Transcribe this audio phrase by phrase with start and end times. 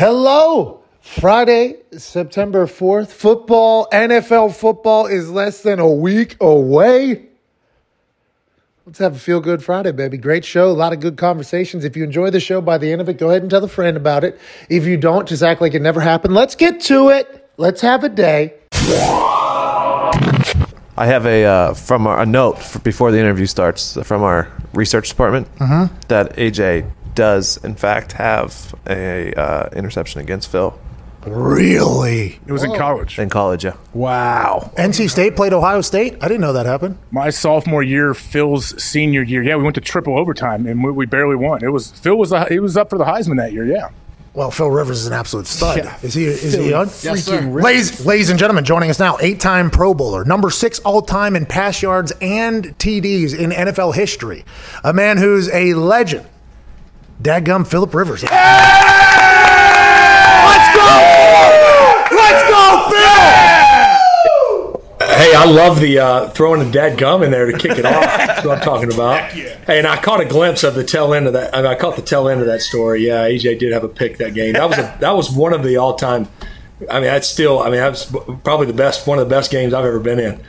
[0.00, 0.80] Hello.
[1.02, 3.08] Friday, September 4th.
[3.08, 7.26] Football, NFL football is less than a week away.
[8.86, 10.16] Let's have a feel good Friday, baby.
[10.16, 10.70] Great show.
[10.70, 11.84] A lot of good conversations.
[11.84, 13.68] If you enjoy the show by the end of it, go ahead and tell a
[13.68, 14.40] friend about it.
[14.70, 16.32] If you don't, just act like it never happened.
[16.32, 17.50] Let's get to it.
[17.58, 18.54] Let's have a day.
[20.96, 24.50] I have a uh, from our, a note for before the interview starts from our
[24.72, 25.46] research department
[26.08, 30.78] that AJ does in fact have a uh, interception against Phil
[31.26, 32.40] Really?
[32.46, 33.18] It was in college.
[33.18, 33.64] in college.
[33.64, 34.72] Yeah, Wow.
[34.76, 36.16] NC State played Ohio State?
[36.20, 36.98] I didn't know that happened.
[37.10, 39.42] My sophomore year, Phil's senior year.
[39.42, 41.62] Yeah, we went to triple overtime and we, we barely won.
[41.62, 43.66] It was Phil was the, he was up for the Heisman that year.
[43.66, 43.90] Yeah.
[44.32, 45.78] Well, Phil Rivers is an absolute stud.
[45.78, 45.98] Yeah.
[46.02, 46.24] Is he?
[46.24, 46.86] Is he on?
[47.02, 47.40] Yes, sir.
[47.40, 51.82] Ladies, ladies and gentlemen, joining us now, eight-time Pro Bowler, number six all-time in pass
[51.82, 54.44] yards and TDs in NFL history,
[54.84, 56.26] a man who's a legend.
[57.22, 58.22] Dadgum Philip Rivers.
[58.22, 58.32] Let's
[60.74, 60.86] go!
[62.16, 63.00] Let's go, Phil!
[65.06, 68.02] Hey, I love the uh, throwing the dead gum in there to kick it off.
[68.04, 69.32] That's what I'm talking about.
[69.32, 71.54] Hey, and I caught a glimpse of the tail end of that.
[71.54, 73.06] I, mean, I caught the tail end of that story.
[73.06, 74.54] Yeah, AJ did have a pick that game.
[74.54, 76.26] That was a, that was one of the all time.
[76.90, 77.58] I mean, that's still.
[77.58, 78.10] I mean, that's
[78.44, 79.06] probably the best.
[79.06, 80.40] One of the best games I've ever been in.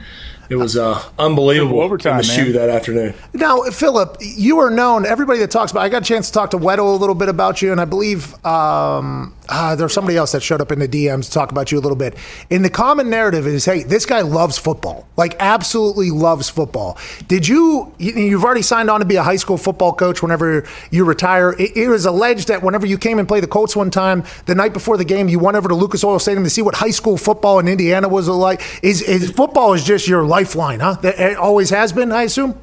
[0.52, 2.46] It was uh, unbelievable Overtime, in the man.
[2.46, 3.14] shoe that afternoon.
[3.34, 5.06] Now, Philip, you are known.
[5.06, 7.30] Everybody that talks about, I got a chance to talk to Weddle a little bit
[7.30, 10.90] about you, and I believe um, uh, there's somebody else that showed up in the
[10.90, 12.18] DMs to talk about you a little bit.
[12.50, 16.98] And the common narrative is, hey, this guy loves football, like absolutely loves football.
[17.28, 17.94] Did you?
[17.98, 20.22] you- You've already signed on to be a high school football coach.
[20.22, 23.74] Whenever you retire, it, it was alleged that whenever you came and played the Colts
[23.76, 26.50] one time, the night before the game, you went over to Lucas Oil Stadium to
[26.50, 28.62] see what high school football in Indiana was like.
[28.84, 30.98] Is, is football is just your lifeline, huh?
[31.04, 32.60] It always has been, I assume.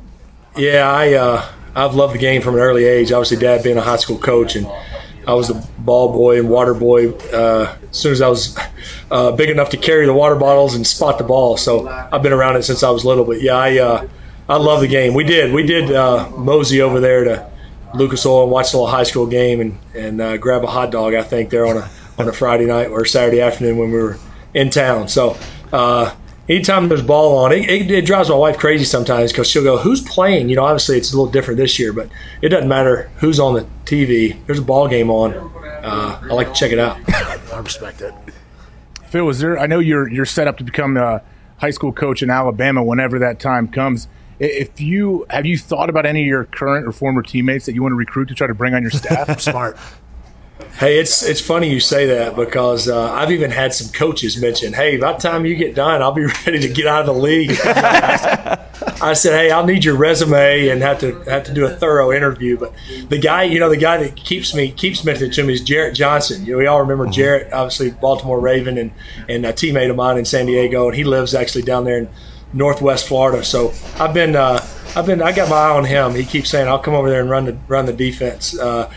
[0.57, 3.12] Yeah, I uh, I've loved the game from an early age.
[3.12, 4.67] Obviously, Dad being a high school coach, and
[5.27, 8.59] I was the ball boy and water boy uh, as soon as I was
[9.11, 11.56] uh, big enough to carry the water bottles and spot the ball.
[11.56, 13.25] So I've been around it since I was little.
[13.25, 14.09] But yeah, I uh,
[14.49, 15.15] I love the game.
[15.15, 17.50] We did we did uh, mosey over there to
[17.95, 20.91] Lucas Oil and watch a little high school game and and uh, grab a hot
[20.91, 21.15] dog.
[21.15, 24.19] I think there on a on a Friday night or Saturday afternoon when we were
[24.55, 25.06] in town.
[25.09, 25.37] So.
[26.48, 29.76] Anytime there's ball on, it, it, it drives my wife crazy sometimes because she'll go,
[29.76, 32.09] "Who's playing?" You know, obviously it's a little different this year, but
[32.41, 34.38] it doesn't matter who's on the TV.
[34.47, 35.34] There's a ball game on.
[35.34, 36.98] Uh, I like to check it out.
[37.53, 38.14] I respect it.
[39.09, 39.59] Phil, was there?
[39.59, 41.22] I know you're you're set up to become a
[41.59, 44.09] high school coach in Alabama whenever that time comes.
[44.38, 47.82] If you have you thought about any of your current or former teammates that you
[47.82, 49.41] want to recruit to try to bring on your staff?
[49.41, 49.76] Smart.
[50.79, 54.73] Hey, it's it's funny you say that because uh, I've even had some coaches mention,
[54.73, 57.21] "Hey, by the time you get done, I'll be ready to get out of the
[57.21, 57.51] league."
[59.01, 62.13] I said, "Hey, I'll need your resume and have to have to do a thorough
[62.13, 62.75] interview." But
[63.09, 65.95] the guy, you know, the guy that keeps me keeps mentioning to me is Jarrett
[65.95, 66.45] Johnson.
[66.45, 68.91] You know, we all remember Jarrett, obviously Baltimore Raven and
[69.29, 72.09] and a teammate of mine in San Diego, and he lives actually down there in
[72.53, 73.45] Northwest Florida.
[73.45, 74.35] So I've been.
[74.37, 74.65] Uh,
[74.98, 75.22] I've been.
[75.22, 76.14] I got my eye on him.
[76.16, 78.91] He keeps saying, "I'll come over there and run the run the defense." Uh,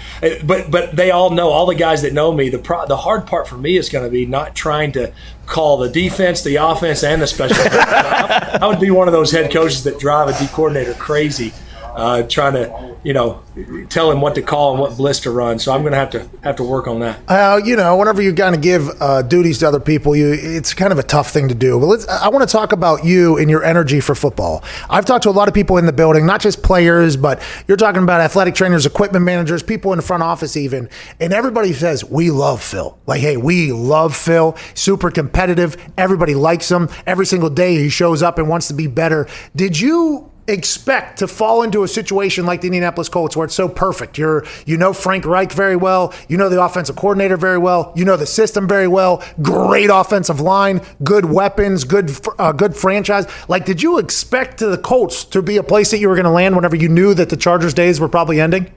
[0.43, 1.49] but but they all know.
[1.49, 2.49] All the guys that know me.
[2.49, 5.13] The pro, the hard part for me is going to be not trying to
[5.45, 7.57] call the defense, the offense, and the special.
[7.59, 11.53] I, I would be one of those head coaches that drive a D coordinator crazy,
[11.95, 13.41] uh, trying to you know
[13.89, 15.59] tell him what to call and what blitz to run.
[15.59, 17.19] So I'm going to have to have to work on that.
[17.27, 20.73] Uh, you know, whenever you kind of give uh, duties to other people, you it's
[20.73, 21.79] kind of a tough thing to do.
[21.79, 22.07] But let's.
[22.07, 24.63] I want to talk about you and your energy for football.
[24.89, 27.77] I've talked to a lot of people in the building, not just players, but you're
[27.77, 32.03] talking about athletic trainers, equipment managers, people in the front office, even, and everybody says
[32.05, 32.97] we love Phil.
[33.05, 34.55] Like, hey, we love Phil.
[34.73, 35.77] Super competitive.
[35.97, 36.89] Everybody likes him.
[37.05, 39.27] Every single day he shows up and wants to be better.
[39.55, 40.30] Did you?
[40.47, 44.17] Expect to fall into a situation like the Indianapolis Colts where it's so perfect.
[44.17, 48.05] You're you know Frank Reich very well, you know the offensive coordinator very well, you
[48.05, 53.27] know the system very well, great offensive line, good weapons, good uh, good franchise.
[53.47, 56.31] Like did you expect the Colts to be a place that you were going to
[56.31, 58.71] land whenever you knew that the Chargers days were probably ending?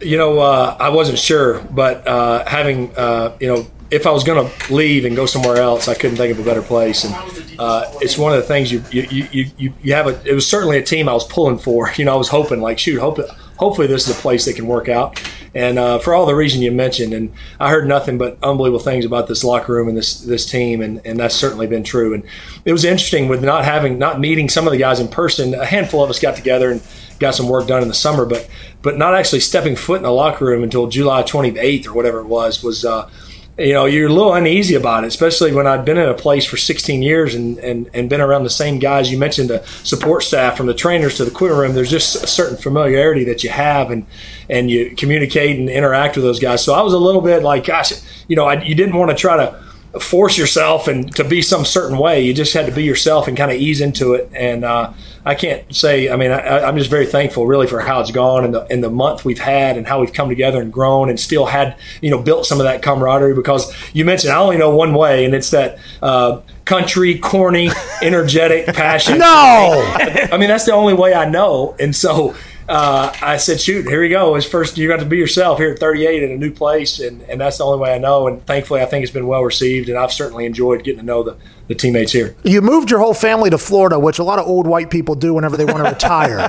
[0.00, 4.24] You know, uh, I wasn't sure, but uh, having uh, you know, if I was
[4.24, 7.04] going to leave and go somewhere else, I couldn't think of a better place.
[7.04, 7.14] And
[7.58, 9.02] uh, it's one of the things you you,
[9.32, 10.06] you you you have.
[10.06, 11.90] A, it was certainly a team I was pulling for.
[12.00, 13.18] You know, I was hoping like, shoot, hope
[13.58, 15.22] hopefully this is a place that can work out.
[15.54, 19.04] And uh, for all the reason you mentioned, and I heard nothing but unbelievable things
[19.04, 22.14] about this locker room and this this team, and, and that's certainly been true.
[22.14, 22.24] And
[22.64, 25.52] it was interesting with not having not meeting some of the guys in person.
[25.54, 26.80] A handful of us got together and
[27.18, 28.48] got some work done in the summer, but
[28.80, 32.26] but not actually stepping foot in the locker room until July 28th or whatever it
[32.26, 32.84] was was.
[32.84, 33.10] Uh,
[33.58, 36.46] you know, you're a little uneasy about it, especially when I'd been in a place
[36.46, 39.10] for 16 years and, and, and been around the same guys.
[39.12, 41.74] You mentioned the support staff from the trainers to the equipment room.
[41.74, 44.06] There's just a certain familiarity that you have and,
[44.48, 46.64] and you communicate and interact with those guys.
[46.64, 47.92] So I was a little bit like, gosh,
[48.28, 49.62] you know, I, you didn't want to try to
[49.98, 52.20] force yourself and to be some certain way.
[52.20, 54.30] You just had to be yourself and kind of ease into it.
[54.32, 54.92] And uh,
[55.24, 56.08] I can't say.
[56.08, 58.80] I mean, I, am just very thankful, really, for how it's gone and the in
[58.80, 62.10] the month we've had and how we've come together and grown and still had you
[62.10, 63.34] know built some of that camaraderie.
[63.34, 65.78] Because you mentioned I only know one way, and it's that.
[66.02, 67.68] Uh, country, corny,
[68.02, 69.18] energetic, passion.
[69.18, 72.36] No, I mean that's the only way I know, and so
[72.70, 74.36] uh, I said, shoot, here we go.
[74.36, 77.20] It's first you got to be yourself here at 38 in a new place, and,
[77.22, 78.28] and that's the only way I know.
[78.28, 81.24] And thankfully, I think it's been well received, and I've certainly enjoyed getting to know
[81.24, 81.36] the,
[81.70, 82.34] the teammates here.
[82.42, 85.32] You moved your whole family to Florida, which a lot of old white people do
[85.34, 86.48] whenever they want to retire.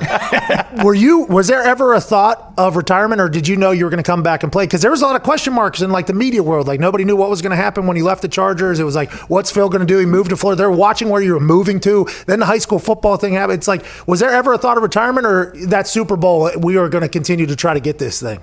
[0.83, 1.25] were you?
[1.25, 4.03] Was there ever a thought of retirement, or did you know you were going to
[4.03, 4.63] come back and play?
[4.63, 6.65] Because there was a lot of question marks in like the media world.
[6.65, 8.79] Like nobody knew what was going to happen when he left the Chargers.
[8.79, 9.99] It was like, what's Phil going to do?
[9.99, 10.57] He moved to Florida.
[10.57, 12.07] They're watching where you were moving to.
[12.25, 13.59] Then the high school football thing happened.
[13.59, 16.49] It's like, was there ever a thought of retirement, or that Super Bowl?
[16.57, 18.41] We are going to continue to try to get this thing.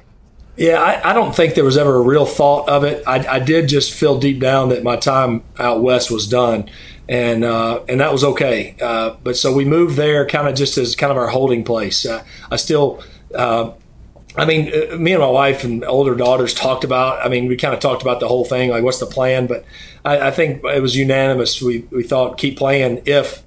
[0.59, 3.05] Yeah, I, I, don't think there was ever a real thought of it.
[3.07, 6.69] I, I, did just feel deep down that my time out west was done,
[7.09, 8.75] and uh, and that was okay.
[8.83, 12.05] Uh, but so we moved there, kind of just as kind of our holding place.
[12.05, 13.01] Uh, I still.
[13.33, 13.73] Uh,
[14.37, 17.25] I mean, uh, me and my wife and older daughters talked about.
[17.25, 19.47] I mean, we kind of talked about the whole thing, like what's the plan.
[19.47, 19.65] But
[20.05, 21.63] I, I think it was unanimous.
[21.63, 23.45] We we thought keep playing if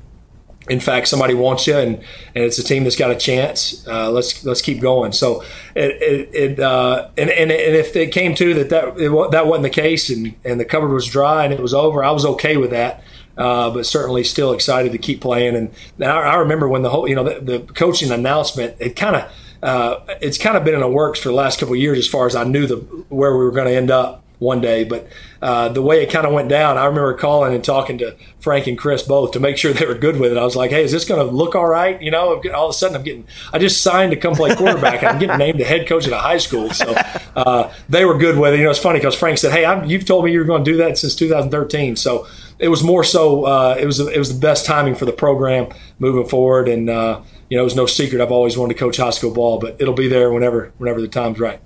[0.70, 3.86] in fact somebody wants you and, and it's a team that's got a chance.
[3.88, 5.12] Uh, let's let's keep going.
[5.12, 5.44] So
[5.76, 9.48] it, it, it uh, and, and, and if it came to that that it, that
[9.48, 12.26] wasn't the case and, and the cupboard was dry and it was over I was
[12.26, 13.04] okay with that.
[13.38, 15.56] Uh, but certainly still excited to keep playing.
[15.56, 19.16] And I, I remember when the whole you know the, the coaching announcement it kind
[19.16, 19.32] of
[19.64, 22.08] uh, it's kind of been in the works for the last couple of years as
[22.08, 22.76] far as I knew the
[23.10, 24.84] where we were going to end up one day.
[24.84, 25.08] But
[25.40, 28.66] uh, the way it kind of went down, I remember calling and talking to Frank
[28.66, 30.38] and Chris both to make sure they were good with it.
[30.38, 32.70] I was like, "Hey, is this going to look all right?" You know, all of
[32.72, 35.60] a sudden I'm getting, I just signed to come play quarterback, and I'm getting named
[35.60, 36.72] the head coach at a high school.
[36.72, 36.92] So
[37.36, 38.58] uh, they were good with it.
[38.58, 40.64] You know, it's funny because Frank said, "Hey, I'm, you've told me you were going
[40.64, 42.28] to do that since 2013." So
[42.58, 45.68] it was more so uh, it was it was the best timing for the program
[46.00, 48.98] moving forward, and uh, you know, it was no secret I've always wanted to coach
[48.98, 51.60] high school ball, but it'll be there whenever whenever the time's right.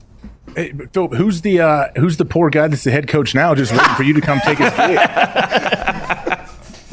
[0.55, 3.71] Hey, Phil, who's the uh, who's the poor guy that's the head coach now, just
[3.73, 4.97] waiting for you to come take his gig?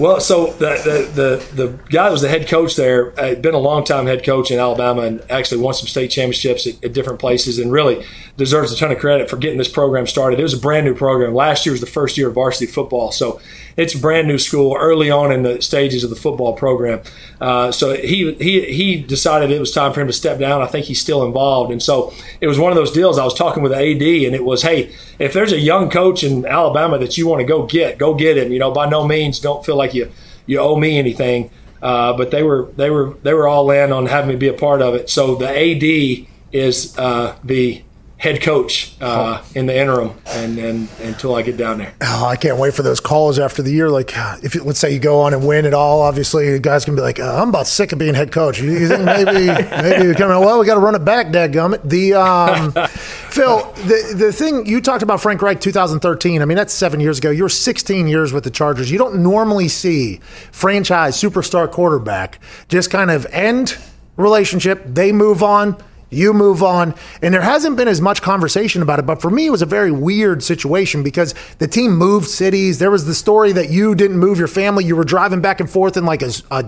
[0.03, 1.23] Well, so the, the,
[1.55, 4.25] the, the, guy that was the head coach there had been a long time head
[4.25, 8.05] coach in Alabama and actually won some state championships at, at, different places and really
[8.37, 10.41] deserves a ton of credit for getting this program started.
[10.41, 11.35] It was a brand new program.
[11.35, 13.13] Last year was the first year of varsity football.
[13.13, 13.41] So
[13.77, 17.01] it's a brand new school early on in the stages of the football program.
[17.41, 20.63] Uh, so he, he, he decided it was time for him to step down.
[20.63, 21.71] I think he's still involved.
[21.71, 23.19] And so it was one of those deals.
[23.19, 26.45] I was talking with AD, and it was, hey, if there's a young coach in
[26.47, 28.53] Alabama that you want to go get, go get him.
[28.53, 30.11] You know, by no means don't feel like you,
[30.47, 31.51] you owe me anything.
[31.81, 34.53] Uh, but they were they were they were all in on having me be a
[34.53, 35.11] part of it.
[35.11, 37.83] So the AD is uh, the
[38.23, 41.93] head coach uh, in the interim and, and, until I get down there.
[42.01, 43.91] Oh, I can't wait for those calls after the year.
[43.91, 44.13] Like,
[44.45, 46.95] if you, let's say you go on and win it all, obviously, the guys can
[46.95, 49.47] be like, uh, "I'm about sick of being head coach." You, think maybe
[49.83, 50.39] maybe you're coming?
[50.39, 51.83] Well, we got to run it back, dadgummit.
[51.83, 52.73] The um,
[53.31, 56.43] Phil, the the thing you talked about Frank Reich 2013.
[56.43, 57.31] I mean, that's seven years ago.
[57.31, 58.89] You're 16 years with the Chargers.
[58.89, 60.21] You don't normally see
[60.53, 62.39] franchise superstar quarterback
[62.69, 63.77] just kind of end
[64.17, 64.85] relationship.
[64.87, 65.77] They move on
[66.13, 66.95] you move on.
[67.21, 69.07] And there hasn't been as much conversation about it.
[69.07, 72.79] But for me, it was a very weird situation because the team moved cities.
[72.79, 74.85] There was the story that you didn't move your family.
[74.85, 76.65] You were driving back and forth in like a, a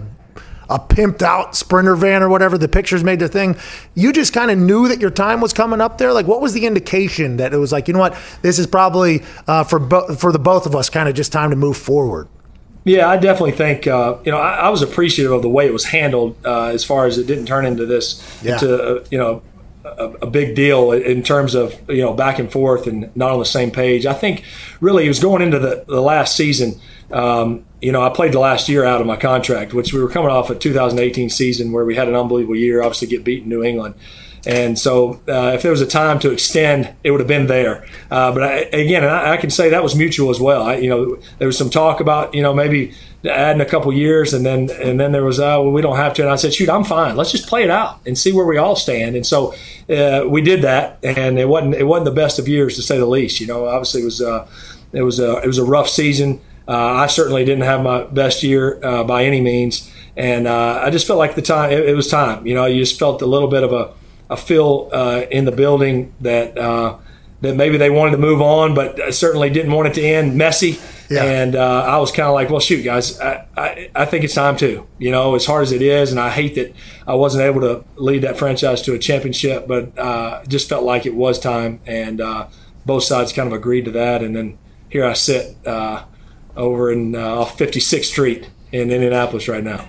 [0.71, 3.55] a pimped out sprinter van or whatever the pictures made the thing
[3.95, 6.55] you just kind of knew that your time was coming up there like what was
[6.55, 10.15] the indication that it was like you know what this is probably uh, for bo-
[10.15, 12.29] for the both of us kind of just time to move forward
[12.85, 15.73] yeah, I definitely think uh, you know I, I, was appreciative of the way it
[15.73, 18.55] was handled uh, as far as it didn't turn into this yeah.
[18.55, 19.43] into uh, you know
[19.85, 23.39] a, a, big deal in terms of you know back and forth and not on
[23.39, 24.07] the same page.
[24.07, 24.45] I think
[24.81, 26.81] really it was going into the, the last season.
[27.11, 30.09] Um, you know, I played the last year out of my contract, which we were
[30.09, 32.83] coming off a 2018 season where we had an unbelievable year.
[32.83, 33.95] Obviously, get beat in New England.
[34.47, 37.87] And so, uh, if there was a time to extend, it would have been there.
[38.11, 40.63] Uh, but I, again, I, I, can say that was mutual as well.
[40.63, 42.93] I, you know, there was some talk about you know maybe
[43.25, 46.15] adding a couple years, and then and then there was oh well we don't have
[46.15, 46.23] to.
[46.23, 47.17] And I said, shoot, I'm fine.
[47.17, 49.17] Let's just play it out and see where we all stand.
[49.17, 49.55] And so
[49.89, 52.99] uh, we did that, and it wasn't it wasn't the best of years to say
[52.99, 53.41] the least.
[53.41, 54.49] You know, obviously it was uh,
[54.93, 56.41] it was a it was a rough season.
[56.69, 61.07] Uh, I certainly didn't have my best year uh, by any means, and I just
[61.07, 62.47] felt like the time it, it was time.
[62.47, 63.93] You know, you just felt a little bit of a
[64.31, 66.99] a feel uh, in the building that uh,
[67.41, 70.79] that maybe they wanted to move on, but certainly didn't want it to end messy.
[71.11, 71.25] Yeah.
[71.25, 74.35] And uh, I was kind of like, well, shoot, guys, I, I, I think it's
[74.35, 74.87] time to.
[74.99, 76.75] You know, as hard as it is, and I hate that
[77.07, 81.05] I wasn't able to lead that franchise to a championship, but uh, just felt like
[81.05, 81.81] it was time.
[81.87, 82.49] And uh,
[82.87, 84.23] both sides kind of agreed to that.
[84.23, 86.05] And then here I sit uh,
[86.57, 89.87] over in uh, off 56th Street in Indianapolis right now.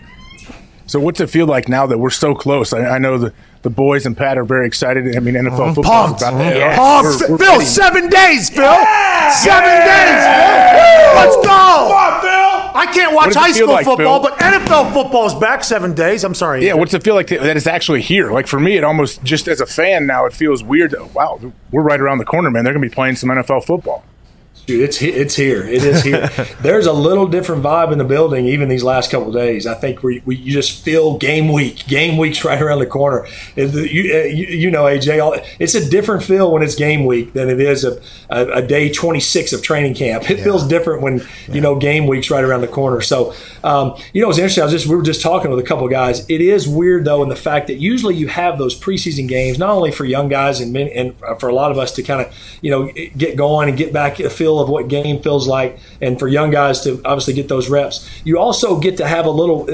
[0.87, 2.71] So what's it feel like now that we're so close?
[2.71, 5.15] I, I know the, the boys and Pat are very excited.
[5.15, 5.73] I mean, NFL mm-hmm.
[5.73, 6.21] football Pumped.
[6.21, 6.51] is about Yeah.
[6.51, 6.59] Mm-hmm.
[6.59, 6.75] yeah.
[6.75, 7.21] Pumped.
[7.21, 7.65] We're- we're Phil, ready.
[7.65, 8.85] seven days, Phil.
[9.31, 10.21] Seven days.
[10.25, 11.15] Phil.
[11.15, 11.51] Let's go.
[11.51, 12.71] On, Phil.
[12.75, 14.31] I can't watch high school like, football, Phil?
[14.31, 16.23] but NFL football is back seven days.
[16.23, 16.65] I'm sorry.
[16.65, 18.31] Yeah, what's it feel like that it's actually here?
[18.31, 20.91] Like for me, it almost just as a fan now, it feels weird.
[20.91, 21.39] That, wow,
[21.71, 22.63] we're right around the corner, man.
[22.63, 24.03] They're going to be playing some NFL football.
[24.65, 25.63] Dude, it's it's here.
[25.63, 26.27] It is here.
[26.61, 29.67] There's a little different vibe in the building, even these last couple of days.
[29.67, 31.85] I think we, we you just feel game week.
[31.87, 33.27] Game week's right around the corner.
[33.55, 37.49] You, uh, you, you know, AJ, it's a different feel when it's game week than
[37.49, 40.29] it is a, a, a day 26 of training camp.
[40.31, 43.01] It feels different when you know game week's right around the corner.
[43.01, 44.63] So, um, you know, it's interesting.
[44.63, 46.27] I was just we were just talking with a couple of guys.
[46.27, 49.69] It is weird though in the fact that usually you have those preseason games not
[49.69, 52.33] only for young guys and men, and for a lot of us to kind of
[52.61, 56.19] you know get going and get back a feel of what game feels like, and
[56.19, 58.09] for young guys to obviously get those reps.
[58.23, 59.67] You also get to have a little.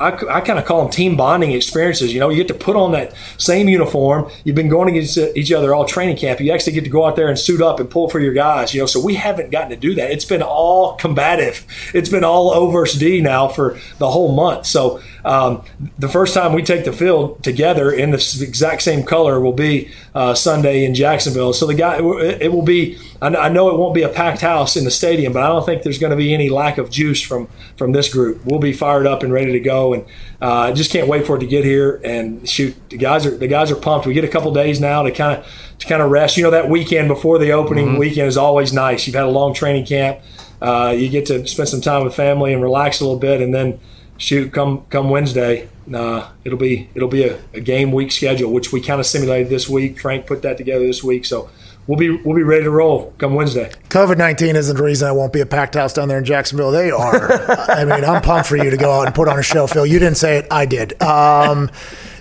[0.00, 2.12] I, I kind of call them team bonding experiences.
[2.12, 4.30] You know, you get to put on that same uniform.
[4.44, 6.40] You've been going against each other all training camp.
[6.40, 8.74] You actually get to go out there and suit up and pull for your guys.
[8.74, 10.10] You know, so we haven't gotten to do that.
[10.10, 11.66] It's been all combative.
[11.94, 14.66] It's been all O versus D now for the whole month.
[14.66, 15.62] So um,
[15.98, 19.90] the first time we take the field together in the exact same color will be
[20.14, 21.52] uh, Sunday in Jacksonville.
[21.52, 22.98] So the guy, it will be.
[23.20, 25.64] I I know it won't be a packed house in the stadium, but I don't
[25.64, 28.44] think there's going to be any lack of juice from from this group.
[28.44, 30.04] We'll be fired up and ready to go, and
[30.40, 32.00] uh, I just can't wait for it to get here.
[32.04, 34.06] And shoot, the guys are the guys are pumped.
[34.06, 35.46] We get a couple days now to kind of
[35.78, 36.36] to kind of rest.
[36.36, 39.06] You know, that weekend before the opening weekend is always nice.
[39.06, 40.20] You've had a long training camp.
[40.60, 43.54] Uh, you get to spend some time with family and relax a little bit, and
[43.54, 43.78] then
[44.18, 48.72] shoot, come come Wednesday, uh, it'll be it'll be a, a game week schedule, which
[48.72, 50.00] we kind of simulated this week.
[50.00, 51.48] Frank put that together this week, so
[51.88, 53.72] we'll be we'll be ready to roll come Wednesday.
[53.88, 56.70] COVID 19 isn't the reason I won't be a packed house down there in Jacksonville.
[56.70, 57.32] They are.
[57.70, 59.86] I mean, I'm pumped for you to go out and put on a show, Phil.
[59.86, 61.02] You didn't say it, I did.
[61.02, 61.70] Um,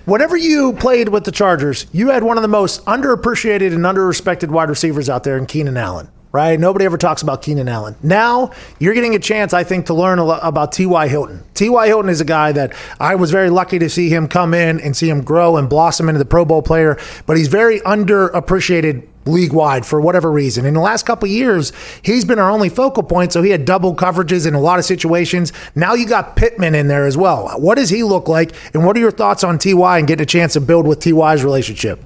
[0.05, 4.49] whenever you played with the Chargers, you had one of the most underappreciated and underrespected
[4.49, 6.09] wide receivers out there in Keenan Allen.
[6.33, 6.59] Right?
[6.59, 7.95] Nobody ever talks about Keenan Allen.
[8.03, 11.07] Now you're getting a chance, I think, to learn about T.Y.
[11.07, 11.41] Hilton.
[11.55, 11.87] T.Y.
[11.87, 14.95] Hilton is a guy that I was very lucky to see him come in and
[14.95, 19.53] see him grow and blossom into the Pro Bowl player, but he's very underappreciated league
[19.53, 20.65] wide for whatever reason.
[20.65, 23.95] In the last couple years, he's been our only focal point, so he had double
[23.95, 25.53] coverages in a lot of situations.
[25.75, 27.49] Now you got Pittman in there as well.
[27.59, 30.25] What does he look like, and what are your thoughts on Ty and getting a
[30.25, 32.03] chance to build with Ty's relationship?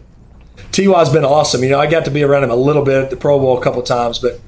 [0.71, 1.63] Ty's been awesome.
[1.63, 3.57] You know, I got to be around him a little bit at the Pro Bowl
[3.57, 4.39] a couple times, but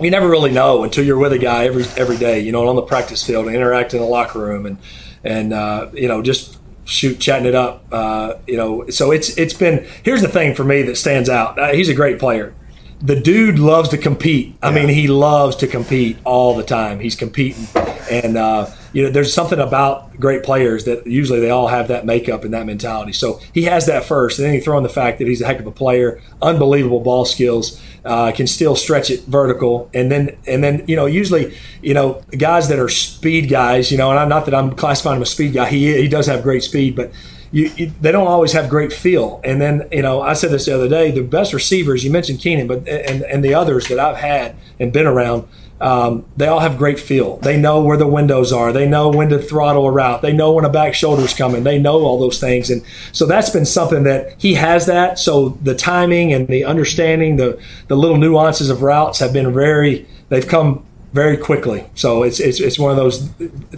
[0.00, 2.40] you never really know until you're with a guy every every day.
[2.40, 4.78] You know, on the practice field and interact in the locker room and
[5.24, 7.84] and uh, you know just shoot chatting it up.
[7.92, 9.86] Uh, you know, so it's it's been.
[10.02, 11.58] Here's the thing for me that stands out.
[11.58, 12.54] Uh, he's a great player.
[13.00, 14.56] The dude loves to compete.
[14.62, 16.98] I mean, he loves to compete all the time.
[16.98, 17.66] He's competing,
[18.10, 22.06] and uh, you know, there's something about great players that usually they all have that
[22.06, 23.12] makeup and that mentality.
[23.12, 25.46] So he has that first, and then you throw in the fact that he's a
[25.46, 30.38] heck of a player, unbelievable ball skills, uh, can still stretch it vertical, and then
[30.46, 34.18] and then you know, usually you know, guys that are speed guys, you know, and
[34.18, 35.68] I'm not that I'm classifying him a speed guy.
[35.68, 37.12] He he does have great speed, but
[37.52, 39.42] you, you, they don't always have great feel.
[39.44, 42.40] And then, you know, I said this the other day: the best receivers you mentioned
[42.40, 45.46] Keenan, but and and the others that I've had and been around,
[45.80, 47.36] um, they all have great feel.
[47.38, 48.72] They know where the windows are.
[48.72, 50.22] They know when to throttle a route.
[50.22, 51.64] They know when a back shoulder's coming.
[51.64, 55.18] They know all those things, and so that's been something that he has that.
[55.18, 60.06] So the timing and the understanding, the the little nuances of routes have been very.
[60.28, 61.88] They've come very quickly.
[61.94, 63.20] So it's, it's it's one of those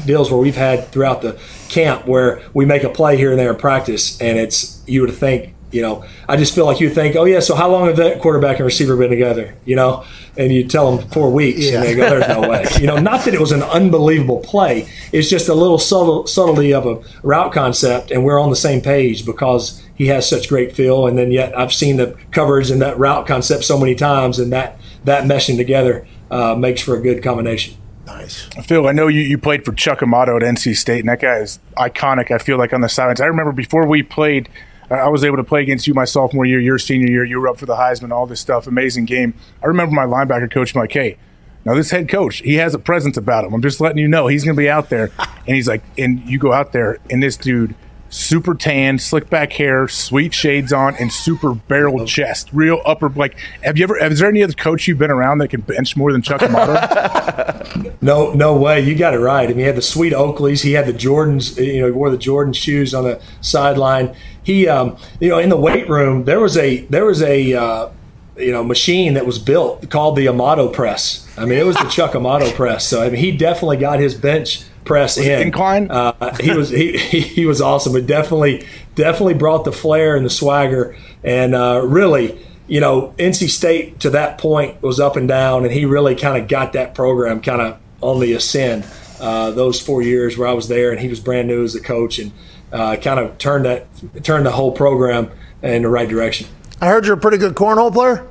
[0.06, 3.50] deals where we've had throughout the camp where we make a play here and there
[3.50, 7.14] in practice, and it's you would think, you know, I just feel like you think,
[7.16, 10.04] oh yeah, so how long have that quarterback and receiver been together, you know?
[10.36, 11.78] And you tell them four weeks, Yeah.
[11.78, 12.96] and they go, there's no way, you know.
[12.96, 17.00] Not that it was an unbelievable play, it's just a little subtle subtlety of a
[17.22, 21.18] route concept, and we're on the same page because he has such great feel, and
[21.18, 24.78] then yet I've seen the coverage and that route concept so many times, and that
[25.04, 27.74] that meshing together uh, makes for a good combination.
[28.06, 28.42] Nice.
[28.64, 31.36] Phil, I know you, you played for Chuck Amato at NC State, and that guy
[31.40, 32.30] is iconic.
[32.30, 33.20] I feel like on the sidelines.
[33.20, 34.48] I remember before we played,
[34.90, 37.24] I was able to play against you my sophomore year, your senior year.
[37.24, 38.66] You were up for the Heisman, all this stuff.
[38.66, 39.34] Amazing game.
[39.62, 41.18] I remember my linebacker coach like, "Hey,
[41.64, 43.52] now this head coach, he has a presence about him.
[43.52, 45.10] I'm just letting you know he's going to be out there."
[45.46, 47.74] And he's like, and you go out there, and this dude
[48.10, 52.48] super tan, slick back hair, sweet shades on, and super barrel chest.
[52.52, 53.08] Real upper.
[53.08, 53.96] Like, have you ever?
[53.98, 57.54] Is there any other coach you've been around that can bench more than Chuck Amato?
[58.00, 58.80] No, no way.
[58.80, 59.44] You got it right.
[59.44, 60.62] I mean, he had the sweet Oakleys.
[60.62, 61.56] He had the Jordans.
[61.62, 64.14] You know, he wore the Jordan shoes on the sideline.
[64.42, 67.90] He, um, you know, in the weight room, there was a there was a uh,
[68.36, 71.28] you know machine that was built called the Amato press.
[71.36, 72.86] I mean, it was the Chuck Amato press.
[72.86, 75.42] So I mean, he definitely got his bench press in.
[75.42, 75.90] incline?
[75.90, 77.92] Uh, he was he, he he was awesome.
[77.92, 82.44] But definitely definitely brought the flair and the swagger, and uh, really.
[82.70, 86.36] You know, NC State to that point was up and down, and he really kind
[86.36, 88.86] of got that program kind of on the ascend.
[89.18, 91.80] Uh, those four years where I was there, and he was brand new as a
[91.80, 92.30] coach, and
[92.70, 93.86] uh, kind of turned that
[94.22, 95.30] turned the whole program
[95.62, 96.46] in the right direction.
[96.80, 98.28] I heard you're a pretty good cornhole player.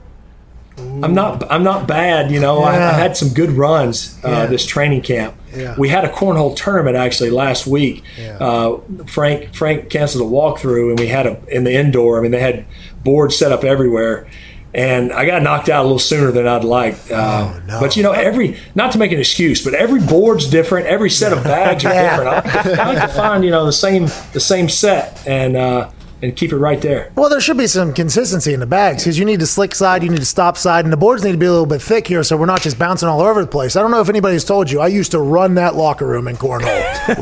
[0.78, 2.60] I'm not I'm not bad, you know.
[2.60, 4.46] I, I had some good runs uh, Yeah.
[4.46, 5.36] this training camp.
[5.56, 5.76] Yeah.
[5.78, 8.04] We had a cornhole tournament actually last week.
[8.20, 8.38] Yeah.
[8.38, 12.20] Uh, Frank Frank canceled a walkthrough, and we had a in the indoor.
[12.20, 12.66] I mean, they had
[13.04, 14.28] boards set up everywhere,
[14.74, 16.96] and I got knocked out a little sooner than I'd like.
[17.10, 17.80] Uh, Oh, no.
[17.80, 20.86] But you know, every not to make an excuse, but every board's different.
[20.88, 21.94] Every set of bags are
[22.46, 22.78] different.
[22.78, 24.04] I, I like to find you know the same
[24.34, 25.90] the same set and uh,
[26.22, 27.12] and keep it right there.
[27.16, 30.04] Well, there should be some consistency in the bags because you need the slick side,
[30.04, 32.08] you need the stop side, and the boards need to be a little bit thick
[32.08, 33.76] here so we're not just bouncing all over the place.
[33.76, 36.36] I don't know if anybody's told you, I used to run that locker room in
[36.38, 36.68] cornhole.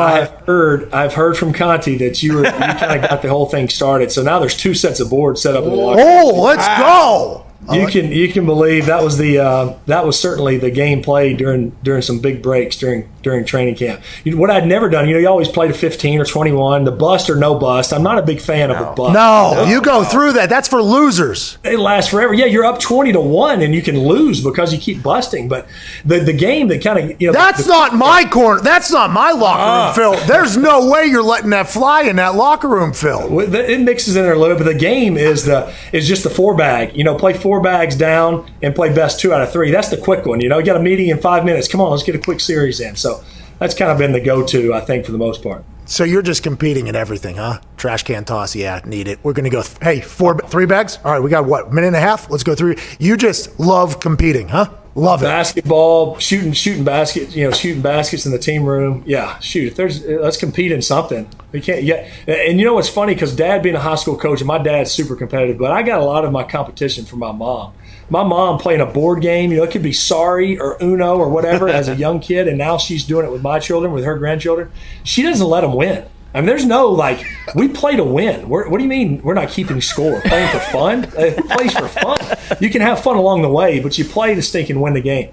[0.00, 3.46] I've heard I've heard from Conti that you were you kind of got the whole
[3.46, 4.10] thing started.
[4.12, 5.98] So now there's two sets of boards set up in the locker.
[5.98, 6.06] room.
[6.08, 7.44] Oh, let's go.
[7.72, 11.38] You can you can believe that was the uh, that was certainly the game played
[11.38, 14.00] during during some big breaks during during training camp.
[14.22, 16.92] You, what I'd never done, you know, you always played a 15 or 21, the
[16.92, 17.92] bust or no bust.
[17.92, 19.12] I'm not a big fan of the bust.
[19.12, 20.48] No, you go through that.
[20.48, 21.58] That's for losers.
[21.64, 22.32] It lasts forever.
[22.32, 25.48] Yeah, you're up 20 to one and you can lose because you keep busting.
[25.48, 25.66] But
[26.04, 28.60] the the game that kind of you know That's the- not my corner.
[28.60, 30.26] That's not my locker room, Phil.
[30.32, 33.40] There's no way you're letting that fly in that locker room, Phil.
[33.40, 36.54] It mixes in there a little, but the game is the is just the four
[36.56, 36.96] bag.
[36.96, 39.70] You know, play four bags down and play best two out of three.
[39.70, 40.40] That's the quick one.
[40.40, 41.68] You know, you got a meeting in five minutes.
[41.68, 42.94] Come on, let's get a quick series in.
[42.96, 43.22] So
[43.58, 45.64] that's kind of been the go to, I think, for the most part.
[45.86, 47.60] So you're just competing in everything, huh?
[47.78, 49.18] Trash can toss, yeah, need it.
[49.22, 49.62] We're gonna go.
[49.62, 50.98] Th- hey, four, three bags.
[51.02, 51.72] All right, we got what?
[51.72, 52.30] Minute and a half.
[52.30, 52.76] Let's go through.
[52.98, 54.68] You just love competing, huh?
[54.94, 55.26] Love it.
[55.26, 57.34] Basketball, shooting, shooting baskets.
[57.34, 59.02] You know, shooting baskets in the team room.
[59.06, 59.68] Yeah, shoot.
[59.68, 61.28] If there's, uh, let's compete in something.
[61.52, 61.82] We can't.
[61.82, 63.14] Yeah, and you know what's funny?
[63.14, 66.00] Because Dad being a high school coach, and my dad's super competitive, but I got
[66.00, 67.74] a lot of my competition from my mom.
[68.10, 69.50] My mom playing a board game.
[69.50, 72.58] You know, it could be Sorry or Uno or whatever as a young kid, and
[72.58, 74.70] now she's doing it with my children, with her grandchildren.
[75.04, 76.06] She doesn't let them win.
[76.38, 78.48] I mean, there's no like we play to win.
[78.48, 80.20] We're, what do you mean we're not keeping score?
[80.20, 81.04] Playing for fun?
[81.06, 82.16] Uh, Who plays for fun?
[82.60, 85.00] You can have fun along the way, but you play to stink and win the
[85.00, 85.32] game.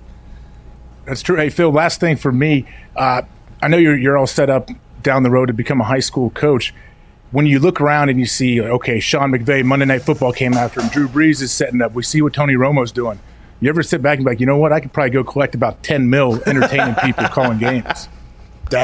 [1.06, 1.36] That's true.
[1.36, 2.65] Hey, Phil, last thing for me.
[2.96, 3.22] Uh,
[3.62, 4.72] I know you're, you're all set up
[5.04, 6.74] down the road to become a high school coach.
[7.30, 10.82] When you look around and you see, okay, Sean McVay, Monday Night Football came after
[10.82, 13.20] him, Drew Brees is setting up, we see what Tony Romo's doing.
[13.60, 14.74] You ever sit back and be like, you know what?
[14.74, 18.10] I could probably go collect about 10 mil entertaining people calling games.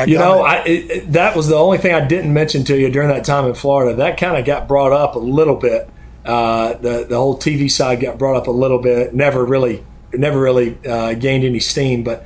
[0.08, 3.10] You know, I, it, that was the only thing I didn't mention to you during
[3.10, 3.96] that time in Florida.
[3.96, 5.90] That kind of got brought up a little bit.
[6.24, 9.14] Uh, the the whole TV side got brought up a little bit.
[9.14, 12.04] Never really, never really uh, gained any steam.
[12.04, 12.26] But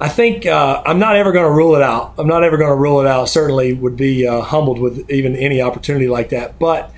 [0.00, 2.14] I think uh, I'm not ever going to rule it out.
[2.18, 3.28] I'm not ever going to rule it out.
[3.28, 6.58] Certainly would be uh, humbled with even any opportunity like that.
[6.58, 6.92] But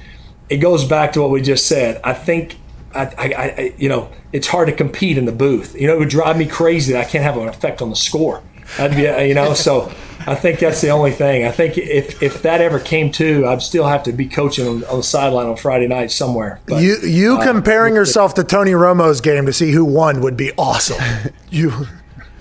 [0.51, 2.01] it goes back to what we just said.
[2.05, 2.59] I think.
[2.97, 5.75] I, I, I, you know, it's hard to compete in the booth.
[5.75, 7.97] You know, it would drive me crazy that I can't have an effect on the
[7.97, 8.41] score.
[8.77, 9.93] That'd be, uh, you know, so
[10.27, 11.45] I think that's the only thing.
[11.45, 14.85] I think if if that ever came to, I'd still have to be coaching on,
[14.85, 16.61] on the sideline on Friday night somewhere.
[16.67, 20.53] But You you comparing yourself to Tony Romo's game to see who won would be
[20.57, 21.03] awesome.
[21.51, 21.87] you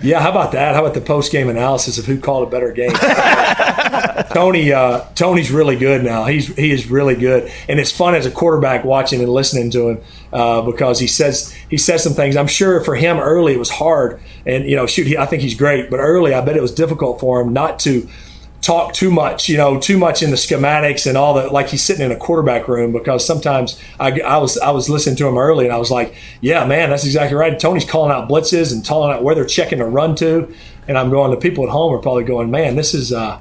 [0.04, 0.76] yeah, how about that?
[0.76, 2.92] How about the post game analysis of who called a better game?
[4.34, 6.26] Tony, uh, Tony's really good now.
[6.26, 9.90] He's he is really good, and it's fun as a quarterback watching and listening to
[9.90, 10.02] him
[10.34, 12.36] uh, because he says he says some things.
[12.36, 15.42] I'm sure for him early it was hard, and you know, shoot, he, I think
[15.42, 18.08] he's great, but early I bet it was difficult for him not to
[18.64, 21.52] talk too much, you know, too much in the schematics and all that.
[21.52, 25.18] Like he's sitting in a quarterback room because sometimes I, I was I was listening
[25.18, 27.60] to him early and I was like, yeah, man, that's exactly right.
[27.60, 30.54] Tony's calling out blitzes and calling out where they're checking to run to,
[30.88, 31.32] and I'm going.
[31.32, 33.14] The people at home are probably going, man, this is.
[33.14, 33.40] Uh,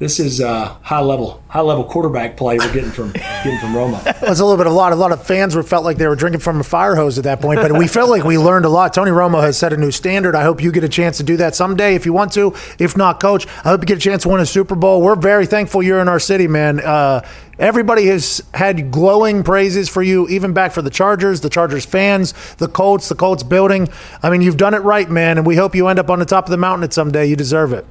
[0.00, 4.04] this is uh, high level, high level quarterback play we're getting from getting from Romo.
[4.06, 4.92] it was a little bit of a lot.
[4.92, 7.24] A lot of fans were felt like they were drinking from a fire hose at
[7.24, 7.60] that point.
[7.60, 8.94] But we felt like we learned a lot.
[8.94, 10.34] Tony Romo has set a new standard.
[10.34, 12.54] I hope you get a chance to do that someday if you want to.
[12.78, 15.02] If not, coach, I hope you get a chance to win a Super Bowl.
[15.02, 16.80] We're very thankful you're in our city, man.
[16.80, 17.20] Uh,
[17.58, 22.32] everybody has had glowing praises for you, even back for the Chargers, the Chargers fans,
[22.56, 23.86] the Colts, the Colts building.
[24.22, 26.24] I mean, you've done it right, man, and we hope you end up on the
[26.24, 27.26] top of the mountain at someday.
[27.26, 27.84] You deserve it.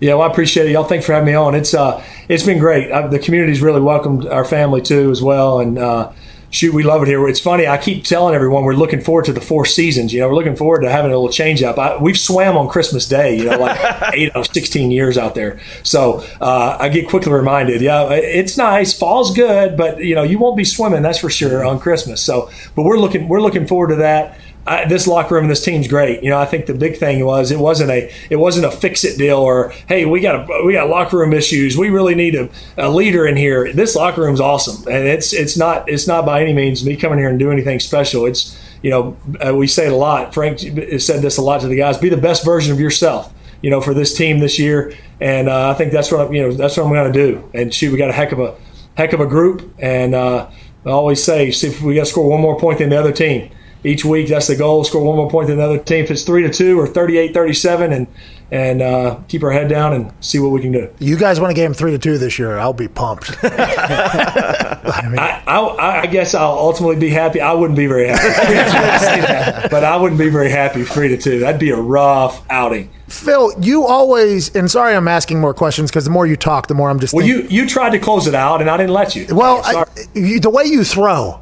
[0.00, 0.72] Yeah, well, I appreciate it.
[0.72, 1.54] Y'all, thanks for having me on.
[1.54, 2.90] It's uh, it's been great.
[2.90, 6.10] Uh, the community's really welcomed our family too, as well, and uh,
[6.48, 7.28] shoot, we love it here.
[7.28, 7.66] It's funny.
[7.66, 10.14] I keep telling everyone we're looking forward to the four seasons.
[10.14, 11.78] You know, we're looking forward to having a little change up.
[11.78, 13.36] I, we've swam on Christmas Day.
[13.36, 13.78] You know, like
[14.14, 15.60] eight of sixteen years out there.
[15.82, 17.82] So uh, I get quickly reminded.
[17.82, 18.98] Yeah, it's nice.
[18.98, 21.02] Fall's good, but you know, you won't be swimming.
[21.02, 22.22] That's for sure on Christmas.
[22.22, 24.38] So, but we're looking we're looking forward to that.
[24.66, 26.22] I, this locker room and this team's great.
[26.22, 29.04] You know, I think the big thing was it wasn't a it wasn't a fix
[29.04, 31.76] it deal or hey we got a, we got locker room issues.
[31.76, 33.72] We really need a, a leader in here.
[33.72, 37.18] This locker room's awesome, and it's it's not it's not by any means me coming
[37.18, 38.26] here and doing anything special.
[38.26, 40.34] It's you know uh, we say it a lot.
[40.34, 41.96] Frank said this a lot to the guys.
[41.96, 43.32] Be the best version of yourself.
[43.62, 46.52] You know, for this team this year, and uh, I think that's what you know
[46.52, 47.50] that's what I'm going to do.
[47.52, 48.56] And shoot, we got a heck of a
[48.96, 50.48] heck of a group, and uh,
[50.86, 53.12] I always say, see if we got to score one more point than the other
[53.12, 53.50] team
[53.84, 54.28] each week.
[54.28, 54.84] That's the goal.
[54.84, 56.04] Score one more point than the other team.
[56.04, 58.06] If it's three to two or 38-37, and
[58.52, 60.92] and uh, keep our head down and see what we can do.
[60.98, 62.58] You guys win a game three to two this year.
[62.58, 63.30] I'll be pumped.
[63.44, 67.40] I, mean, I, I, I, guess I'll ultimately be happy.
[67.40, 71.38] I wouldn't be very happy, but I wouldn't be very happy three to two.
[71.40, 72.90] That'd be a rough outing.
[73.06, 76.74] Phil, you always and sorry I'm asking more questions because the more you talk, the
[76.74, 77.14] more I'm just.
[77.14, 77.50] Well, thinking.
[77.50, 79.26] you you tried to close it out, and I didn't let you.
[79.30, 81.40] Well, I, you, the way you throw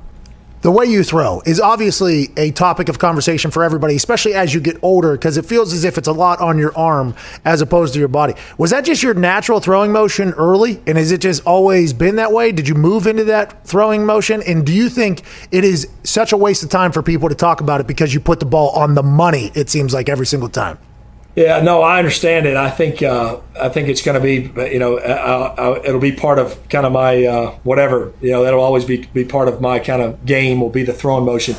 [0.61, 4.61] the way you throw is obviously a topic of conversation for everybody, especially as you
[4.61, 7.93] get older, because it feels as if it's a lot on your arm as opposed
[7.95, 8.35] to your body.
[8.59, 10.81] Was that just your natural throwing motion early?
[10.87, 12.51] And has it just always been that way?
[12.51, 14.43] Did you move into that throwing motion?
[14.43, 17.61] And do you think it is such a waste of time for people to talk
[17.61, 20.49] about it because you put the ball on the money, it seems like every single
[20.49, 20.79] time?
[21.39, 22.57] Yeah, no, I understand it.
[22.57, 26.11] I think uh, I think it's going to be, you know, uh, uh, it'll be
[26.11, 28.13] part of kind of my uh, whatever.
[28.21, 30.61] You know, that'll always be be part of my kind of game.
[30.61, 31.55] Will be the throwing motion.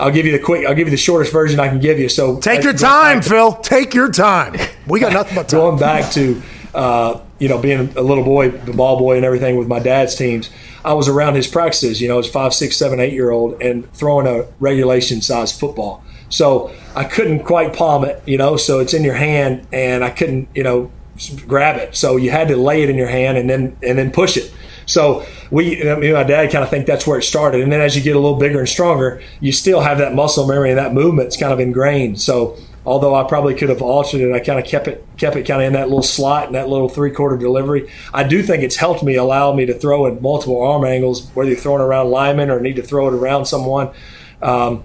[0.00, 0.66] I'll give you the quick.
[0.66, 2.08] I'll give you the shortest version I can give you.
[2.08, 3.52] So take your time, Phil.
[3.52, 4.56] Take your time.
[4.88, 5.60] We got nothing but time.
[5.60, 6.42] Going back to,
[6.74, 10.16] uh, you know, being a little boy, the ball boy, and everything with my dad's
[10.16, 10.50] teams.
[10.84, 12.00] I was around his practices.
[12.00, 16.02] You know, as five, six, seven, eight year old, and throwing a regulation size football.
[16.30, 18.56] So I couldn't quite palm it, you know.
[18.56, 20.90] So it's in your hand, and I couldn't, you know,
[21.46, 21.94] grab it.
[21.94, 24.52] So you had to lay it in your hand and then and then push it.
[24.86, 27.60] So we, my dad kind of think that's where it started.
[27.60, 30.48] And then as you get a little bigger and stronger, you still have that muscle
[30.48, 32.20] memory and that movement's kind of ingrained.
[32.20, 35.46] So although I probably could have altered it, I kind of kept it kept it
[35.46, 37.90] kind of in that little slot and that little three quarter delivery.
[38.12, 41.50] I do think it's helped me, allow me to throw in multiple arm angles, whether
[41.50, 43.90] you're throwing around linemen or need to throw it around someone.
[44.42, 44.82] Um,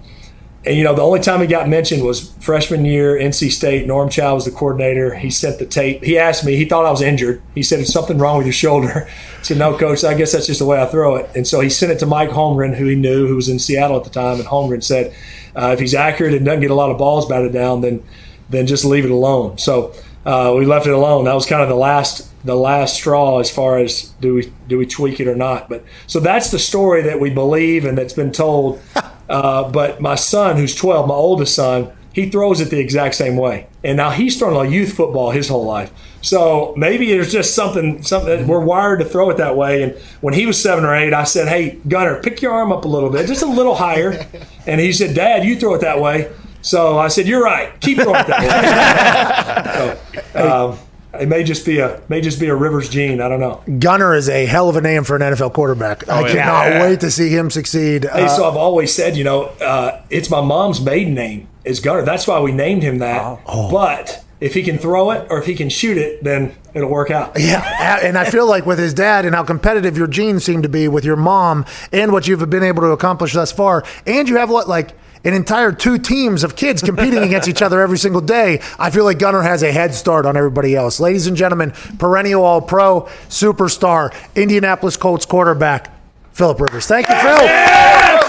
[0.66, 3.86] and you know, the only time he got mentioned was freshman year, NC State.
[3.86, 5.14] Norm Chow was the coordinator.
[5.14, 6.02] He sent the tape.
[6.02, 6.56] He asked me.
[6.56, 7.40] He thought I was injured.
[7.54, 10.02] He said, "Is something wrong with your shoulder?" I said, "No, coach.
[10.02, 12.06] I guess that's just the way I throw it." And so he sent it to
[12.06, 14.40] Mike Holmgren, who he knew, who was in Seattle at the time.
[14.40, 15.14] And Holmgren said,
[15.54, 18.02] uh, "If he's accurate and doesn't get a lot of balls batted down, then
[18.50, 21.26] then just leave it alone." So uh, we left it alone.
[21.26, 24.78] That was kind of the last the last straw as far as do we do
[24.78, 25.68] we tweak it or not.
[25.68, 28.80] But so that's the story that we believe and that's been told.
[29.28, 33.36] Uh, but my son, who's 12, my oldest son, he throws it the exact same
[33.36, 33.66] way.
[33.84, 35.92] And now he's thrown a youth football his whole life.
[36.22, 39.82] So maybe there's just something, something we're wired to throw it that way.
[39.82, 42.86] And when he was seven or eight, I said, Hey, Gunner, pick your arm up
[42.86, 44.26] a little bit, just a little higher.
[44.68, 46.32] And he said, Dad, you throw it that way.
[46.60, 47.78] So I said, You're right.
[47.80, 50.22] Keep throwing it that way.
[50.32, 50.78] so, um,
[51.20, 53.20] it may just be a may just be a Rivers gene.
[53.20, 53.62] I don't know.
[53.78, 56.08] Gunner is a hell of a name for an NFL quarterback.
[56.08, 56.82] Oh, I cannot yeah.
[56.82, 58.04] wait to see him succeed.
[58.04, 61.80] Hey, uh, so I've always said, you know, uh, it's my mom's maiden name is
[61.80, 62.02] Gunner.
[62.02, 63.40] That's why we named him that.
[63.46, 63.70] Oh.
[63.70, 67.10] But if he can throw it or if he can shoot it, then it'll work
[67.10, 67.38] out.
[67.38, 70.68] Yeah, and I feel like with his dad and how competitive your genes seem to
[70.68, 74.36] be with your mom and what you've been able to accomplish thus far, and you
[74.36, 74.94] have what like
[75.26, 79.02] an entire two teams of kids competing against each other every single day, I feel
[79.02, 81.00] like Gunner has a head start on everybody else.
[81.00, 85.92] Ladies and gentlemen, perennial All Pro, superstar, Indianapolis Colts quarterback,
[86.32, 86.86] Philip Rivers.
[86.86, 87.44] Thank you, Phil.
[87.44, 88.20] Yeah,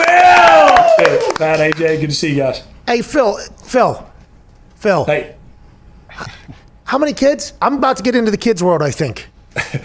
[0.98, 1.34] Phil.
[1.40, 2.64] Matt, AJ, good to see you guys.
[2.88, 4.10] Hey, Phil, Phil,
[4.76, 5.06] Phil.
[5.06, 5.36] Hey.
[6.86, 7.54] How many kids?
[7.62, 9.30] I'm about to get into the kids' world, I think.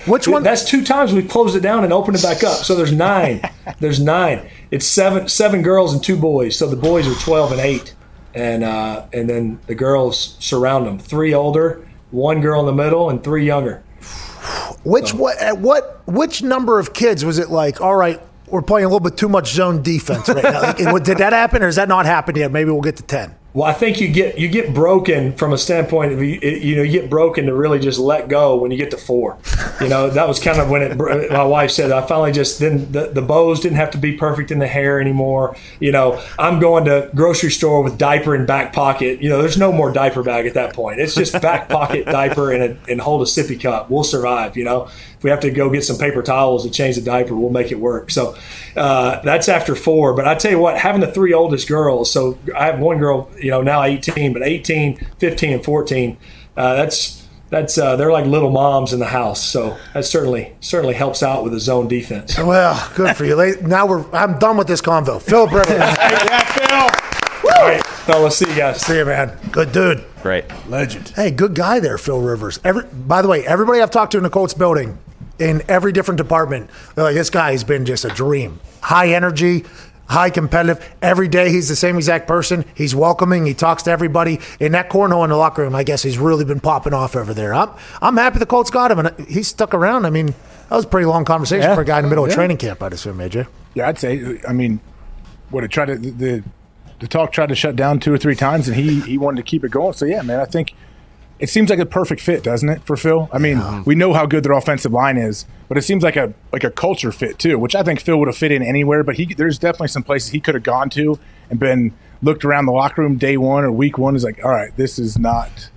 [0.06, 0.42] Which one?
[0.42, 2.64] That's two times we've closed it down and opened it back up.
[2.64, 3.40] So there's nine.
[3.80, 4.48] there's nine.
[4.70, 6.56] It's seven seven girls and two boys.
[6.56, 7.94] So the boys are twelve and eight,
[8.34, 10.98] and uh, and then the girls surround them.
[10.98, 13.82] Three older, one girl in the middle, and three younger.
[14.84, 15.16] Which so.
[15.16, 17.80] what what which number of kids was it like?
[17.80, 20.72] All right, we're playing a little bit too much zone defense right now.
[20.98, 22.50] Did that happen, or has that not happened yet?
[22.50, 23.34] Maybe we'll get to ten.
[23.54, 26.82] Well, I think you get you get broken from a standpoint of you, you know
[26.82, 29.36] you get broken to really just let go when you get to four.
[29.78, 30.96] You know that was kind of when it.
[31.30, 34.50] My wife said I finally just then the, the bows didn't have to be perfect
[34.50, 35.54] in the hair anymore.
[35.80, 39.20] You know I'm going to grocery store with diaper in back pocket.
[39.20, 40.98] You know there's no more diaper bag at that point.
[40.98, 43.90] It's just back pocket diaper and a, and hold a sippy cup.
[43.90, 44.56] We'll survive.
[44.56, 44.88] You know
[45.22, 47.70] if we have to go get some paper towels to change the diaper, we'll make
[47.70, 48.10] it work.
[48.10, 48.36] So
[48.74, 50.14] uh, that's after four.
[50.14, 52.10] But I tell you what, having the three oldest girls.
[52.10, 56.16] So I have one girl you know now 18 but 18 15 and 14
[56.56, 59.40] uh, that's that's uh, they're like little moms in the house.
[59.40, 62.36] So that certainly certainly helps out with the zone defense.
[62.36, 63.56] Well good for you.
[63.62, 65.22] Now we're i'm done with this convo.
[65.22, 67.52] Phil Rivers yeah phil.
[67.60, 67.86] All right.
[67.86, 68.80] Fellas see you guys.
[68.80, 69.38] See you man.
[69.52, 70.04] Good dude.
[70.20, 70.46] Great.
[70.68, 71.10] Legend.
[71.10, 72.58] Hey good guy there phil rivers.
[72.64, 74.98] Every, by the way everybody i've talked to in the colts building
[75.42, 79.64] in every different department they're like this guy's been just a dream high energy
[80.12, 80.94] high competitive.
[81.00, 82.64] Every day he's the same exact person.
[82.74, 83.46] He's welcoming.
[83.46, 84.38] He talks to everybody.
[84.60, 87.34] In that cornhole in the locker room, I guess he's really been popping off over
[87.34, 87.52] there.
[87.54, 90.06] I'm I'm happy the Colts got him, and he stuck around.
[90.06, 91.74] I mean, that was a pretty long conversation yeah.
[91.74, 92.32] for a guy in the middle yeah.
[92.32, 92.82] of training camp.
[92.82, 93.48] I'd assume, AJ.
[93.74, 94.40] Yeah, I'd say.
[94.46, 94.80] I mean,
[95.50, 96.44] what it tried to the
[97.00, 99.42] the talk tried to shut down two or three times, and he he wanted to
[99.42, 99.94] keep it going.
[99.94, 100.74] So yeah, man, I think
[101.42, 103.28] it seems like a perfect fit, doesn't it, for Phil?
[103.32, 103.82] I mean, yeah.
[103.84, 106.70] we know how good their offensive line is, but it seems like a like a
[106.70, 109.02] culture fit too, which I think Phil would have fit in anywhere.
[109.02, 111.18] But he there's definitely some places he could have gone to
[111.50, 114.52] and been looked around the locker room day one or week one is like, all
[114.52, 115.68] right, this is not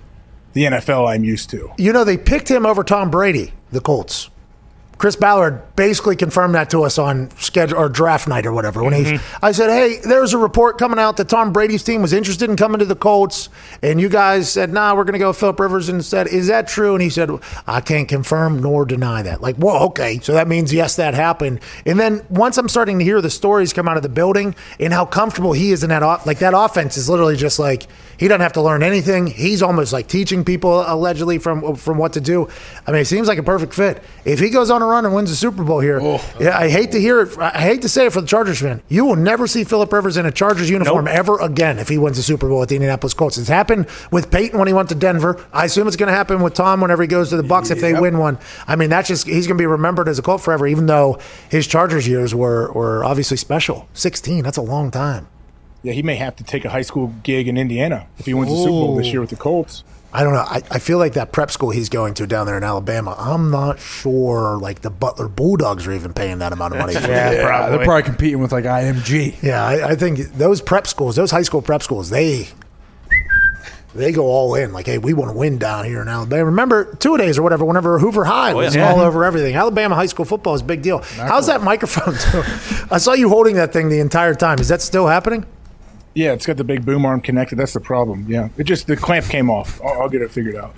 [0.52, 1.72] the NFL I'm used to.
[1.78, 4.30] You know, they picked him over Tom Brady, the Colts.
[4.98, 8.82] Chris Ballard basically confirmed that to us on schedule or draft night or whatever.
[8.82, 9.16] When mm-hmm.
[9.16, 12.48] he, I said, "Hey, there's a report coming out that Tom Brady's team was interested
[12.48, 13.50] in coming to the Colts,
[13.82, 16.28] and you guys said, nah, we're going to go Philip Rivers instead.
[16.28, 17.30] Is that true?" And he said,
[17.66, 21.60] "I can't confirm nor deny that." Like, whoa, okay, so that means yes, that happened.
[21.84, 24.92] And then once I'm starting to hear the stories come out of the building and
[24.92, 27.86] how comfortable he is in that, off, like that offense is literally just like
[28.18, 29.26] he doesn't have to learn anything.
[29.26, 32.48] He's almost like teaching people allegedly from from what to do.
[32.86, 34.02] I mean, it seems like a perfect fit.
[34.24, 36.22] If he goes on a run and wins the Super Bowl here, oh.
[36.40, 37.38] yeah, I hate to hear it.
[37.38, 38.82] I hate to say it for the Chargers fan.
[38.88, 41.14] You will never see Philip Rivers in a Chargers uniform nope.
[41.14, 43.38] ever again if he wins the Super Bowl with the Indianapolis Colts.
[43.38, 45.44] It's happened with Peyton when he went to Denver.
[45.52, 47.80] I assume it's going to happen with Tom whenever he goes to the Bucs if
[47.80, 48.38] they win one.
[48.66, 51.18] I mean, that's just he's going to be remembered as a Colt forever, even though
[51.50, 53.88] his Chargers years were were obviously special.
[53.92, 55.28] Sixteen, that's a long time
[55.86, 58.50] yeah, he may have to take a high school gig in Indiana if he wins
[58.50, 59.84] the Super Bowl this year with the Colts.
[60.12, 60.40] I don't know.
[60.40, 63.14] I, I feel like that prep school he's going to down there in Alabama.
[63.18, 64.56] I'm not sure.
[64.58, 66.94] Like the Butler Bulldogs are even paying that amount of money.
[66.94, 67.76] For yeah, yeah probably.
[67.76, 69.42] they're probably competing with like IMG.
[69.42, 72.48] Yeah, I, I think those prep schools, those high school prep schools, they
[73.96, 74.72] they go all in.
[74.72, 76.44] Like, hey, we want to win down here in Alabama.
[76.44, 78.90] Remember two days or whatever, whenever Hoover High oh, was yeah.
[78.90, 79.56] all over everything.
[79.56, 80.98] Alabama high school football is a big deal.
[80.98, 81.58] Not How's cool.
[81.58, 82.14] that microphone?
[82.90, 84.58] I saw you holding that thing the entire time.
[84.60, 85.46] Is that still happening?
[86.16, 87.56] Yeah, it's got the big boom arm connected.
[87.56, 88.24] That's the problem.
[88.26, 89.80] Yeah, it just the clamp came off.
[89.84, 90.74] I'll, I'll get it figured out.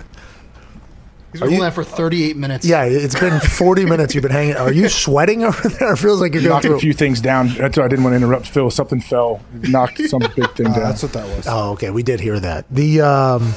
[1.31, 2.66] He's been holding that for 38 minutes.
[2.66, 4.57] Yeah, it's been 40 minutes you've been hanging.
[4.57, 5.92] Are you sweating over there?
[5.92, 7.48] It feels like you're knocking a few things down.
[7.55, 8.68] That's why I didn't want to interrupt Phil.
[8.70, 10.81] Something fell, knocked some big thing uh, down.
[10.81, 11.46] that's what that was.
[11.46, 11.90] Oh, okay.
[11.90, 12.64] We did hear that.
[12.70, 13.55] The um,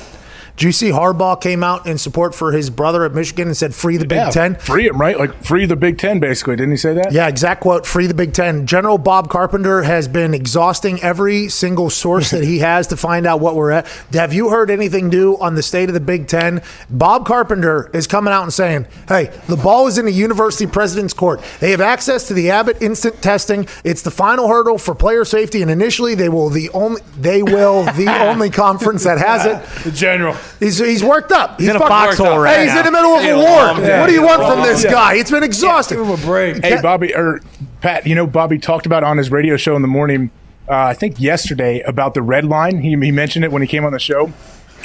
[0.58, 3.74] do you see Harbaugh came out in support for his brother at Michigan and said
[3.74, 4.56] free the Big yeah, Ten?
[4.56, 5.18] Free him, right?
[5.18, 6.56] Like free the Big Ten, basically.
[6.56, 7.12] Didn't he say that?
[7.12, 8.68] Yeah, exact quote, free the Big Ten.
[8.68, 13.40] General Bob Carpenter has been exhausting every single source that he has to find out
[13.40, 13.88] what we're at.
[14.14, 16.62] Have you heard anything new on the state of the Big Ten?
[16.90, 21.14] Bob Carpenter is coming out and saying, hey, the ball is in the university president's
[21.14, 21.42] court.
[21.60, 23.68] They have access to the Abbott instant testing.
[23.84, 27.84] It's the final hurdle for player safety, and initially they will the only they will
[27.84, 29.84] the only conference that has it.
[29.84, 30.36] The general.
[30.60, 31.58] He's he's worked up.
[31.58, 32.80] He's, he's in a foxhole right Hey, he's now.
[32.80, 33.86] in the middle of a war.
[33.88, 34.02] Yeah.
[34.02, 35.16] What do you want from this guy?
[35.16, 35.98] It's been exhausting.
[35.98, 36.64] Give him a break.
[36.64, 37.42] Hey, Bobby or
[37.82, 40.30] Pat, you know Bobby talked about on his radio show in the morning.
[40.70, 42.80] Uh, I think yesterday about the red line.
[42.82, 44.32] He, he mentioned it when he came on the show,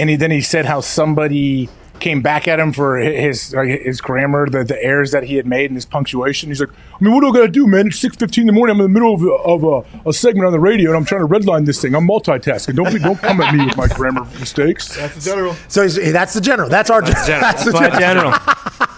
[0.01, 1.69] and he, then he said how somebody
[2.01, 5.67] came back at him for his his grammar, the, the errors that he had made,
[5.71, 6.51] and his punctuation.
[6.51, 7.89] He's like, I mean, what do I got to do, man?
[7.89, 8.77] It's six fifteen in the morning.
[8.77, 11.23] I'm in the middle of, of a, a, segment on the radio, and I'm trying
[11.23, 11.95] to redline this thing.
[11.95, 12.77] I'm multitasking.
[12.77, 14.97] Don't be, don't come at me with my grammar mistakes.
[14.97, 15.57] That's the general.
[15.69, 16.69] So that's the general.
[16.69, 17.43] That's our that's general.
[17.43, 18.33] That's, that's the general.
[18.33, 18.89] general.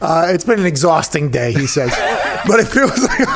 [0.00, 1.90] Uh, it's been an exhausting day, he says,
[2.46, 3.28] but it feels like.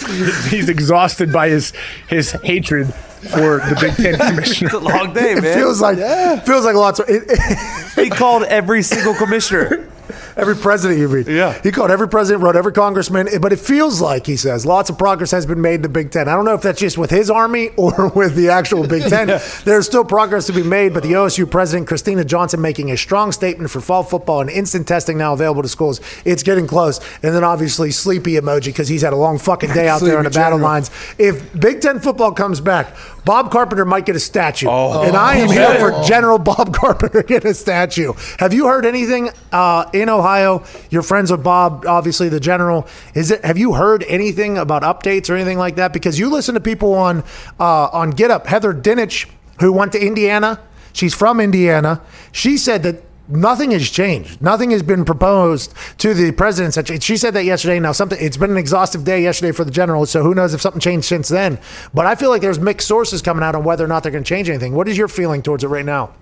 [0.48, 1.72] he's exhausted by his
[2.08, 2.92] his hatred
[3.28, 4.68] for the Big Ten commissioner.
[4.68, 5.44] it's a long day, man.
[5.44, 6.40] It feels like yeah.
[6.40, 7.08] feels like lots of.
[7.08, 9.88] It, it, he called every single commissioner.
[10.36, 11.26] every president you read.
[11.26, 11.60] Yeah.
[11.62, 13.28] He called every president, wrote every congressman.
[13.40, 16.10] But it feels like, he says, lots of progress has been made in the Big
[16.10, 16.28] Ten.
[16.28, 19.28] I don't know if that's just with his army or with the actual Big Ten.
[19.64, 23.32] There's still progress to be made, but the OSU president, Kristina Johnson, making a strong
[23.32, 26.00] statement for fall football and instant testing now available to schools.
[26.24, 26.98] It's getting close.
[27.22, 30.24] And then obviously sleepy emoji because he's had a long fucking day out there on
[30.24, 30.90] the Sleepy battle lines.
[31.18, 34.66] If Big Ten football comes back, Bob Carpenter might get a statue.
[34.68, 35.02] Oh.
[35.02, 35.52] and I am Oh.
[35.52, 38.12] here for General Bob Carpenter get a statue.
[38.38, 40.64] Have you heard anything uh, in Ohio?
[40.90, 42.86] You're friends with Bob, obviously the general.
[43.14, 43.44] Is it?
[43.44, 45.92] Have you heard anything about updates or anything like that?
[45.92, 47.24] Because you listen to people on
[47.58, 48.46] uh, on Get Up.
[48.46, 49.28] Heather Dinich,
[49.60, 50.60] who went to Indiana,
[50.92, 52.00] she's from Indiana.
[52.32, 53.04] She said that.
[53.32, 54.42] Nothing has changed.
[54.42, 57.00] Nothing has been proposed to the president.
[57.00, 57.78] She said that yesterday.
[57.78, 58.18] Now, something.
[58.20, 60.04] It's been an exhaustive day yesterday for the general.
[60.04, 61.60] So who knows if something changed since then?
[61.94, 64.24] But I feel like there's mixed sources coming out on whether or not they're going
[64.24, 64.74] to change anything.
[64.74, 66.12] What is your feeling towards it right now?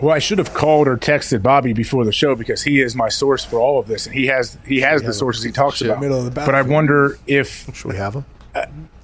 [0.00, 3.08] Well, I should have called or texted Bobby before the show because he is my
[3.08, 6.00] source for all of this, and he has he has the sources he talks about.
[6.00, 8.24] middle of the but I wonder if Should we have them?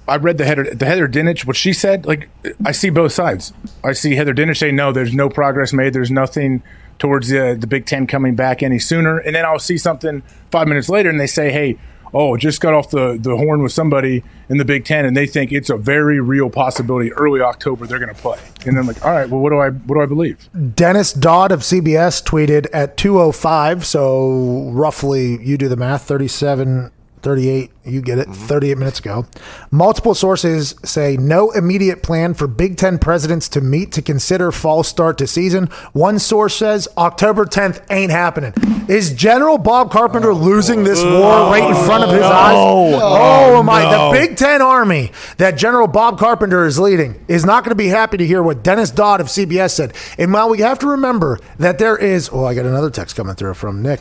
[0.07, 2.05] I read the Heather the Heather Dinich what she said.
[2.05, 2.29] Like
[2.65, 3.53] I see both sides.
[3.83, 5.93] I see Heather Dinich say no, there's no progress made.
[5.93, 6.63] There's nothing
[6.97, 9.19] towards the the Big Ten coming back any sooner.
[9.19, 11.77] And then I'll see something five minutes later, and they say, hey.
[12.19, 15.27] Oh, just got off the, the horn with somebody in the Big Ten, and they
[15.27, 17.13] think it's a very real possibility.
[17.13, 19.69] Early October, they're going to play, and I'm like, all right, well, what do I
[19.69, 20.49] what do I believe?
[20.75, 26.91] Dennis Dodd of CBS tweeted at 205, so roughly, you do the math, 37,
[27.27, 28.45] 38, you get it, mm-hmm.
[28.45, 29.25] 38 minutes ago.
[29.69, 34.81] Multiple sources say no immediate plan for Big Ten presidents to meet to consider fall
[34.81, 35.67] start to season.
[35.91, 38.53] One source says October 10th ain't happening.
[38.87, 42.55] Is General Bob Carpenter oh, losing this war right in front of his eyes?
[42.57, 43.81] Oh, my.
[43.81, 47.87] The Big Ten Army that General Bob Carpenter is leading is not going to be
[47.87, 49.93] happy to hear what Dennis Dodd of CBS said.
[50.17, 53.35] And while we have to remember that there is, oh, I got another text coming
[53.35, 53.99] through from Nick.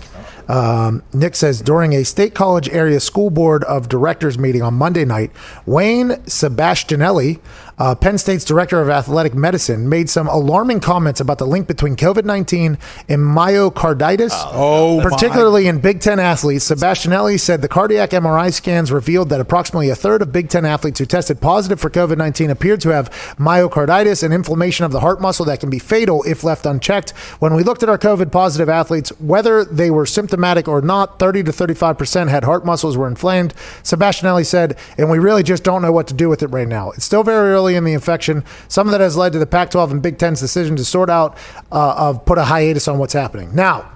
[0.48, 5.04] Um, Nick says during a state college area school board of directors meeting on Monday
[5.04, 5.30] night,
[5.64, 7.40] Wayne Sebastianelli,
[7.78, 11.94] uh, Penn State's director of athletic medicine, made some alarming comments about the link between
[11.96, 15.02] COVID 19 and myocarditis, Oh, my.
[15.02, 16.70] particularly in Big Ten athletes.
[16.70, 20.98] Sebastianelli said the cardiac MRI scans revealed that approximately a third of Big Ten athletes
[20.98, 25.20] who tested positive for COVID 19 appeared to have myocarditis, an inflammation of the heart
[25.20, 27.10] muscle that can be fatal if left unchecked.
[27.40, 31.42] When we looked at our COVID positive athletes, whether they were symptomatic or not, 30
[31.44, 33.54] to 35% had heart muscles were inflamed.
[33.82, 36.90] Sebastianelli said, and we really just don't know what to do with it right now.
[36.92, 38.44] It's still very early in the infection.
[38.68, 41.10] Some of that has led to the Pac 12 and Big Ten's decision to sort
[41.10, 41.36] out,
[41.72, 43.54] uh, of put a hiatus on what's happening.
[43.54, 43.90] Now,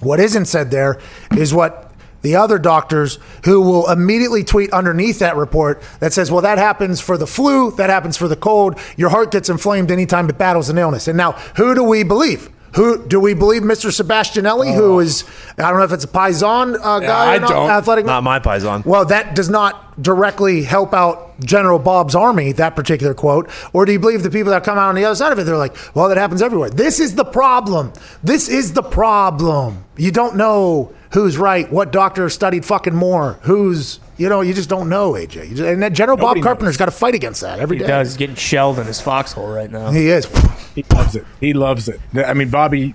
[0.00, 1.00] what isn't said there
[1.36, 6.42] is what the other doctors who will immediately tweet underneath that report that says, well,
[6.42, 8.78] that happens for the flu, that happens for the cold.
[8.96, 11.08] Your heart gets inflamed anytime it battles an illness.
[11.08, 12.50] And now, who do we believe?
[12.74, 13.62] Who do we believe?
[13.62, 13.90] Mr.
[13.90, 15.24] Sebastianelli, who is
[15.58, 17.70] I don't know if it's a Paisan uh, guy I or not, don't.
[17.70, 18.06] athletic.
[18.06, 18.84] Not my Paisan.
[18.86, 23.50] Well, that does not directly help out General Bob's army, that particular quote.
[23.72, 25.44] Or do you believe the people that come out on the other side of it?
[25.44, 26.70] They're like, well, that happens everywhere.
[26.70, 27.92] This is the problem.
[28.22, 29.84] This is the problem.
[29.96, 34.68] You don't know who's right, what doctor studied fucking more, who's, you know, you just
[34.68, 35.48] don't know, AJ.
[35.48, 37.82] You just- and that General Nobody Bob Carpenter's got to fight against that every He
[37.82, 37.88] day.
[37.88, 38.08] does.
[38.08, 39.90] He's getting shelled in his foxhole right now.
[39.90, 40.26] He is.
[40.74, 41.24] He loves it.
[41.40, 42.00] He loves it.
[42.14, 42.94] I mean, Bobby,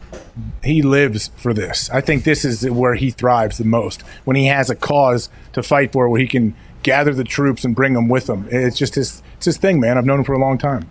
[0.63, 1.89] he lives for this.
[1.91, 5.61] I think this is where he thrives the most when he has a cause to
[5.61, 8.47] fight for, where he can gather the troops and bring them with him.
[8.49, 9.97] It's just his, it's his thing, man.
[9.97, 10.89] I've known him for a long time.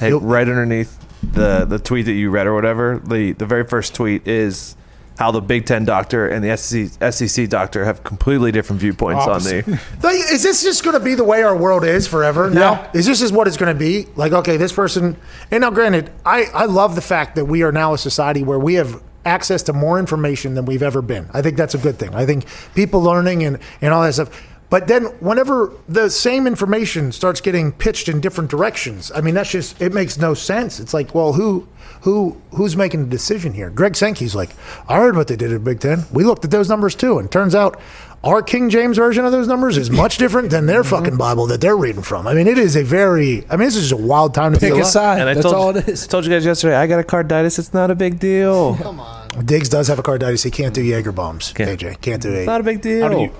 [0.00, 3.94] Hey, right underneath the the tweet that you read or whatever, the the very first
[3.94, 4.74] tweet is
[5.18, 9.42] how the Big Ten doctor and the SEC, SEC doctor have completely different viewpoints on
[9.42, 9.80] the.
[10.32, 12.90] Is this just going to be the way our world is forever now?
[12.94, 14.06] Is this just what it's going to be?
[14.16, 15.16] Like, okay, this person.
[15.50, 18.58] And now, granted, I, I love the fact that we are now a society where
[18.58, 21.28] we have access to more information than we've ever been.
[21.32, 22.14] I think that's a good thing.
[22.14, 24.48] I think people learning and, and all that stuff.
[24.70, 29.50] But then, whenever the same information starts getting pitched in different directions, I mean, that's
[29.50, 30.80] just it makes no sense.
[30.80, 31.68] It's like, well, who,
[32.02, 33.70] who, who's making the decision here?
[33.70, 34.50] Greg Sankey's like,
[34.88, 36.04] I heard what they did at Big Ten.
[36.12, 37.80] We looked at those numbers too, and turns out
[38.24, 40.90] our King James version of those numbers is much different than their mm-hmm.
[40.90, 42.26] fucking Bible that they're reading from.
[42.26, 44.60] I mean, it is a very, I mean, this is just a wild time to
[44.60, 44.86] Pick be a alive.
[44.86, 45.20] side.
[45.20, 46.04] And I That's told, all it is.
[46.04, 47.58] I told you guys yesterday, I got a carditis.
[47.58, 48.76] It's not a big deal.
[48.76, 49.44] Come on.
[49.44, 50.44] Diggs does have a carditis.
[50.44, 51.52] He can't do Jaeger bombs.
[51.52, 51.80] Can't.
[51.80, 52.46] AJ can't do It's it.
[52.46, 53.32] not a big deal.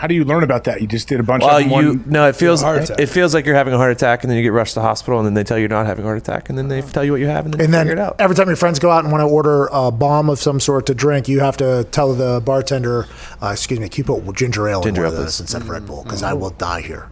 [0.00, 0.80] How do you, how do you learn about that?
[0.80, 1.70] You just did a bunch well, of them.
[1.70, 4.30] you One, no, it feels heart it feels like you're having a heart attack, and
[4.30, 6.04] then you get rushed to the hospital, and then they tell you you're not having
[6.04, 7.72] a heart attack, and then they tell you what you have, and then And you
[7.72, 8.16] then figure it out.
[8.18, 10.86] every time your friends go out and want to order a bomb of some sort
[10.86, 13.08] to drink, you have to tell the bartender,
[13.42, 15.40] uh, "Excuse me, keep it ginger ale Ginger in ale, one of those please.
[15.42, 17.06] instead of Red Bull, because I will die here."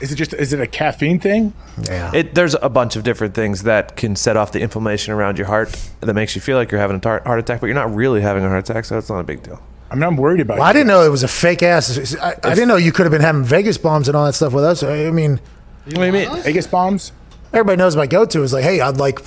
[0.00, 1.52] Is it just is it a caffeine thing?
[1.82, 2.10] Yeah.
[2.14, 5.46] It, there's a bunch of different things that can set off the inflammation around your
[5.46, 7.94] heart that makes you feel like you're having a tar- heart attack, but you're not
[7.94, 9.60] really having a heart attack, so it's not a big deal.
[9.90, 10.58] I mean, I'm worried about.
[10.58, 12.16] Well, I didn't know it was a fake ass.
[12.16, 14.52] I, I didn't know you could have been having Vegas bombs and all that stuff
[14.52, 14.82] with us.
[14.82, 15.40] I mean,
[15.86, 16.42] you know What do you mean?
[16.42, 17.12] Vegas bombs.
[17.52, 19.20] everybody knows my go-to is like, hey, I'd like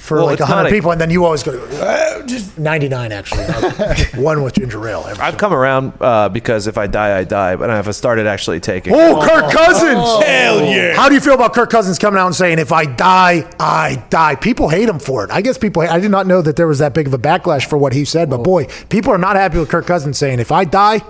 [0.00, 2.88] for Well, like it's hundred a- people, and then you always go uh, just ninety
[2.88, 3.44] nine actually,
[4.20, 5.04] one with ginger ale.
[5.06, 8.60] every I've come around uh, because if I die, I die, but I've started actually
[8.60, 8.94] taking.
[8.94, 10.24] Oh, Kirk Cousins!
[10.24, 10.94] Hell yeah!
[10.96, 14.02] How do you feel about Kirk Cousins coming out and saying, "If I die, I
[14.10, 14.36] die"?
[14.36, 15.30] People hate him for it.
[15.30, 15.82] I guess people.
[15.82, 17.92] Hate, I did not know that there was that big of a backlash for what
[17.92, 21.02] he said, but boy, people are not happy with Kirk Cousins saying, "If I die,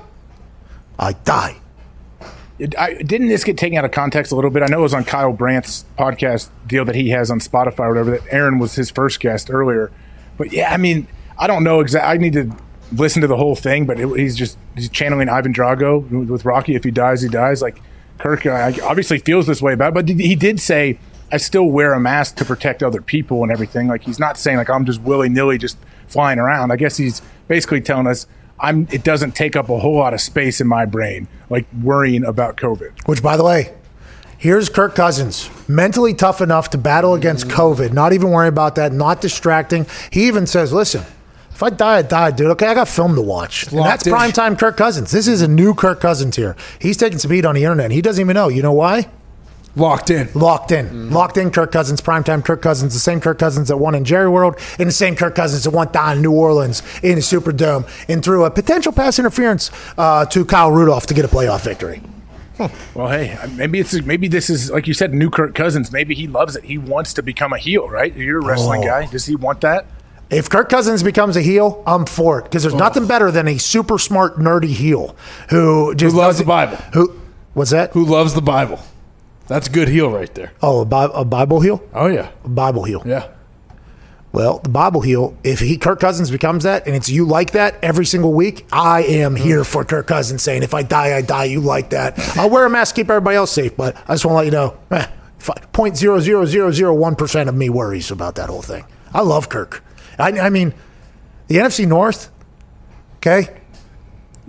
[0.99, 1.57] I die."
[2.79, 4.63] I, didn't this get taken out of context a little bit?
[4.63, 7.89] I know it was on Kyle Brandt's podcast deal that he has on Spotify or
[7.91, 8.11] whatever.
[8.13, 9.91] That Aaron was his first guest earlier,
[10.37, 11.07] but yeah, I mean,
[11.39, 12.11] I don't know exactly.
[12.11, 12.55] I need to
[12.93, 16.75] listen to the whole thing, but it, he's just he's channeling Ivan Drago with Rocky.
[16.75, 17.63] If he dies, he dies.
[17.63, 17.81] Like
[18.19, 20.99] Kirk, uh, obviously feels this way about, it, but he did say,
[21.33, 24.59] "I still wear a mask to protect other people and everything." Like he's not saying
[24.59, 26.73] like I'm just willy nilly just flying around.
[26.73, 28.27] I guess he's basically telling us.
[28.61, 32.25] I'm, it doesn't take up a whole lot of space in my brain, like worrying
[32.25, 33.07] about COVID.
[33.07, 33.75] Which, by the way,
[34.39, 37.53] here's Kirk Cousins, mentally tough enough to battle against mm.
[37.53, 39.87] COVID, not even worry about that, not distracting.
[40.11, 41.05] He even says, listen,
[41.51, 42.51] if I die, I die, dude.
[42.53, 43.67] Okay, I got film to watch.
[43.71, 45.11] And that's prime time Kirk Cousins.
[45.11, 46.57] This is a new Kirk Cousins here.
[46.81, 47.91] He's taking some heat on the internet.
[47.91, 48.49] He doesn't even know.
[48.49, 49.11] You know why?
[49.77, 50.29] Locked in.
[50.35, 51.11] Locked in.
[51.11, 54.29] Locked in Kirk Cousins, primetime Kirk Cousins, the same Kirk Cousins that won in Jerry
[54.29, 57.89] World, and the same Kirk Cousins that won down in New Orleans in the Superdome,
[58.09, 62.03] and threw a potential pass interference uh, to Kyle Rudolph to get a playoff victory.
[62.95, 65.93] Well, hey, maybe it's maybe this is like you said, new Kirk Cousins.
[65.93, 66.65] Maybe he loves it.
[66.65, 68.15] He wants to become a heel, right?
[68.15, 68.87] You're a wrestling Oh.
[68.87, 69.07] guy.
[69.07, 69.87] Does he want that?
[70.29, 73.57] If Kirk Cousins becomes a heel, I'm for it because there's nothing better than a
[73.57, 75.17] super smart nerdy heel
[75.49, 76.77] who just loves the Bible.
[76.93, 77.19] Who?
[77.55, 77.93] What's that?
[77.93, 78.79] Who loves the Bible?
[79.51, 80.53] That's a good heel right there.
[80.63, 81.83] Oh, a, Bi- a Bible heel.
[81.93, 83.03] Oh yeah, A Bible heel.
[83.05, 83.29] yeah.
[84.33, 85.37] Well, the Bible heel.
[85.43, 89.03] If he Kirk Cousins becomes that, and it's you like that every single week, I
[89.03, 92.17] am here for Kirk Cousins saying, "If I die, I die." You like that?
[92.39, 94.53] I'll wear a mask, keep everybody else safe, but I just want to let you
[94.53, 95.07] know, eh,
[95.73, 98.85] point zero zero zero zero one percent of me worries about that whole thing.
[99.13, 99.83] I love Kirk.
[100.17, 100.75] I, I mean,
[101.49, 102.31] the NFC North.
[103.17, 103.60] Okay,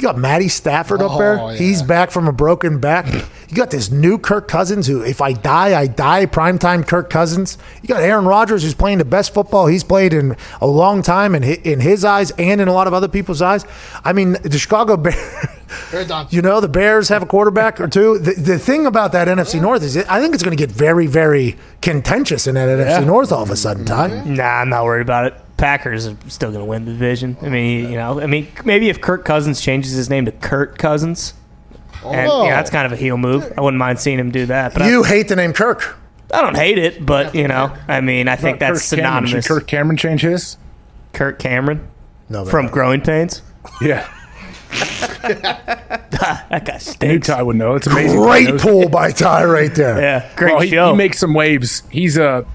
[0.01, 1.39] you got Matty Stafford up there.
[1.39, 1.57] Oh, yeah.
[1.57, 3.05] He's back from a broken back.
[3.49, 6.25] You got this new Kirk Cousins who, if I die, I die.
[6.25, 7.57] Primetime Kirk Cousins.
[7.83, 11.35] You got Aaron Rodgers who's playing the best football he's played in a long time
[11.35, 13.63] in, in his eyes and in a lot of other people's eyes.
[14.03, 15.17] I mean, the Chicago Bears.
[16.33, 18.17] You know, the Bears have a quarterback or two.
[18.19, 20.69] The, the thing about that NFC North is it, I think it's going to get
[20.69, 24.23] very, very contentious in that NFC North all of a sudden, Ty.
[24.25, 25.40] Nah, I'm not worried about it.
[25.61, 27.37] Packers are still going to win the division.
[27.41, 30.77] I mean, you know, I mean, maybe if Kirk Cousins changes his name to Kurt
[30.77, 31.33] Cousins,
[32.03, 32.43] and Oh.
[32.45, 33.53] yeah, that's kind of a heel move.
[33.57, 34.73] I wouldn't mind seeing him do that.
[34.73, 35.97] But You hate the name Kirk.
[36.33, 39.27] I, I don't hate it, but you know, I mean, I think that's Kirk Cameron.
[39.27, 39.45] synonymous.
[39.45, 40.57] Should Kirk Cameron change his?
[41.13, 41.87] Kurt Cameron
[42.29, 42.71] No, from no.
[42.71, 43.41] Growing Pains.
[43.81, 44.07] Yeah,
[45.21, 47.27] That guy new stinks.
[47.27, 47.75] Ty would know.
[47.75, 48.19] It's amazing.
[48.19, 50.01] Great knows- pull by Ty right there.
[50.01, 50.91] Yeah, great Well, he, show.
[50.91, 51.83] he makes some waves.
[51.91, 52.45] He's a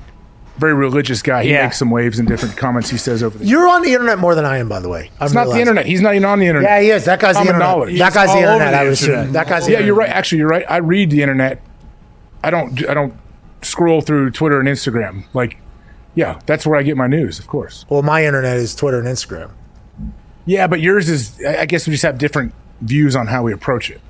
[0.59, 1.43] very religious guy.
[1.45, 1.65] He Yeah.
[1.65, 3.45] makes some waves in different comments he says over the.
[3.45, 5.11] You're on the internet more than I am, by the way.
[5.21, 5.87] It's not the internet.
[5.87, 6.71] He's not even on the internet.
[6.71, 7.05] Yeah, he is.
[7.05, 7.69] That guy's the Common internet.
[7.69, 7.99] knowledge.
[7.99, 8.73] That guy's the all over internet.
[8.73, 9.33] the I was internet.
[9.33, 10.09] That guy's the Yeah, you're right.
[10.09, 10.65] Actually, you're right.
[10.69, 11.61] I read the internet.
[12.43, 12.89] I don't.
[12.89, 13.15] I don't
[13.63, 15.25] scroll through Twitter and Instagram.
[15.35, 15.57] Like,
[16.15, 17.39] yeah, that's where I get my news.
[17.39, 17.85] Of course.
[17.89, 19.51] Well, my internet is Twitter and Instagram.
[20.45, 21.33] Yeah, but yours is.
[21.47, 24.01] I I guess we just have different views on how we approach it.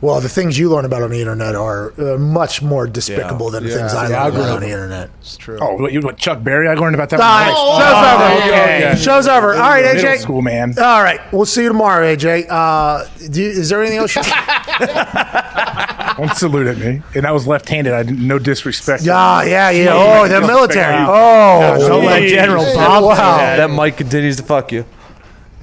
[0.00, 3.64] Well, the things you learn about on the internet are uh, much more despicable than
[3.64, 5.10] the things I learn about on the internet.
[5.20, 5.58] It's true.
[5.60, 6.68] Oh, what, you, what Chuck Berry?
[6.68, 7.20] I learned about that.
[7.20, 9.02] All one right, next.
[9.02, 9.54] show's over.
[9.54, 9.54] okay.
[9.54, 9.54] Show's over.
[9.54, 10.18] All right, AJ.
[10.20, 10.74] school man.
[10.78, 12.46] All right, we'll see you tomorrow, AJ.
[12.48, 14.16] Uh, do you, is there anything else?
[14.16, 14.22] You-
[16.16, 17.02] Don't salute at me.
[17.14, 17.92] And I was left-handed.
[17.92, 19.02] I didn't, no disrespect.
[19.02, 19.88] yeah, yeah, yeah.
[19.92, 20.94] Oh, the military.
[21.06, 23.14] Oh, Don't let General Bob wow.
[23.14, 23.56] that.
[23.56, 24.84] That mic continues to fuck you.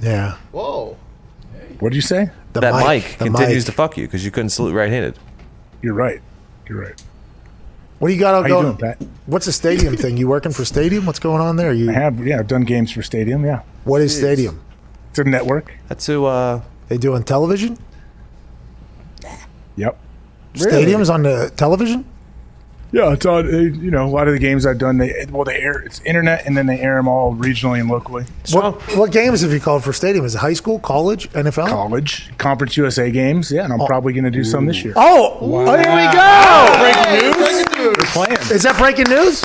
[0.00, 0.36] Yeah.
[0.52, 0.96] Whoa.
[1.80, 2.30] What did you say?
[2.54, 3.66] The that mic, the continues mic.
[3.66, 5.18] to fuck you because you couldn't salute right-handed.
[5.82, 6.20] You're right.
[6.68, 7.02] You're right.
[7.98, 8.64] What do you got How you going?
[8.66, 8.98] doing, Pat?
[9.26, 10.16] What's the stadium thing?
[10.16, 11.04] You working for Stadium?
[11.04, 11.70] What's going on there?
[11.70, 12.24] I You have.
[12.26, 13.44] Yeah, I've done games for Stadium.
[13.44, 14.60] Yeah, what is Stadium?
[15.10, 15.72] it's a network.
[15.88, 16.24] That's who.
[16.26, 17.76] Uh, They doing television?
[19.76, 19.98] Yep.
[20.54, 22.04] Stadiums on the television?
[22.90, 23.46] Yeah, it's on.
[23.46, 26.46] You know, a lot of the games I've done, they well, they air it's internet,
[26.46, 28.24] and then they air them all regionally and locally.
[28.50, 30.24] What, what games have you called for Stadium?
[30.24, 31.68] Is it high school, college, NFL?
[31.68, 33.52] College, Conference USA games.
[33.52, 33.86] Yeah, and I'm oh.
[33.86, 34.94] probably going to do some this year.
[34.96, 36.68] Oh, oh, here we go.
[36.78, 37.96] Breaking news.
[37.98, 38.56] We're playing.
[38.56, 39.44] Is that breaking news?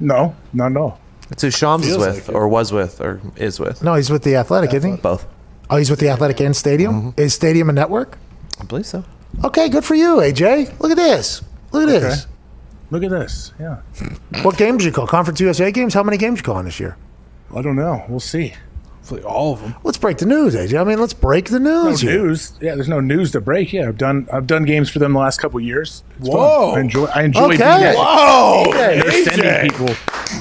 [0.00, 0.98] No, no, no.
[1.30, 3.82] It's who Shams is with, like or was with, or is with.
[3.82, 4.96] No, he's with the Athletic, isn't he?
[4.98, 5.26] Both.
[5.70, 7.12] Oh, he's with the Athletic and Stadium.
[7.12, 7.20] Mm-hmm.
[7.20, 8.18] Is Stadium a network?
[8.60, 9.04] I believe so.
[9.44, 10.80] Okay, good for you, AJ.
[10.80, 11.42] Look at this.
[11.72, 12.26] Look at this.
[12.90, 13.52] Look at this.
[13.60, 13.78] Yeah.
[14.42, 15.06] What games you call?
[15.06, 15.94] Conference USA games?
[15.94, 16.96] How many games you calling this year?
[17.54, 18.04] I don't know.
[18.08, 18.54] We'll see.
[18.98, 19.74] Hopefully all of them.
[19.84, 20.78] Let's break the news, AJ.
[20.78, 22.00] I mean, let's break the No news.
[22.02, 22.18] here.
[22.22, 22.52] news.
[22.60, 23.72] Yeah, there's no news to break.
[23.72, 26.04] Yeah, I've done I've done games for them the last couple of years.
[26.18, 26.36] It's fun.
[26.36, 26.72] Whoa.
[26.76, 27.56] I enjoy I enjoy Okay.
[27.56, 27.94] doing it.
[27.98, 29.88] Oh, They're sending people.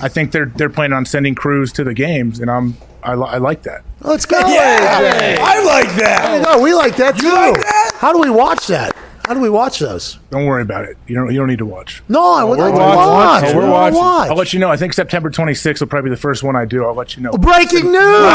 [0.04, 3.30] I think they're they're planning on sending crews to the games, and I'm I, li-
[3.30, 3.84] I like that.
[4.02, 5.38] Let's go, Yeah, AJ.
[5.40, 6.42] I like that.
[6.44, 7.30] No, we like that too.
[7.32, 7.92] like that?
[7.96, 8.96] How do we watch that?
[9.28, 10.20] How do we watch those?
[10.30, 10.96] Don't worry about it.
[11.06, 12.02] You don't you don't need to watch.
[12.08, 12.98] No, I would we're like to watching.
[13.10, 13.44] watch.
[13.44, 14.32] Oh, we're I wanna watching.
[14.32, 14.72] I'll let you know.
[14.72, 16.86] I think September 26th will probably be the first one I do.
[16.86, 17.32] I'll let you know.
[17.32, 18.34] Breaking news!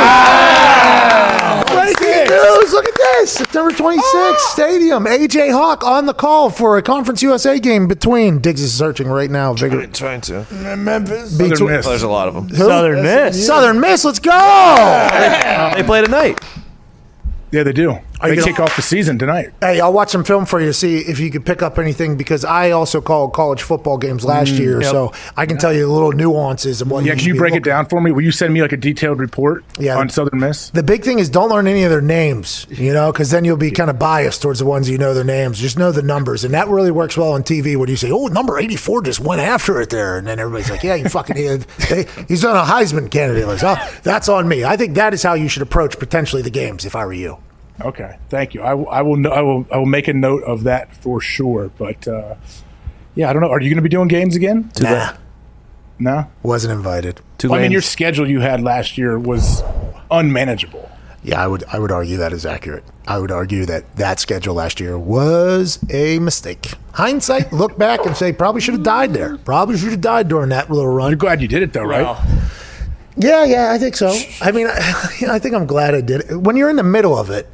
[1.70, 2.72] Breaking news!
[2.72, 3.32] Look at this!
[3.32, 4.48] September 26th, ah.
[4.52, 5.04] Stadium.
[5.06, 8.38] AJ Hawk on the call for a Conference USA game between.
[8.40, 9.54] Diggs is searching right now.
[9.54, 10.46] Vigor- Trying to.
[10.76, 11.32] Memphis.
[11.38, 11.86] Between- Southern Miss.
[11.86, 12.48] There's a lot of them.
[12.48, 12.56] Who?
[12.56, 13.46] Southern Miss.
[13.46, 14.04] Southern Miss.
[14.04, 14.30] Let's go!
[15.74, 16.38] They play tonight.
[17.50, 17.98] Yeah, they do.
[18.28, 19.50] They you gonna- kick off the season tonight.
[19.60, 22.16] Hey, I'll watch some film for you to see if you could pick up anything
[22.16, 25.86] because I also called college football games last mm, year, so I can tell you
[25.86, 27.04] the little nuances of what.
[27.04, 28.10] Yeah, you can you break it down for me?
[28.12, 29.96] Will you send me like a detailed report Yeah.
[29.98, 30.70] on Southern Miss?
[30.70, 33.56] The big thing is don't learn any of their names, you know, because then you'll
[33.56, 35.58] be kind of biased towards the ones you know their names.
[35.60, 38.26] Just know the numbers, and that really works well on TV when you say, "Oh,
[38.26, 41.32] number eighty-four just went after it there," and then everybody's like, "Yeah, you fucking.
[41.88, 44.64] They, he's on a Heisman candidate list." Oh, that's on me.
[44.64, 47.38] I think that is how you should approach potentially the games if I were you.
[47.82, 48.62] Okay, thank you.
[48.62, 49.32] I, will- I will.
[49.32, 49.66] I will.
[49.72, 51.70] I will make a note of that for sure.
[51.78, 52.34] But uh,
[53.14, 53.50] yeah, I don't know.
[53.50, 54.70] Are you going to be doing games again?
[54.80, 55.12] Nah,
[55.98, 56.26] No.
[56.42, 57.20] wasn't invited.
[57.38, 57.58] Tulane.
[57.58, 59.62] I mean, your schedule you had last year was
[60.10, 60.88] unmanageable.
[61.24, 62.82] Yeah, I would I would argue that is accurate.
[63.06, 66.72] I would argue that that schedule last year was a mistake.
[66.94, 69.36] Hindsight, look back and say probably should have died there.
[69.38, 71.10] Probably should have died during that little run.
[71.10, 72.16] You're glad you did it though, right?
[73.16, 74.16] Yeah, yeah, I think so.
[74.40, 74.72] I mean, I,
[75.30, 76.36] I think I'm glad I did it.
[76.36, 77.46] When you're in the middle of it,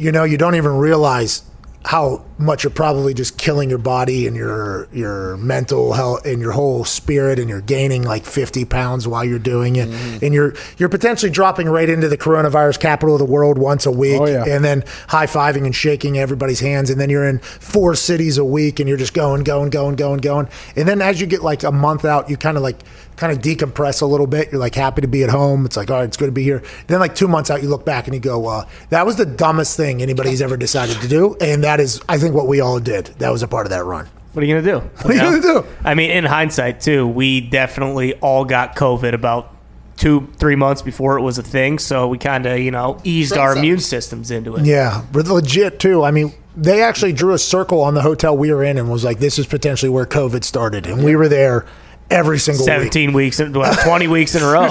[0.00, 1.42] you know, you don't even realize
[1.82, 6.52] how much you're probably just killing your body and your your mental health and your
[6.52, 10.22] whole spirit, and you're gaining like 50 pounds while you're doing it, mm.
[10.22, 13.90] and you're you're potentially dropping right into the coronavirus capital of the world once a
[13.90, 14.44] week, Oh, yeah.
[14.46, 18.44] and then high fiving and shaking everybody's hands, and then you're in four cities a
[18.44, 21.62] week, and you're just going, going, going, going, going, and then as you get like
[21.62, 22.80] a month out, you kind of like
[23.20, 24.50] kind of decompress a little bit.
[24.50, 25.66] You're like happy to be at home.
[25.66, 26.62] It's like all right, it's good to be here.
[26.86, 29.26] Then like two months out, you look back and you go, uh, that was the
[29.26, 32.80] dumbest thing anybody's ever decided to do, and that is, I think, what we all
[32.80, 33.06] did.
[33.18, 34.08] That was a part of that run.
[34.32, 34.86] What are you gonna do?
[35.02, 35.66] What are you gonna do?
[35.84, 39.54] I mean, in hindsight, too, we definitely all got COVID about
[39.96, 41.78] two, three months before it was a thing.
[41.78, 44.64] So we kind of, you know, eased our immune systems into it.
[44.64, 46.02] Yeah, but legit too.
[46.02, 49.04] I mean, they actually drew a circle on the hotel we were in and was
[49.04, 51.66] like, this is potentially where COVID started, and we were there
[52.10, 52.92] every single week.
[52.92, 54.70] 17 weeks, well, 20 weeks in a row.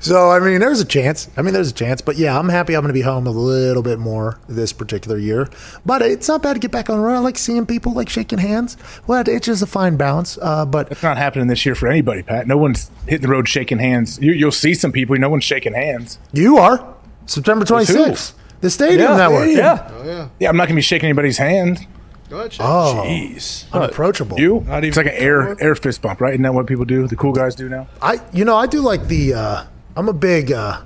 [0.00, 1.28] So I mean, there's a chance.
[1.36, 2.00] I mean, there's a chance.
[2.00, 2.74] But yeah, I'm happy.
[2.74, 5.48] I'm going to be home a little bit more this particular year.
[5.84, 7.16] But it's not bad to get back on the road.
[7.16, 8.76] I like seeing people, like shaking hands.
[9.06, 10.38] Well, it's just a fine balance.
[10.40, 12.46] Uh, but It's not happening this year for anybody, Pat.
[12.46, 14.18] No one's hitting the road shaking hands.
[14.20, 15.16] You, you'll see some people.
[15.18, 16.18] No one's shaking hands.
[16.32, 16.94] you are
[17.26, 19.48] September 26th, the Stadium yeah, Network.
[19.50, 20.28] Yeah.
[20.40, 21.86] Yeah, I'm not gonna be shaking anybody's hand.
[22.32, 23.70] Oh, Jeez.
[23.72, 24.38] unapproachable.
[24.38, 24.60] You?
[24.66, 26.32] Not even it's like an air air fist bump, right?
[26.34, 27.06] Isn't that what people do?
[27.06, 27.88] The cool guys do now.
[28.00, 29.34] I, you know, I do like the.
[29.34, 29.64] Uh,
[29.96, 30.80] I'm a big uh,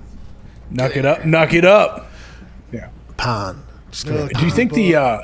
[0.71, 1.25] Knock it up.
[1.25, 2.11] Knock it up.
[2.73, 2.89] Yeah.
[3.17, 3.63] pond.
[3.91, 4.07] Just.
[4.07, 5.21] Do you think the uh,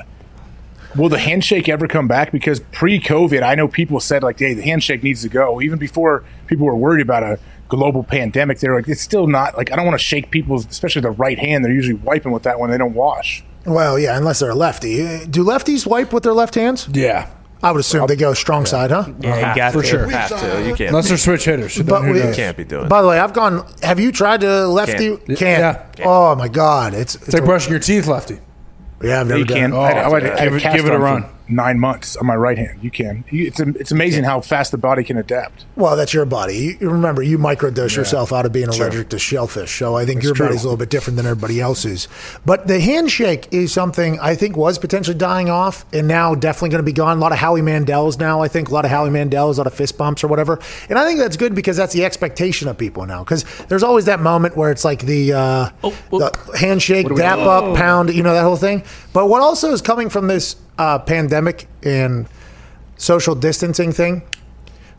[0.95, 2.31] will the handshake ever come back?
[2.31, 6.23] Because pre-COVID, I know people said like, "Hey, the handshake needs to go." Even before
[6.47, 9.85] people were worried about a global pandemic, they're like, "It's still not like I don't
[9.85, 11.65] want to shake people's, especially the right hand.
[11.65, 15.05] They're usually wiping with that when they don't wash." Well, yeah, unless they're a lefty.
[15.05, 16.87] Uh, Do lefties wipe with their left hands?
[16.91, 17.29] Yeah.
[17.63, 19.05] I would assume they go strong side, huh?
[19.19, 19.87] Yeah, you got For to.
[19.87, 20.09] sure.
[20.09, 20.67] Have to.
[20.67, 20.89] You can't.
[20.89, 21.73] Unless they're switch hitters.
[21.75, 22.35] So But then who we- knows?
[22.35, 22.87] can't be doing.
[22.89, 23.63] By the way, I've gone.
[23.83, 25.15] Have you tried to lefty?
[25.17, 25.37] Can't.
[25.37, 25.77] Can't.
[25.99, 26.05] Yeah.
[26.07, 28.39] Oh my god, it's it's, It's like brushing your teeth, lefty.
[29.03, 29.21] yeah.
[29.21, 29.57] I've never You done.
[29.57, 29.73] can.
[29.73, 29.75] it.
[29.77, 31.25] I, I, I, I give it- cast give it a on run.
[31.51, 32.79] For Nine months on my right hand.
[32.81, 33.23] You can.
[33.29, 35.65] It's it's amazing how fast the body can adapt.
[35.75, 36.55] Well, that's your body.
[36.55, 39.77] You, you remember, you microdose yourself out of being allergic to shellfish.
[39.77, 40.47] So I think your true.
[40.47, 42.07] body's a little bit different than everybody else's.
[42.45, 46.79] But the handshake is something I think was potentially dying off and now definitely going
[46.79, 47.17] to be gone.
[47.17, 48.69] A lot of Howie Mandels now, I think.
[48.69, 50.59] A lot of Howie Mandels, a lot of fist bumps or whatever.
[50.89, 53.23] And I think that's good because that's the expectation of people now.
[53.23, 56.19] Because there's always that moment where it's like the, uh, Oh, oh.
[56.19, 58.83] the handshake, dap up, pound, you know, that whole thing.
[59.13, 61.40] But what also is coming from this uh, pandemic
[61.83, 62.27] and
[62.97, 64.23] social distancing thing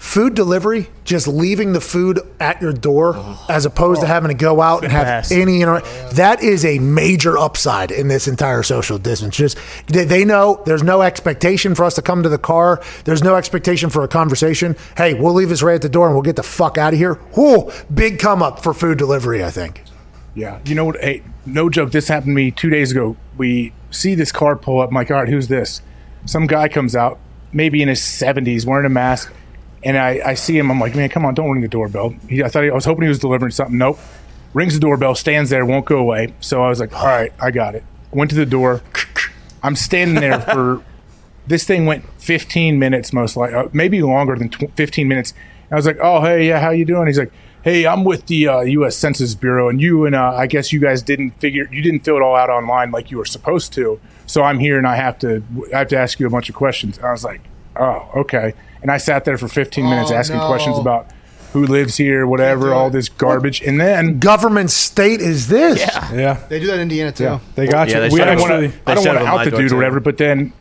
[0.02, 3.16] food delivery, just leaving the food at your door
[3.48, 4.08] as opposed to oh.
[4.08, 5.30] having to go out and have Yes.
[5.30, 5.80] any inter-
[6.14, 9.36] that is a major upside in this entire social distance.
[9.36, 12.82] Just they, they know there's no expectation for us to come to the car.
[13.04, 14.74] There's no expectation for a conversation.
[14.96, 16.98] Hey, we'll leave this right at the door and we'll get the fuck out of
[16.98, 17.14] here.
[17.14, 19.84] Whoa, big come up for food delivery, I think.
[20.34, 20.58] Yeah.
[20.64, 20.96] You know what?
[21.00, 21.92] Hey, no joke.
[21.92, 23.16] This happened to me two days ago.
[23.38, 24.88] We see this car pull up.
[24.88, 25.80] I'm like, all right, who's this?
[26.24, 27.18] Some guy comes out,
[27.52, 29.32] maybe in his 70s, wearing a mask.
[29.84, 30.70] And I, I see him.
[30.70, 32.10] I'm like, man, come on, don't ring the doorbell.
[32.28, 33.76] He, I thought he, I was hoping he was delivering something.
[33.76, 33.98] Nope.
[34.54, 36.34] Rings the doorbell, stands there, won't go away.
[36.40, 37.82] So I was like, all right, I got it.
[38.12, 38.82] Went to the door.
[39.62, 40.82] I'm standing there for
[41.46, 45.32] this thing went 15 minutes, most likely, uh, maybe longer than tw- 15 minutes.
[45.32, 47.06] And I was like, oh, hey, yeah, how you doing?
[47.06, 47.32] He's like,
[47.64, 48.96] hey, I'm with the uh, U.S.
[48.96, 52.16] Census Bureau, and you and uh, I guess you guys didn't figure, you didn't fill
[52.16, 54.00] it all out online like you were supposed to.
[54.26, 55.42] So I'm here, and I have to,
[55.74, 56.96] I have to ask you a bunch of questions.
[56.98, 57.40] And I was like,
[57.76, 58.54] oh, okay.
[58.80, 60.46] And I sat there for 15 minutes Oh, asking no.
[60.48, 61.08] questions about
[61.52, 64.18] who lives here, whatever, all this garbage, and then.
[64.18, 65.80] Government state is this?
[65.80, 67.40] Yeah, They do that in Indiana too.
[67.54, 68.00] they got Yeah, you.
[68.00, 68.90] they we shut I don't actually, want to.
[68.90, 69.74] I don't want to on out the dude too.
[69.74, 70.00] or whatever.
[70.00, 70.52] But then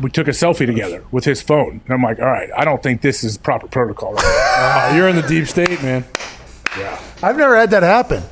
[0.00, 2.82] we took a selfie together with his phone, and I'm like, all right, I don't
[2.82, 4.14] think this is proper protocol.
[4.18, 6.04] oh, you're in the deep state, man.
[7.22, 8.22] I've never had that happen.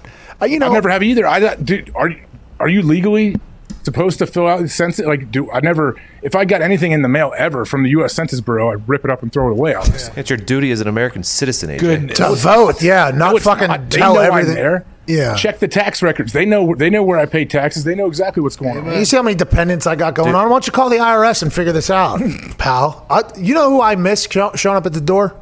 [0.41, 1.27] Uh, you know, I've never have either.
[1.27, 2.23] I dude, are you
[2.61, 3.37] are you legally
[3.83, 5.05] supposed to fill out the census?
[5.07, 6.01] Like, do I never?
[6.23, 8.15] If I got anything in the mail ever from the U.S.
[8.15, 9.75] Census Bureau, I'd rip it up and throw it away.
[9.75, 11.79] Obviously, It's your duty as an American citizen, AJ.
[11.81, 12.19] Goodness.
[12.19, 13.91] to vote, yeah, not No, fucking not.
[13.91, 14.51] They tell know everything.
[14.51, 14.87] I'm there.
[15.07, 15.35] Yeah.
[15.37, 16.35] check the tax records.
[16.35, 16.75] They know.
[16.75, 17.85] They know where I pay taxes.
[17.85, 18.93] They know exactly what's going on.
[18.95, 20.45] You see how many dependents I got going on?
[20.51, 22.21] Why don't you call the IRS and figure this out,
[22.59, 23.07] pal?
[23.09, 25.35] I, you know who I miss showing up at the door?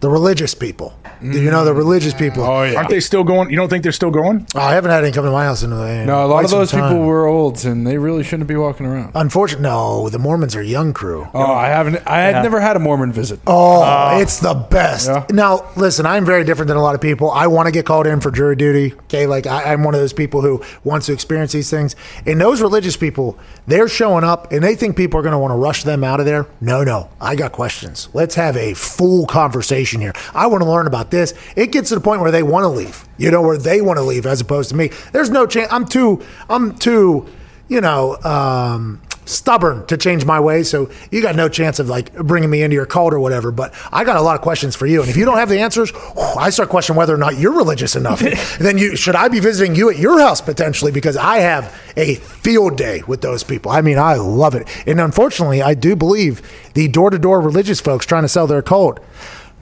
[0.00, 0.94] The religious people.
[1.20, 2.18] Do you know the religious mm.
[2.18, 2.42] people?
[2.44, 2.76] Oh yeah.
[2.76, 3.50] Aren't they still going?
[3.50, 4.46] You don't think they're still going?
[4.54, 6.36] Oh, I haven't had any come to my house in, uh, in No, a lot
[6.36, 6.90] quite of some those time.
[6.90, 9.12] people were old, and they really shouldn't be walking around.
[9.14, 10.08] Unfortunately, no.
[10.08, 11.28] The Mormons are young crew.
[11.34, 12.00] Oh, I haven't.
[12.06, 12.42] I had Yeah.
[12.42, 13.40] never had a Mormon visit.
[13.46, 14.18] Oh, ah.
[14.18, 15.08] it's the best.
[15.08, 15.26] Yeah.
[15.30, 17.30] Now, listen, I'm very different than a lot of people.
[17.30, 18.94] I want to get called in for jury duty.
[19.04, 21.94] Okay, like I, I'm one of those people who wants to experience these things.
[22.24, 25.52] And those religious people, they're showing up and they think people are going to want
[25.52, 26.46] to rush them out of there.
[26.62, 28.08] No, no, I got questions.
[28.14, 30.12] Let's have a full conversation here.
[30.32, 31.34] I want to learn about this.
[31.56, 33.04] It gets to the point where they want to leave.
[33.18, 34.90] You know, where they want to leave as opposed to me.
[35.10, 35.72] There's no chance.
[35.72, 36.22] I'm too.
[36.48, 37.26] I'm too.
[37.68, 38.16] You know.
[38.22, 40.68] Um, stubborn to change my ways.
[40.68, 43.50] So you got no chance of like bringing me into your cult or whatever.
[43.50, 45.00] But I got a lot of questions for you.
[45.00, 45.92] And if you don't have the answers,
[46.36, 48.20] I start questioning whether or not you're religious enough.
[48.58, 52.16] then you should I be visiting you at your house potentially because I have a
[52.16, 53.70] field day with those people.
[53.70, 54.68] I mean, I love it.
[54.86, 56.42] And unfortunately, I do believe
[56.74, 59.00] the door to door religious folks trying to sell their cult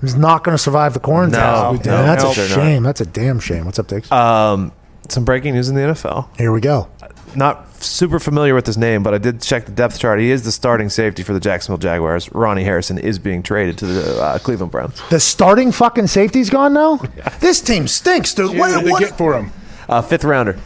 [0.03, 1.41] is not going to survive the quarantine.
[1.41, 2.55] No, And no, that's no, a they're not.
[2.55, 2.83] shame.
[2.83, 3.65] That's a damn shame.
[3.65, 4.11] What's up, Diggs?
[4.13, 4.73] Um,
[5.09, 6.29] some breaking news in the NFL.
[6.39, 6.89] Here we go.
[7.35, 10.19] Not super familiar with his name, but I did check the depth chart.
[10.19, 12.33] He is the starting safety for the Jacksonville Jaguars.
[12.33, 15.01] Ronnie Harrison is being traded to the uh, Cleveland Browns.
[15.11, 17.01] The starting fucking safety's gone now?
[17.41, 18.51] This team stinks, dude.
[18.51, 19.53] What What, did they what get for him?
[19.89, 20.59] Uh, fifth rounder.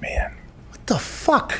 [0.00, 0.34] Man,
[0.70, 1.54] what the fuck?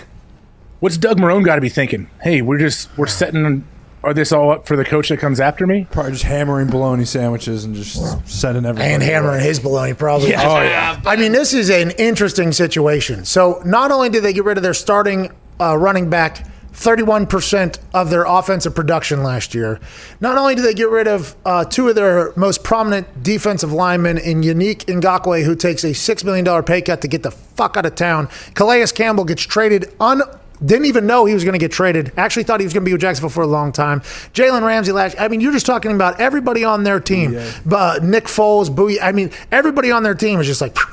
[0.80, 2.08] what's Doug Marrone got to be thinking?
[2.22, 3.66] Hey, we're just we're setting.
[4.04, 5.86] Are this all up for the coach that comes after me?
[5.90, 7.96] Probably just hammering bologna sandwiches and just
[8.28, 8.92] sending everything.
[8.92, 10.34] and hammering his baloney probably.
[10.34, 11.00] Oh yeah.
[11.06, 13.24] I mean, this is an interesting situation.
[13.24, 18.10] So not only did they get rid of their starting uh, running back, 31% of
[18.10, 19.80] their offensive production last year,
[20.20, 24.18] not only did they get rid of uh, two of their most prominent defensive linemen
[24.18, 27.86] in Yannick Ngakoue, who takes a $6 million pay cut to get the fuck out
[27.86, 28.28] of town.
[28.54, 30.22] Calais Campbell gets traded un
[30.64, 32.12] didn't even know he was going to get traded.
[32.16, 34.00] Actually, thought he was going to be with Jacksonville for a long time.
[34.34, 35.16] Jalen Ramsey last.
[35.18, 37.32] I mean, you're just talking about everybody on their team.
[37.66, 39.00] But Nick Foles, Bowie.
[39.00, 40.76] I mean, everybody on their team is just like.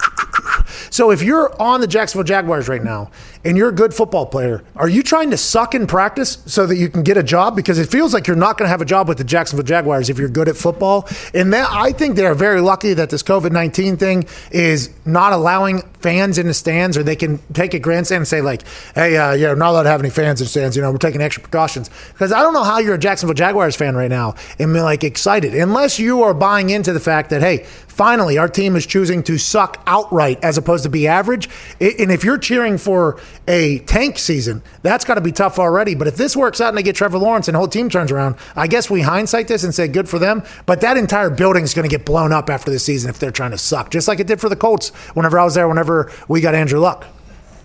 [0.89, 3.11] So if you're on the Jacksonville Jaguars right now
[3.43, 6.77] and you're a good football player, are you trying to suck in practice so that
[6.77, 7.55] you can get a job?
[7.55, 10.09] Because it feels like you're not going to have a job with the Jacksonville Jaguars
[10.09, 11.07] if you're good at football.
[11.33, 15.81] And that, I think they're very lucky that this COVID 19 thing is not allowing
[16.01, 18.63] fans in the stands or they can take a grandstand and say, like,
[18.95, 20.75] hey, uh, yeah, we're not allowed to have any fans in stands.
[20.75, 21.89] You know, we're taking extra precautions.
[22.13, 25.03] Because I don't know how you're a Jacksonville Jaguars fan right now and be like
[25.03, 29.21] excited unless you are buying into the fact that, hey, finally our team is choosing
[29.23, 31.47] to suck outright as opposed to be average.
[31.79, 35.93] And if you're cheering for a tank season, that's got to be tough already.
[35.93, 38.11] But if this works out and they get Trevor Lawrence and the whole team turns
[38.11, 40.43] around, I guess we hindsight this and say good for them.
[40.65, 43.31] But that entire building is going to get blown up after the season if they're
[43.31, 46.11] trying to suck, just like it did for the Colts whenever I was there, whenever
[46.27, 47.05] we got Andrew Luck.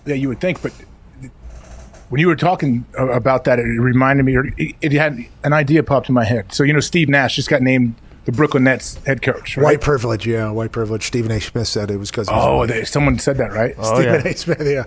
[0.05, 0.72] Yeah, you would think, but
[2.09, 6.09] when you were talking about that, it reminded me, or it had an idea popped
[6.09, 6.53] in my head.
[6.53, 7.95] So you know, Steve Nash just got named
[8.27, 9.64] the Brooklyn Nets head coach, right?
[9.64, 11.07] White privilege, yeah, white privilege.
[11.07, 11.41] Stephen A.
[11.41, 13.74] Smith said it was because Oh, they, someone said that, right?
[13.79, 14.31] Oh, Stephen yeah.
[14.31, 14.37] A.
[14.37, 14.85] Smith, yeah.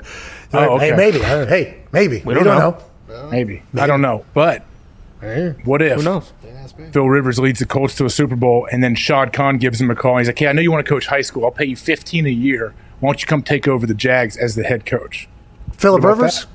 [0.53, 0.89] Oh, okay.
[0.91, 1.19] Hey, maybe.
[1.19, 2.21] Hey, maybe.
[2.23, 2.77] We, don't don't, know.
[3.07, 3.29] know.
[3.31, 3.63] Maybe.
[3.77, 4.63] I don't know, but
[5.65, 6.31] what if Who knows?
[6.91, 9.91] Phil Rivers leads the Colts to a Super Bowl, and then Shad Khan gives him
[9.91, 10.13] a call.
[10.13, 11.43] And he's like, "Hey, I know you want to coach high school.
[11.45, 12.73] I'll pay you fifteen a year.
[12.99, 15.27] Why don't you come take over the Jags as the head coach?"
[15.73, 16.41] Philip Rivers?
[16.41, 16.47] that?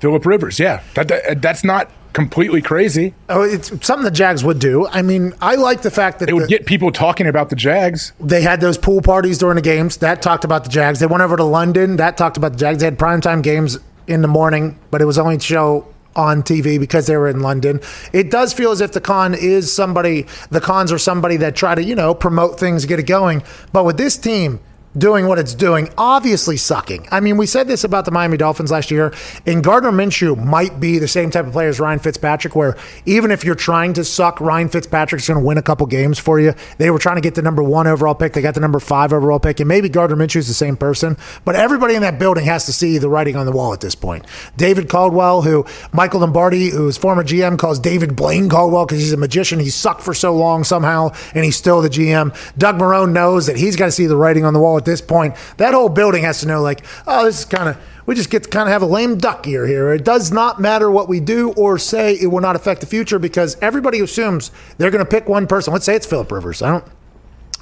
[0.00, 3.14] Philip Rivers, yeah, that, that- that's not completely crazy.
[3.28, 4.86] Oh, it's something the Jags would do.
[4.88, 7.56] I mean, I like the fact that It would the- get people talking about the
[7.56, 8.12] Jags.
[8.20, 9.98] they had those pool parties during the games.
[9.98, 11.00] That talked about the Jags.
[11.00, 11.96] They went over to London.
[11.96, 12.78] That talked about the Jags.
[12.80, 16.78] They had primetime games in the morning, but it was only to show on TV
[16.78, 17.80] because they were in London.
[18.12, 21.74] It does feel as if the Khan is somebody, the Khans are somebody that try
[21.74, 23.42] to, you know, promote things, get it going.
[23.72, 24.60] But with this team,
[24.96, 27.08] doing what it's doing, obviously sucking.
[27.10, 29.14] I mean, we said this about the Miami Dolphins last year,
[29.46, 32.76] and Gardner Minshew might be the same type of player as Ryan Fitzpatrick, where
[33.06, 36.38] even if you're trying to suck, Ryan Fitzpatrick's going to win a couple games for
[36.38, 36.54] you.
[36.78, 39.12] They were trying to get the number one overall pick, they got the number five
[39.12, 42.66] overall pick, and maybe Gardner Minshew's the same person, but everybody in that building has
[42.66, 44.26] to see the writing on the wall at this point.
[44.56, 49.16] David Caldwell, who Michael Lombardi, who's former GM, calls David Blaine Caldwell because he's a
[49.16, 49.58] magician.
[49.58, 52.36] He sucked for so long somehow, and he's still the GM.
[52.58, 55.00] Doug Marrone knows that he's got to see the writing on the wall at this
[55.00, 58.30] point, that whole building has to know, like, oh, this is kind of, we just
[58.30, 59.92] get to kind of have a lame duck year here.
[59.92, 63.18] It does not matter what we do or say, it will not affect the future
[63.18, 65.72] because everybody assumes they're going to pick one person.
[65.72, 66.62] Let's say it's Philip Rivers.
[66.62, 66.84] I don't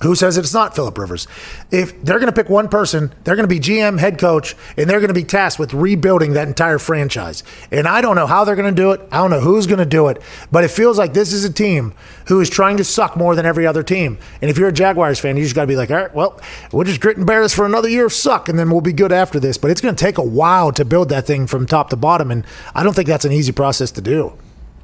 [0.03, 1.27] who says it's not Philip Rivers?
[1.71, 4.89] If they're going to pick one person, they're going to be GM, head coach, and
[4.89, 7.43] they're going to be tasked with rebuilding that entire franchise.
[7.71, 9.01] And I don't know how they're going to do it.
[9.13, 10.23] I don't know who's going to do it.
[10.51, 11.95] But it feels like this is a team
[12.27, 14.19] who is trying to suck more than every other team.
[14.41, 16.41] And if you're a Jaguars fan, you just got to be like, all right, well,
[16.73, 18.93] we'll just grit and bear this for another year of suck, and then we'll be
[18.93, 19.59] good after this.
[19.59, 22.31] But it's going to take a while to build that thing from top to bottom.
[22.31, 24.33] And I don't think that's an easy process to do.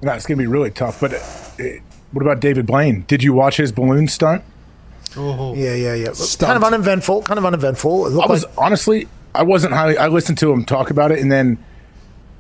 [0.02, 1.00] No, it's going to be really tough.
[1.00, 1.64] But uh,
[2.12, 3.04] what about David Blaine?
[3.08, 4.42] Did you watch his balloon stunt?
[5.16, 5.54] Oh.
[5.54, 6.12] Yeah, yeah, yeah.
[6.38, 7.22] Kind of uneventful.
[7.22, 8.20] Kind of uneventful.
[8.22, 9.96] I was like- honestly, I wasn't highly.
[9.98, 11.58] I listened to him talk about it, and then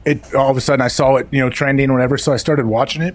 [0.04, 2.16] it all of a sudden I saw it, you know, trending or whatever.
[2.18, 3.14] So I started watching it.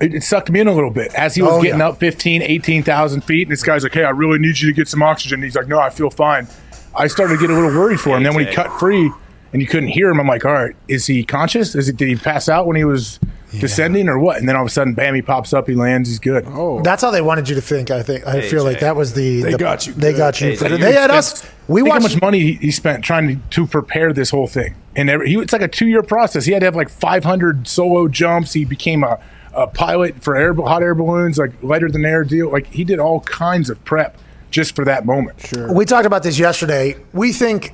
[0.00, 1.88] It, it sucked me in a little bit as he was Oh, getting yeah.
[1.88, 3.42] up 15, 18,000 feet.
[3.46, 5.54] And this guy's like, "Hey, I really need you to get some oxygen." And he's
[5.56, 6.48] like, "No, I feel fine."
[6.96, 8.22] I started to get a little worried for him.
[8.24, 9.10] Then when he cut free
[9.54, 11.74] and you couldn't hear him, I'm like, "All right, is he conscious?
[11.76, 11.96] Is it?
[11.96, 13.20] Did he pass out when he was
[13.60, 15.68] descending or what?" And then all of a sudden, bam, he pops up.
[15.68, 16.08] He lands.
[16.08, 16.44] He's good.
[16.48, 17.90] Oh, That's how they wanted you to think.
[17.92, 18.26] I think.
[18.26, 19.42] I feel like that was the.
[19.42, 20.18] They the- got you They good.
[20.18, 20.48] got you.
[20.50, 21.48] Hey, for- they had us.
[21.68, 24.74] We think how much money he, he spent trying to, to prepare this whole thing,
[24.96, 26.44] and every, he it's like a two year process.
[26.44, 28.52] He had to have like 500 solo jumps.
[28.52, 29.20] He became a,
[29.54, 32.50] a pilot for air hot air balloons, like lighter than air deal.
[32.50, 34.18] Like he did all kinds of prep
[34.50, 35.40] just for that moment.
[35.40, 35.72] Sure.
[35.72, 36.96] We talked about this yesterday.
[37.12, 37.72] We think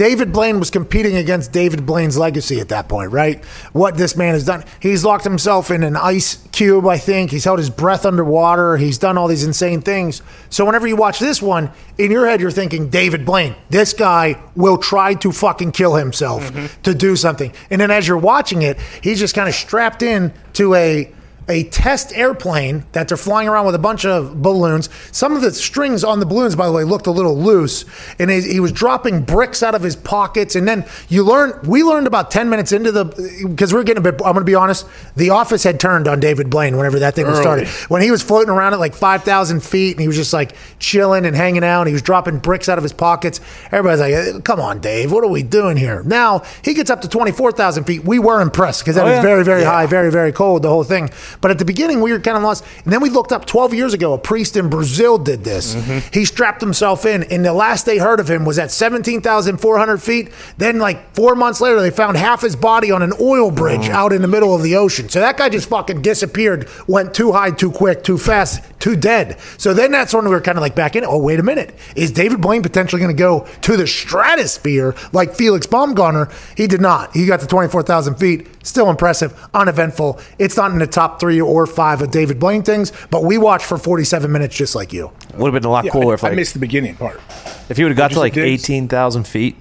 [0.00, 3.44] David Blaine was competing against David Blaine's legacy at that point, right?
[3.74, 4.64] What this man has done.
[4.80, 7.30] He's locked himself in an ice cube, I think.
[7.30, 8.78] He's held his breath underwater.
[8.78, 10.22] He's done all these insane things.
[10.48, 14.40] So whenever you watch this one, in your head, you're thinking, David Blaine, this guy
[14.56, 16.80] will try to fucking kill himself mm-hmm.
[16.80, 17.52] to do something.
[17.68, 21.12] And then as you're watching it, he's just kind of strapped in to a
[21.50, 24.88] a test airplane that they're flying around with a bunch of balloons.
[25.12, 27.84] Some of the strings on the balloons, by the way, looked a little loose,
[28.18, 30.54] and he, he was dropping bricks out of his pockets.
[30.54, 33.04] And then you learn, we learned about ten minutes into the
[33.46, 34.14] because we are getting a bit.
[34.20, 34.86] I'm going to be honest.
[35.16, 37.68] The office had turned on David Blaine whenever that thing was started.
[37.88, 40.54] When he was floating around at like five thousand feet, and he was just like
[40.78, 41.82] chilling and hanging out.
[41.82, 43.40] And he was dropping bricks out of his pockets.
[43.72, 47.02] Everybody's like, "Eh, "Come on, Dave, what are we doing here?" Now he gets up
[47.02, 48.04] to twenty four thousand feet.
[48.04, 49.22] We were impressed because that was yeah.
[49.22, 50.62] very, very high, very, very cold.
[50.62, 51.10] The whole thing.
[51.40, 52.64] But at the beginning, we were kind of lost.
[52.84, 54.12] And then we looked up 12 years ago.
[54.12, 55.74] A priest in Brazil did this.
[55.74, 56.08] Mm-hmm.
[56.12, 60.30] He strapped himself in, and the last they heard of him was at 17,400 feet.
[60.58, 64.12] Then, like four months later, they found half his body on an oil bridge out
[64.12, 65.08] in the middle of the ocean.
[65.08, 69.38] So that guy just fucking disappeared, went too high, too quick, too fast, too dead.
[69.56, 71.04] So then that's when we were kind of like back in.
[71.04, 71.74] Oh, wait a minute.
[71.96, 76.28] Is David Blaine potentially going to go to the stratosphere like Felix Baumgartner?
[76.56, 77.14] He did not.
[77.14, 78.46] He got to 24,000 feet.
[78.62, 80.20] Still impressive, uneventful.
[80.38, 83.66] It's not in the top three or five of David Blaine things, but we watched
[83.66, 85.12] for 47 minutes just like you.
[85.34, 87.20] Would have been a lot Yeah, cooler I, if I missed the beginning part.
[87.68, 88.64] if he would have got to like say, Diggs?
[88.64, 89.56] eighteen thousand feet,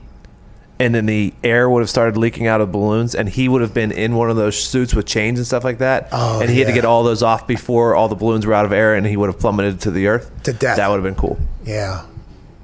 [0.80, 3.74] and then the air would have started leaking out of balloons, and he would have
[3.74, 6.58] been in one of those suits with chains and stuff like that, Oh, and he
[6.60, 9.06] had to get all those off before all the balloons were out of air, and
[9.06, 10.78] he would have plummeted to the earth To death.
[10.78, 11.38] That would have been cool.
[11.66, 12.06] Yeah.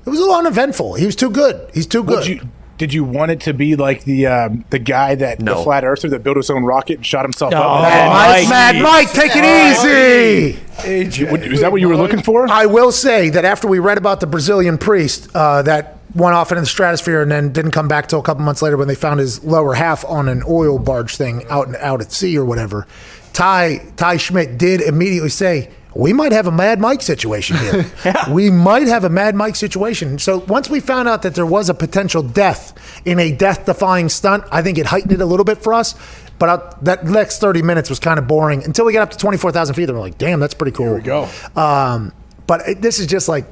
[0.06, 0.94] It was a little uneventful.
[0.96, 1.70] He was too good.
[1.74, 2.48] He's too good.
[2.80, 5.58] Would you, did you want it to be like the um, the guy that No.
[5.58, 7.82] the flat earther that built his own rocket and shot himself Oh, up?
[7.84, 8.50] Mad Mike, Mike.
[8.50, 10.60] Mad Mike, take it easy.
[10.78, 11.52] AJ.
[11.54, 12.50] Is that what you were looking for?
[12.50, 16.52] I will say that after we read about the Brazilian priest uh, that went off
[16.52, 18.96] into the stratosphere and then didn't come back till a couple months later when they
[18.96, 22.46] found his lower half on an oil barge thing out and out at sea or
[22.46, 22.88] whatever.
[23.34, 25.70] Ty Ty Schmidt did immediately say.
[25.96, 27.86] We might have a Mad Mike situation here.
[28.30, 30.20] We might have a Mad Mike situation.
[30.20, 32.74] So once we found out that there was a potential death
[33.06, 35.96] in a death-defying stunt, I think it heightened it a little bit for us.
[36.38, 39.18] But uh, that next 30 minutes was kind of boring until we got up to
[39.18, 39.86] 24,000 feet.
[39.86, 40.88] Then we're like, damn, that's pretty cool.
[40.88, 41.30] Here we go.
[41.56, 42.12] Um,
[42.46, 43.46] but it, this is just like,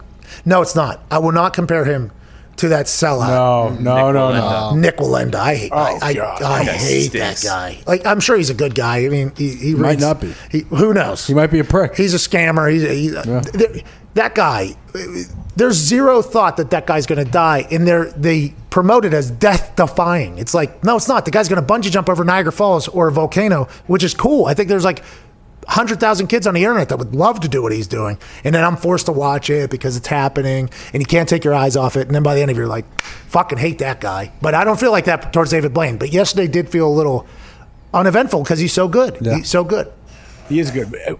[0.46, 1.02] no, it's not.
[1.10, 2.12] I will not compare him
[2.58, 3.80] to that sellout.
[3.80, 4.76] No, no, no, no.
[4.76, 5.36] Nik Wallenda.
[5.36, 5.72] I hate.
[5.72, 6.42] I, oh, I, God.
[6.42, 7.42] I That guy hate stinks.
[7.44, 7.82] that guy.
[7.88, 9.06] Like I'm sure he's a good guy.
[9.06, 10.34] I mean, he, he might reads- not be.
[10.52, 11.26] He, who knows?
[11.28, 11.96] He might be a prick.
[11.96, 12.72] He's a scammer.
[12.72, 13.82] He's, he's there-
[14.16, 14.76] that guy.
[15.56, 19.76] There's zero thought that that guy's going to die, and they're, they promoted as death
[19.76, 20.38] defying.
[20.38, 21.26] It's like, no, it's not.
[21.26, 24.46] The guy's going to bungee jump over Niagara Falls or a volcano, which is cool.
[24.46, 25.04] I think there's like
[25.66, 28.18] 100,000 kids on the internet that would love to do what he's doing.
[28.44, 31.54] And then I'm forced to watch it because it's happening and you can't take your
[31.54, 32.08] eyes off it.
[32.08, 34.32] And then by the end of it, you're like, fucking hate that guy.
[34.42, 35.98] But I don't feel like that towards David Blaine.
[35.98, 37.26] But yesterday did feel a little
[37.94, 39.18] uneventful because he's so good.
[39.22, 39.38] Yeah.
[39.38, 39.92] He's so good.
[40.50, 40.94] He is good.
[41.08, 41.16] Uh,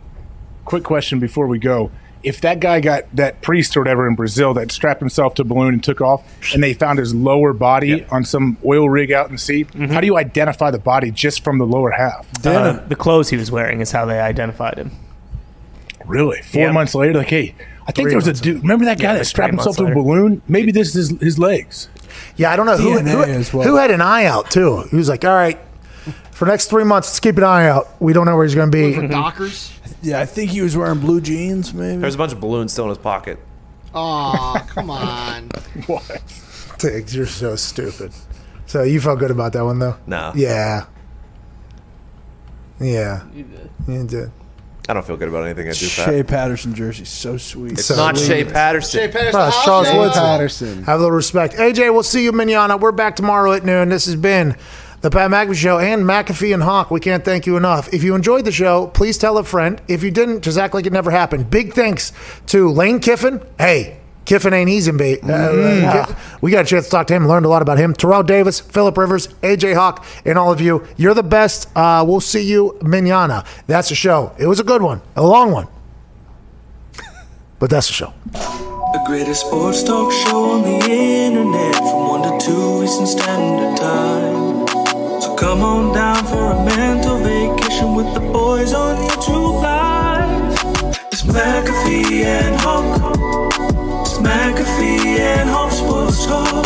[0.66, 1.92] Quick question before we go.
[2.24, 5.46] If that guy got that priest or whatever in Brazil that strapped himself to a
[5.46, 9.28] balloon and took off, and they found his lower body on some oil rig out
[9.28, 12.26] in the sea, how do you identify the body just from the lower half?
[12.46, 14.92] Uh, the clothes he was wearing is how they identified him.
[16.06, 16.42] Really?
[16.42, 16.72] Four Yeah.
[16.72, 17.56] months later, like, hey,
[17.86, 18.62] I think Three there was a months dude.
[18.62, 20.42] Remember that guy Yeah, that like strapped three himself to a balloon?
[20.48, 21.90] Maybe this is his legs.
[22.38, 23.18] Yeah, I don't know who, who,
[23.58, 23.68] well.
[23.68, 24.84] who had an eye out too.
[24.92, 25.60] He was like, all right,
[26.32, 27.90] for the next three months, let's keep an eye out.
[28.02, 28.94] We don't know where he's going to be.
[28.94, 29.72] For Dockers?
[30.04, 32.02] Yeah, I think he was wearing blue jeans, maybe.
[32.02, 33.40] There's a bunch of balloons still in his pocket.
[33.96, 35.50] Aw, come on.
[35.88, 36.22] What?
[36.78, 38.12] Diggs, you're so stupid.
[38.66, 39.96] So you felt good about that one though?
[40.08, 40.32] No.
[40.36, 40.86] Yeah.
[42.80, 43.24] Yeah.
[43.34, 43.70] You did.
[43.88, 44.32] You did.
[44.90, 45.86] I don't feel good about anything I do.
[45.88, 46.06] Pat.
[46.10, 47.74] Shea Patterson jersey, so sweet.
[47.74, 48.28] It's So not sweet.
[48.28, 49.00] Shea Patterson.
[49.00, 49.40] Jay Patterson.
[49.42, 50.22] Oh, Charles say Woodson.
[50.22, 50.84] Patterson.
[50.84, 51.54] Have a little respect.
[51.54, 52.78] AJ, we'll see you, Mignana.
[52.78, 53.88] We're back tomorrow at noon.
[53.90, 54.58] This has been
[55.04, 56.90] the Pat McAfee Show and McAfee and Hawk.
[56.90, 57.94] We can't thank you enough.
[57.94, 59.82] If you enjoyed the show, please tell a friend.
[59.88, 61.50] If you didn't, just act like it never happened.
[61.52, 62.12] Big thanks
[62.48, 63.42] to Lane Kiffin.
[63.60, 67.28] Hey, Kiffin ain't easy, ba- uh, Ki- We got a chance to talk to him,
[67.28, 67.94] learned a lot about him.
[67.94, 70.88] Terrell Davis, Philip Rivers, AJ Hawk, and all of you.
[70.96, 71.68] You're the best.
[71.76, 73.46] Uh, we'll see you, Mignana.
[73.68, 74.32] That's the show.
[74.40, 75.68] It was a good one, a long one.
[77.60, 78.14] But that's the show.
[78.32, 84.23] The greatest sports talk show on the internet from 1 to 2 Eastern Standard Time.
[85.44, 90.54] Come on down for a mental vacation with the boys on YouTube Live.
[91.12, 93.18] It's McAfee and Hawk.
[94.06, 96.66] It's McAfee and Hawk Sports Talk.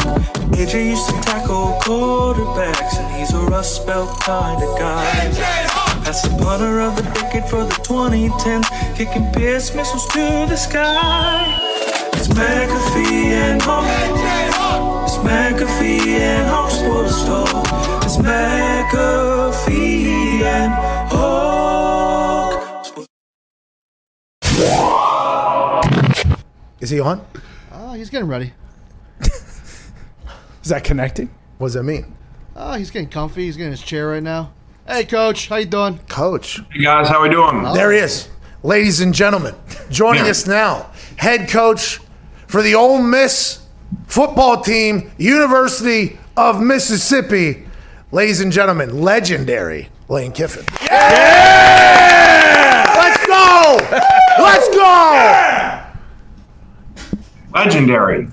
[0.54, 5.32] AJ used to tackle quarterbacks and he's a Rust Belt kind of guy.
[6.04, 11.60] That's the punter of the decade for the 2010s, kicking Pierce missiles to the sky.
[12.14, 14.37] It's McAfee and Hawk.
[15.20, 17.66] It's McAfee and Hawk Sports Talk.
[18.06, 19.64] It's McAfee
[20.44, 20.72] and
[21.12, 22.54] Hawk.
[26.80, 27.26] Is he on?
[27.72, 28.54] Oh, he's getting ready.
[29.22, 29.90] Is
[30.66, 31.34] that connecting?
[31.58, 32.16] What does that mean?
[32.56, 33.46] Oh, he's getting comfy.
[33.46, 34.54] He's getting his chair right now.
[34.88, 35.48] Hey, coach.
[35.50, 35.98] How you doing?
[36.10, 36.60] Coach.
[36.72, 37.64] Hey guys, how we doing?
[37.74, 38.30] There he is.
[38.62, 39.56] Ladies and gentlemen,
[39.90, 40.32] joining Yeah.
[40.32, 42.00] us now, head coach
[42.46, 43.62] for the Ole Miss
[44.08, 47.66] football team, University of Mississippi.
[48.12, 50.66] Ladies and gentlemen, legendary Lane Kiffin.
[50.84, 52.94] Yeah!
[52.96, 53.78] Let's go!
[54.40, 55.84] Let's go!
[57.54, 58.28] Legendary.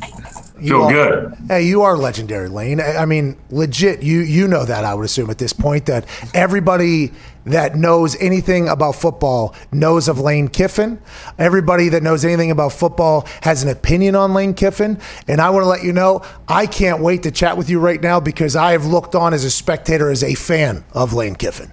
[0.68, 1.36] Feel are- good.
[1.48, 2.80] Hey, you are legendary, Lane.
[2.80, 4.02] I I mean, legit.
[4.02, 4.84] You you know that.
[4.84, 7.12] I would assume at this point that everybody
[7.46, 11.00] that knows anything about football knows of Lane Kiffin.
[11.38, 14.98] Everybody that knows anything about football has an opinion on Lane Kiffin.
[15.28, 18.00] And I want to let you know, I can't wait to chat with you right
[18.00, 21.70] now because I have looked on as a spectator, as a fan of Lane Kiffin.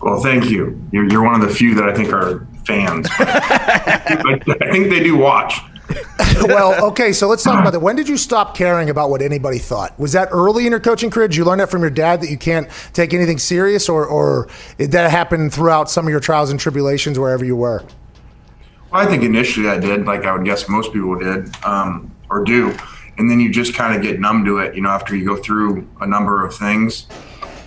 [0.00, 0.80] Well, thank you.
[0.92, 3.08] You're, you're one of the few that I think are fans.
[3.18, 5.54] I think they do watch.
[6.42, 7.80] well, okay, so let's talk about that.
[7.80, 9.98] When did you stop caring about what anybody thought?
[9.98, 11.28] Was that early in your coaching career?
[11.28, 14.48] Did you learn that from your dad that you can't take anything serious, or, or
[14.76, 17.84] did that happen throughout some of your trials and tribulations wherever you were?
[18.90, 22.44] Well, I think initially I did, like I would guess most people did um, or
[22.44, 22.76] do.
[23.18, 25.36] And then you just kind of get numb to it, you know, after you go
[25.36, 27.06] through a number of things.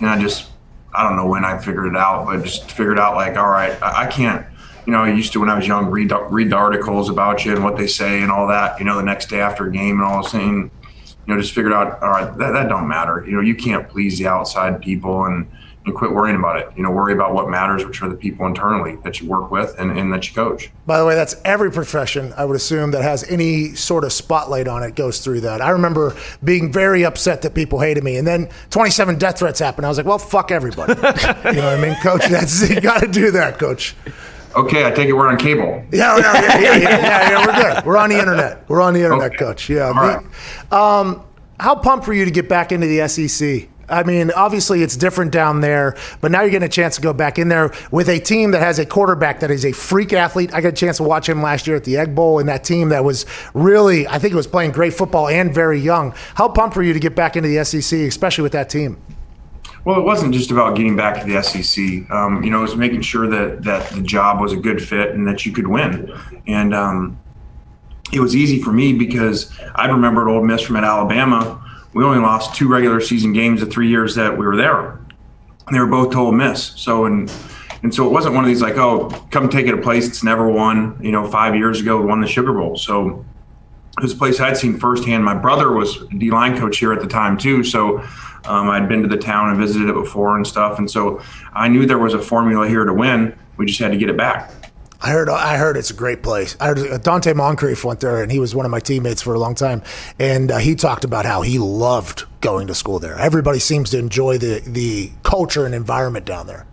[0.00, 0.50] And I just,
[0.94, 3.80] I don't know when I figured it out, but just figured out like, all right,
[3.82, 4.46] I, I can't,
[4.86, 7.52] you know, I used to when I was young read read the articles about you
[7.54, 8.78] and what they say and all that.
[8.78, 10.70] You know, the next day after a game and all this thing,
[11.26, 13.24] you know, just figured out, all right, that, that don't matter.
[13.26, 15.46] You know, you can't please the outside people and
[15.84, 16.68] and quit worrying about it.
[16.76, 19.74] You know, worry about what matters, which are the people internally that you work with
[19.78, 20.70] and, and that you coach.
[20.86, 24.68] By the way, that's every profession, I would assume, that has any sort of spotlight
[24.68, 25.60] on it goes through that.
[25.60, 28.16] I remember being very upset that people hated me.
[28.16, 29.86] And then 27 death threats happened.
[29.86, 30.92] I was like, well, fuck everybody.
[30.94, 31.96] you know what I mean?
[31.96, 33.96] Coach, that's, you got to do that, coach.
[34.54, 35.84] Okay, I take it we're on cable.
[35.92, 37.86] Yeah, yeah, yeah, yeah, yeah, yeah, yeah, we're good.
[37.86, 38.68] We're on the internet.
[38.68, 39.68] We're on the internet, coach.
[39.68, 39.86] Yeah.
[39.86, 40.24] All right.
[40.72, 41.24] Um,
[41.58, 43.68] how pumped were you to get back into the SEC?
[43.88, 47.12] I mean, obviously it's different down there, but now you're getting a chance to go
[47.12, 50.54] back in there with a team that has a quarterback that is a freak athlete.
[50.54, 52.64] I got a chance to watch him last year at the Egg Bowl, and that
[52.64, 56.14] team that was really, I think it was playing great football and very young.
[56.34, 58.96] How pumped were you to get back into the SEC, especially with that team?
[59.84, 62.10] Well, it wasn't just about getting back to the SEC.
[62.10, 65.10] Um, you know, it was making sure that that the job was a good fit
[65.10, 66.12] and that you could win.
[66.46, 67.18] And um,
[68.12, 71.62] it was easy for me because I remembered Ole Miss from at Alabama
[71.94, 74.92] we only lost two regular season games the three years that we were there.
[75.66, 76.72] And they were both to Ole Miss.
[76.76, 77.32] So and
[77.82, 80.22] and so it wasn't one of these like, oh, come take it a place that's
[80.22, 80.98] never won.
[81.02, 82.76] You know, five years ago won the Sugar Bowl.
[82.76, 83.24] So
[83.98, 85.24] it was a place I'd seen firsthand.
[85.24, 88.02] My brother was D line coach here at the time too, so
[88.44, 90.78] um, I'd been to the town and visited it before and stuff.
[90.78, 91.22] And so
[91.52, 93.36] I knew there was a formula here to win.
[93.56, 94.50] We just had to get it back.
[95.04, 95.28] I heard.
[95.28, 96.56] I heard it's a great place.
[96.60, 99.34] I heard uh, Donte Moncrief went there, and he was one of my teammates for
[99.34, 99.82] a long time.
[100.20, 103.18] And uh, he talked about how he loved going to school there.
[103.18, 106.66] Everybody seems to enjoy the the culture and environment down there.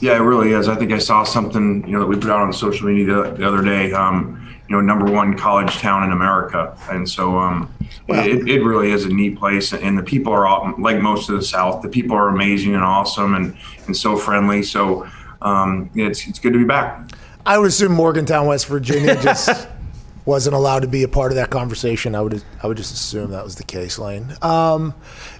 [0.00, 0.68] Yeah, it really is.
[0.68, 3.30] I think I saw something you know that we put out on social media the,
[3.30, 3.92] the other day.
[3.92, 7.72] Um, you know, number one college town in America, and so um,
[8.08, 9.72] it, it really is a neat place.
[9.74, 11.82] And the people are all, like most of the South.
[11.82, 13.56] The people are amazing and awesome, and
[13.86, 14.62] and so friendly.
[14.62, 15.06] So
[15.42, 17.10] um, it's it's good to be back.
[17.44, 19.68] I would assume Morgantown, West Virginia, just
[20.24, 22.14] wasn't allowed to be a part of that conversation.
[22.14, 24.34] I would I would just assume that was the case, Lane.
[24.40, 24.94] Um,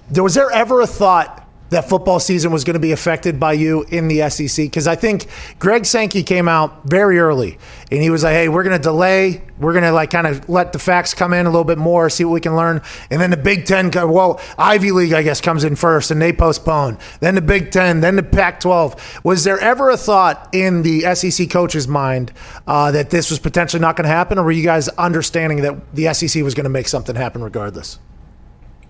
[0.09, 3.53] there was there ever a thought that football season was going to be affected by
[3.53, 4.65] you in the SEC?
[4.65, 5.27] Because I think
[5.59, 7.57] Greg Sankey came out very early
[7.91, 9.41] and he was like, "Hey, we're going to delay.
[9.59, 12.09] We're going to like kind of let the facts come in a little bit more,
[12.09, 15.41] see what we can learn." And then the Big Ten, well, Ivy League, I guess,
[15.41, 16.97] comes in first, and they postpone.
[17.19, 19.23] Then the Big Ten, then the Pac-12.
[19.23, 22.31] Was there ever a thought in the SEC coach's mind
[22.67, 25.95] uh, that this was potentially not going to happen, or were you guys understanding that
[25.95, 27.99] the SEC was going to make something happen regardless?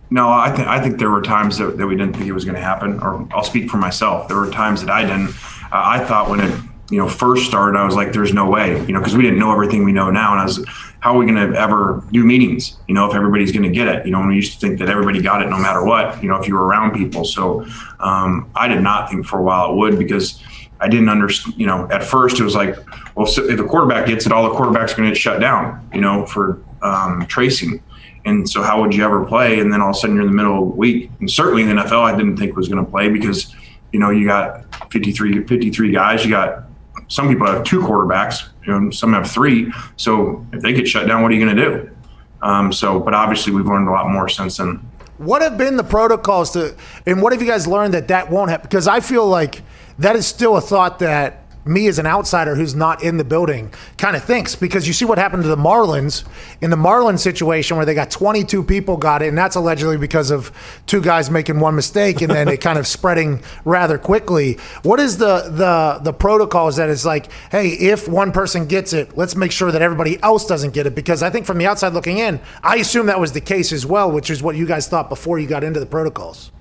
[0.09, 2.45] No, I think I think there were times that, that we didn't think it was
[2.45, 2.99] going to happen.
[2.99, 4.27] Or I'll speak for myself.
[4.27, 5.29] There were times that I didn't.
[5.71, 6.59] Uh, I thought when it
[6.91, 9.39] you know first started, I was like, "There's no way," you know, because we didn't
[9.39, 10.31] know everything we know now.
[10.31, 10.63] And I was,
[10.99, 12.77] how are we going to ever do meetings?
[12.87, 14.89] You know, if everybody's going to get it, you know, we used to think that
[14.89, 16.21] everybody got it no matter what.
[16.21, 17.25] You know, if you were around people.
[17.25, 17.65] So
[17.99, 20.41] um, I did not think for a while it would because
[20.79, 21.59] I didn't understand.
[21.59, 22.75] You know, at first it was like,
[23.15, 25.39] well, so if the quarterback gets it, all the quarterbacks are going to get shut
[25.39, 25.89] down.
[25.93, 27.81] You know, for um, tracing.
[28.25, 29.59] And so, how would you ever play?
[29.59, 31.11] And then all of a sudden, you're in the middle of the week.
[31.19, 33.55] And certainly in the NFL, I didn't think was going to play because,
[33.93, 36.25] you know, you got 53, 53 guys.
[36.25, 36.63] You got
[37.07, 38.49] some people have two quarterbacks,
[38.93, 39.71] some have three.
[39.95, 41.95] So if they get shut down, what are you going to do?
[42.41, 44.77] Um, so, but obviously, we've learned a lot more since then.
[45.17, 48.49] What have been the protocols to, and what have you guys learned that that won't
[48.49, 48.67] happen?
[48.67, 49.61] Because I feel like
[49.99, 53.73] that is still a thought that me as an outsider who's not in the building
[53.97, 56.23] kind of thinks because you see what happened to the Marlins.
[56.61, 60.29] In the Marlins situation where they got 22 people got it and that's allegedly because
[60.29, 60.51] of
[60.85, 64.53] two guys making one mistake and then it kind of spreading rather quickly.
[64.83, 69.17] What is the the the protocols that is like hey if one person gets it
[69.17, 71.93] let's make sure that everybody else doesn't get it because I think from the outside
[71.93, 74.87] looking in I assume that was the case as well which is what you guys
[74.87, 76.51] thought before you got into the protocols.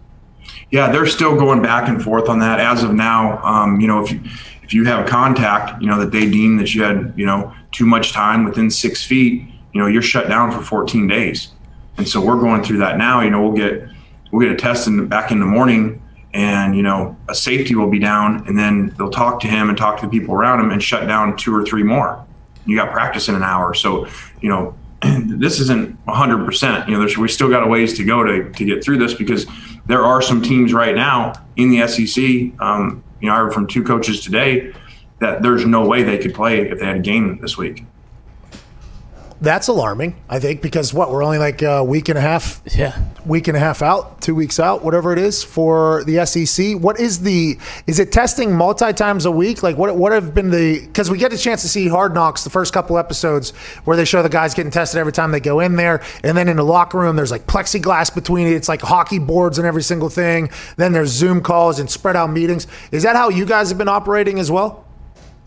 [0.70, 2.60] Yeah, they're still going back and forth on that.
[2.60, 3.42] As of now.
[3.44, 4.20] Um, you know, if you
[4.64, 7.84] if you have contact, you know, that they deem that you had, you know, too
[7.84, 9.42] much time within six feet,
[9.72, 11.48] you know, you're shut down for 14 days.
[11.98, 13.20] And so we're going through that now.
[13.20, 13.88] You know, we'll get
[14.32, 16.02] we'll get a test in, back in the morning,
[16.32, 19.78] and you know, a safety will be down, and then they'll talk to him and
[19.78, 22.24] talk to the people around him and shut down two or three more.
[22.66, 24.08] You got practice in an hour, so
[24.40, 26.88] you know, this isn't 100%.
[26.88, 29.14] You know, there's we still got a ways to go to to get through this
[29.14, 29.46] because
[29.86, 32.60] there are some teams right now in the SEC.
[32.60, 34.74] Um, you know, I heard from two coaches today
[35.20, 37.82] that there's no way they could play if they had a game this week.
[39.40, 42.98] That's alarming, I think, because what we're only like a week and a half, yeah,
[43.26, 46.76] week and a half out, two weeks out, whatever it is for the SEC.
[46.78, 47.58] What is the?
[47.86, 49.62] Is it testing multi times a week?
[49.62, 49.94] Like what?
[49.96, 50.80] What have been the?
[50.80, 53.50] Because we get a chance to see Hard Knocks the first couple episodes
[53.84, 56.48] where they show the guys getting tested every time they go in there, and then
[56.48, 58.52] in the locker room there's like plexiglass between it.
[58.52, 60.50] It's like hockey boards and every single thing.
[60.76, 62.66] Then there's Zoom calls and spread out meetings.
[62.92, 64.83] Is that how you guys have been operating as well?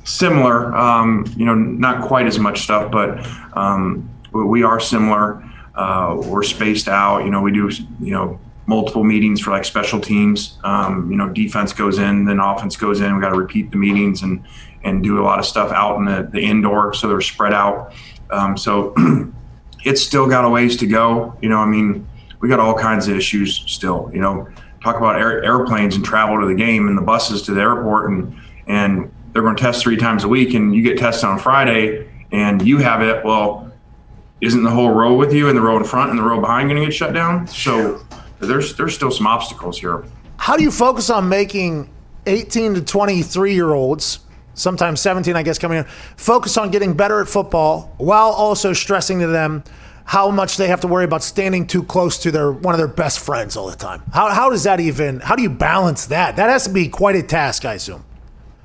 [0.08, 0.76] Similar.
[0.76, 5.43] Um, you know, not quite as much stuff, but um, we are similar.
[5.76, 7.24] Uh, we're spaced out.
[7.24, 10.58] You know, we do you know multiple meetings for like special teams.
[10.64, 13.16] Um, you know, defense goes in, then offense goes in.
[13.16, 14.43] We got to repeat the meetings and
[14.84, 17.93] and do a lot of stuff out in the, the indoor, so they're spread out.
[18.30, 18.93] Um, so
[19.84, 21.36] it's still got a ways to go.
[21.41, 22.08] You know, I mean,
[22.39, 24.10] we got all kinds of issues still.
[24.14, 24.47] You know,
[24.84, 28.12] talk about air, airplanes and travel to the game and the buses to the airport
[28.12, 31.38] and and they're going to test three times a week and you get tested on
[31.38, 33.72] Friday and you have it, well,
[34.42, 36.70] isn't the whole row with you and the row in front and the row behind
[36.70, 37.46] going to get shut down?
[37.46, 38.04] So
[38.40, 40.04] there's there's still some obstacles here.
[40.38, 41.88] How do you focus on making
[42.26, 44.22] 18 to 23 year olds,
[44.56, 45.84] sometimes 17, I guess, coming in,
[46.16, 49.64] focus on getting better at football while also stressing to them
[50.06, 52.88] how much they have to worry about standing too close to their one of their
[52.88, 54.02] best friends all the time?
[54.12, 55.20] How, how does that even?
[55.20, 56.38] How do you balance that?
[56.38, 58.04] That has to be quite a task, I assume.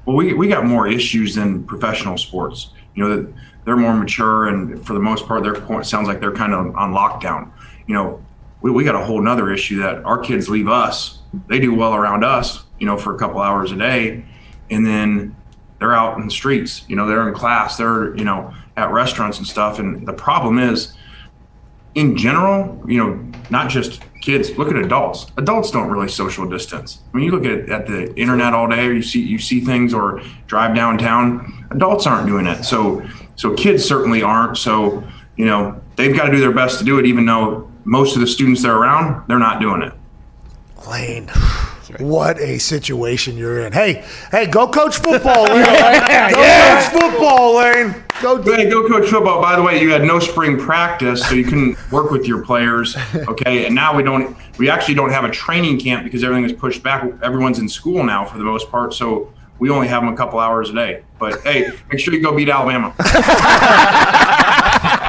[0.04, 2.70] Well, we, we got more issues than professional sports.
[2.94, 3.34] You know,
[3.64, 6.74] they're more mature, and for the most part, their point sounds like they're kind of
[6.74, 7.50] on lockdown.
[7.86, 8.24] You know,
[8.60, 11.20] we, we got a whole nother issue that our kids leave us.
[11.48, 14.24] They do well around us, you know, for a couple hours a day,
[14.70, 15.36] and then
[15.78, 16.84] they're out in the streets.
[16.88, 19.78] You know, they're in class, they're you know at restaurants and stuff.
[19.78, 20.94] And the problem is,
[21.94, 24.56] in general, you know, not just kids.
[24.56, 25.26] Look at adults.
[25.36, 27.00] Adults don't really social distance.
[27.12, 29.60] I mean, you look at at the internet all day, or you see you see
[29.60, 31.66] things, or drive downtown.
[31.70, 32.64] Adults aren't doing it.
[32.64, 33.06] So
[33.36, 34.56] so kids certainly aren't.
[34.56, 35.04] So
[35.36, 38.20] you know, they've got to do their best to do it, even though most of
[38.20, 39.92] the students they're around, they're not doing it.
[40.88, 41.30] Lane.
[41.98, 43.72] What a situation you're in.
[43.72, 45.64] Hey, hey, go coach football, Lane.
[45.64, 46.90] go Yeah.
[46.90, 47.94] coach football, Lane.
[48.20, 49.42] Go Hey, go coach football.
[49.42, 52.96] By the way, you had no spring practice, so you couldn't work with your players.
[53.32, 54.36] Okay, and now we don't.
[54.58, 57.04] We actually don't have a training camp because everything is pushed back.
[57.22, 60.38] Everyone's in school now for the most part, so we only have them a couple
[60.38, 61.02] hours a day.
[61.18, 62.94] But hey, make sure you go beat Alabama.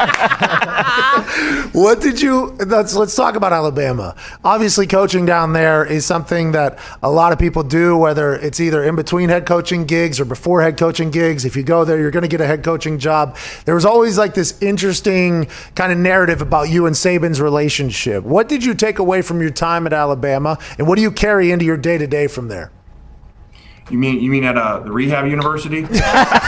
[1.74, 2.52] What did you?
[2.52, 4.16] Let's let's talk about Alabama.
[4.44, 7.98] Obviously, coaching down there is something that a lot of people do.
[7.98, 11.64] Whether it's either in between head coaching gigs or before head coaching gigs, if you
[11.64, 13.38] go there, you're going to get a head coaching job.
[13.66, 18.24] There was always like this interesting kind of narrative about you and Saban's relationship.
[18.24, 21.50] What did you take away from your time at Alabama, and what do you carry
[21.50, 22.72] into your day to day from there?
[23.90, 25.82] You mean you mean at uh, the rehab university?
[25.92, 26.46] yeah,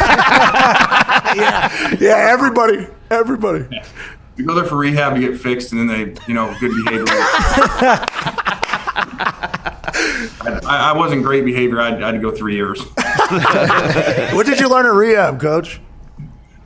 [2.00, 2.30] yeah.
[2.32, 3.66] Everybody, everybody.
[4.38, 7.06] You go there for rehab, you get fixed, and then they, you know, good behavior.
[10.68, 11.80] I, I wasn't great behavior.
[11.80, 12.82] I, I had to go three years.
[14.34, 15.80] what did you learn at rehab, coach?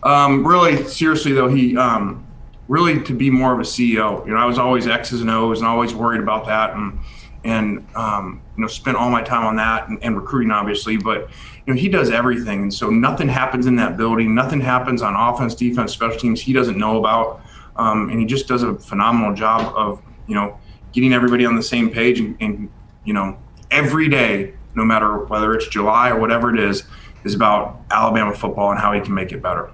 [0.03, 2.25] Um, really, seriously though, he um,
[2.67, 4.25] really to be more of a CEO.
[4.25, 6.99] You know, I was always X's and O's and always worried about that, and
[7.43, 10.97] and um, you know, spent all my time on that and, and recruiting, obviously.
[10.97, 11.29] But
[11.65, 14.35] you know, he does everything, and so nothing happens in that building.
[14.35, 16.41] Nothing happens on offense, defense, special teams.
[16.41, 17.41] He doesn't know about,
[17.77, 20.59] um, and he just does a phenomenal job of you know
[20.91, 22.69] getting everybody on the same page and, and
[23.05, 23.37] you know
[23.71, 26.83] every day, no matter whether it's July or whatever it is,
[27.23, 29.71] is about Alabama football and how he can make it better.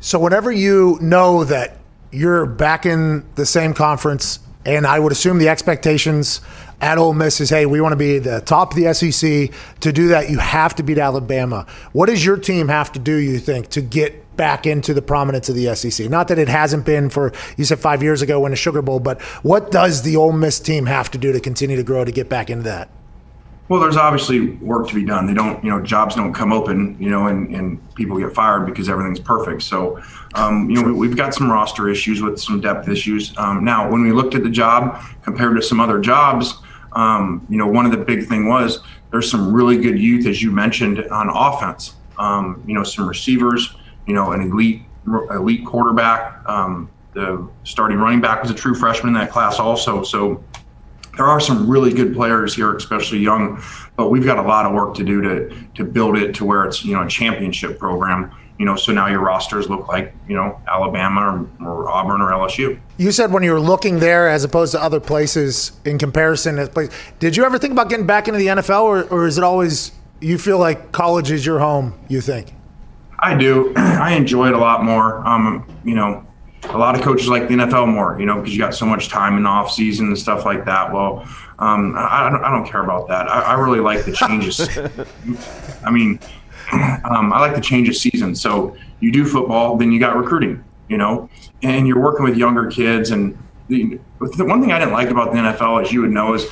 [0.00, 1.80] So whenever you know that
[2.12, 6.40] you're back in the same conference, and I would assume the expectations
[6.82, 9.50] at Ole Miss is, hey, we want to be the top of the SEC.
[9.80, 11.64] To do that, you have to beat Alabama.
[11.92, 13.16] What does your team have to do?
[13.16, 16.10] You think to get back into the prominence of the SEC?
[16.10, 18.98] Not that it hasn't been for you said five years ago when a Sugar Bowl,
[18.98, 22.12] but what does the Ole Miss team have to do to continue to grow to
[22.12, 22.90] get back into that?
[23.68, 25.26] Well, there's obviously work to be done.
[25.26, 28.66] They don't, you know, jobs don't come open, you know, and, and people get fired
[28.66, 29.62] because everything's perfect.
[29.62, 30.02] So,
[30.34, 33.32] um, you know, we, have got some roster issues with some depth issues.
[33.38, 36.54] Um, now, when we looked at the job compared to some other jobs,
[36.94, 38.80] um, you know, one of the big thing was
[39.10, 41.94] there's some really good youth, as you mentioned, on offense.
[42.18, 43.74] Um, you know, some receivers,
[44.06, 44.82] you know, an elite
[45.30, 46.46] elite quarterback.
[46.48, 50.02] Um, the starting running back was a true freshman in that class also.
[50.02, 50.42] So
[51.16, 53.62] there are some really good players here, especially young,
[53.96, 56.64] but we've got a lot of work to do to to build it to where
[56.64, 58.34] it's you know a championship program.
[58.62, 62.30] You know, so now your rosters look like you know Alabama or, or Auburn or
[62.30, 62.78] LSU.
[62.96, 66.68] You said when you were looking there, as opposed to other places in comparison, to
[66.68, 66.88] place,
[67.18, 69.90] did you ever think about getting back into the NFL, or, or is it always
[70.20, 71.98] you feel like college is your home?
[72.06, 72.54] You think?
[73.18, 73.72] I do.
[73.76, 75.26] I enjoy it a lot more.
[75.26, 76.24] Um, you know,
[76.68, 79.08] a lot of coaches like the NFL more, you know, because you got so much
[79.08, 80.92] time in the off season and stuff like that.
[80.92, 81.26] Well,
[81.58, 83.28] um, I, I, don't, I don't care about that.
[83.28, 84.68] I, I really like the changes.
[85.84, 86.20] I mean,
[87.04, 88.34] um, I like the change of season.
[88.34, 91.28] So you do football, then you got recruiting, you know,
[91.62, 93.10] and you're working with younger kids.
[93.10, 93.36] And
[93.68, 93.98] the,
[94.36, 96.46] the one thing I didn't like about the NFL, as you would know, is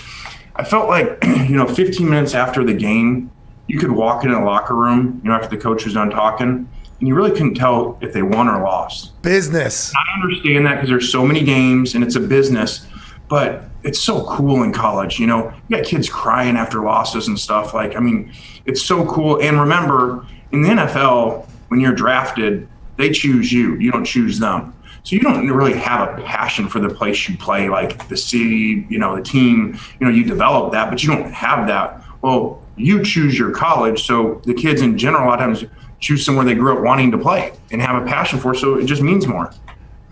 [0.56, 3.30] I felt like, you know, 15 minutes after the game,
[3.66, 6.68] you could walk in a locker room, you know, after the coach was done talking
[7.00, 9.20] and you really couldn't tell if they won or lost.
[9.22, 9.92] Business.
[9.94, 12.86] I understand that because there's so many games and it's a business,
[13.30, 15.18] but it's so cool in college.
[15.18, 17.72] You know, you got kids crying after losses and stuff.
[17.72, 18.32] Like, I mean,
[18.66, 19.40] it's so cool.
[19.40, 22.68] And remember, in the NFL, when you're drafted,
[22.98, 23.76] they choose you.
[23.76, 24.74] You don't choose them.
[25.04, 28.86] So you don't really have a passion for the place you play, like the city,
[28.90, 29.78] you know, the team.
[29.98, 32.02] You know, you develop that, but you don't have that.
[32.20, 34.04] Well, you choose your college.
[34.04, 35.64] So the kids in general, a lot of times
[36.00, 38.54] choose somewhere they grew up wanting to play and have a passion for.
[38.54, 39.52] So it just means more.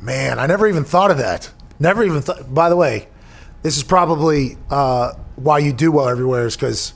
[0.00, 1.50] Man, I never even thought of that.
[1.80, 2.52] Never even thought.
[2.52, 3.08] By the way,
[3.62, 6.94] this is probably uh, why you do well everywhere is because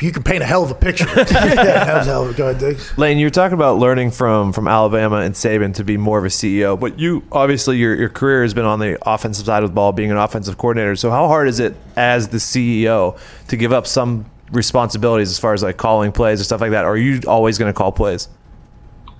[0.00, 1.06] you can paint a hell of a picture.
[1.16, 2.78] yeah, that was a hell of a good dig.
[2.98, 6.24] Lane, you were talking about learning from from Alabama and Saban to be more of
[6.24, 9.70] a CEO, but you obviously your your career has been on the offensive side of
[9.70, 10.96] the ball, being an offensive coordinator.
[10.96, 13.18] So how hard is it as the CEO
[13.48, 16.84] to give up some responsibilities as far as like calling plays or stuff like that?
[16.84, 18.28] Or are you always going to call plays?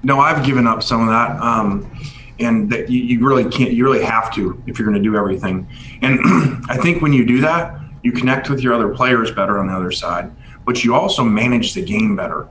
[0.03, 1.41] No, I've given up some of that.
[1.43, 1.91] Um,
[2.39, 3.73] and that you, you really can't.
[3.73, 5.69] You really have to if you're going to do everything.
[6.03, 6.19] And
[6.69, 9.73] I think when you do that, you connect with your other players better on the
[9.73, 10.31] other side,
[10.65, 12.47] but you also manage the game better.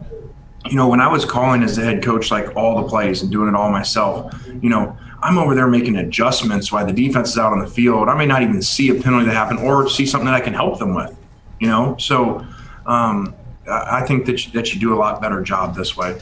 [0.65, 3.31] You know, when I was calling as the head coach, like all the plays and
[3.31, 7.37] doing it all myself, you know, I'm over there making adjustments while the defense is
[7.37, 8.09] out on the field.
[8.09, 10.53] I may not even see a penalty that happened or see something that I can
[10.53, 11.15] help them with.
[11.59, 12.45] You know, so
[12.85, 13.33] um,
[13.67, 16.19] I think that you, that you do a lot better job this way.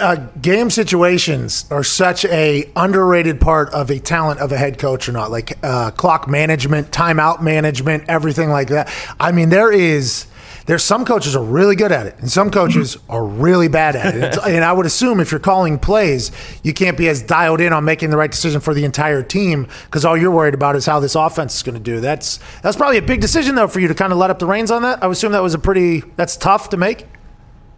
[0.00, 5.08] Uh, game situations are such a underrated part of a talent of a head coach
[5.08, 5.30] or not.
[5.30, 8.92] Like uh, clock management timeout management everything like that.
[9.20, 10.26] I mean there is
[10.66, 14.14] there's some coaches are really good at it and some coaches are really bad at
[14.14, 14.38] it.
[14.52, 16.32] And i would assume if you're calling plays
[16.62, 19.68] you can't be as dialed in on making the right decision for the entire team
[19.84, 22.00] because all you're worried about is how this offense is going to do.
[22.00, 24.46] That's that's probably a big decision though for you to kind of let up the
[24.46, 25.02] reins on that.
[25.02, 27.06] I would assume that was a pretty that's tough to make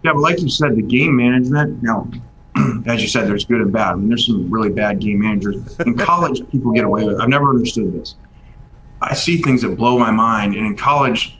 [0.05, 1.82] yeah, but like you said, the game management.
[1.82, 2.09] Now,
[2.86, 3.93] as you said, there's good and bad.
[3.93, 6.47] I mean, there's some really bad game managers in college.
[6.51, 7.16] people get away with.
[7.16, 7.20] It.
[7.20, 8.16] I've never understood this.
[9.01, 11.39] I see things that blow my mind, and in college,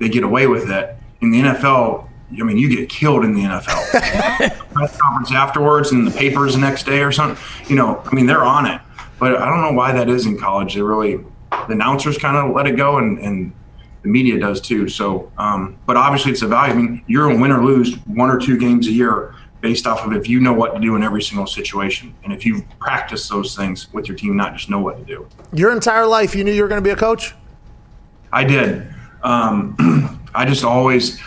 [0.00, 0.96] they get away with it.
[1.20, 4.70] In the NFL, I mean, you get killed in the NFL.
[4.72, 7.42] Press conference afterwards, and the papers the next day or something.
[7.68, 8.80] You know, I mean, they're on it.
[9.20, 10.74] But I don't know why that is in college.
[10.74, 11.16] They really,
[11.50, 13.52] the announcers kind of let it go, and, and
[14.02, 14.88] the media does too.
[14.88, 16.72] So, um, but obviously it's a value.
[16.72, 20.06] I mean, you're a win or lose one or two games a year based off
[20.06, 23.28] of if you know what to do in every single situation and if you practice
[23.28, 25.28] those things with your team, not just know what to do.
[25.52, 27.34] Your entire life, you knew you were going to be a coach.
[28.32, 28.92] I did.
[29.22, 31.20] Um, I just always,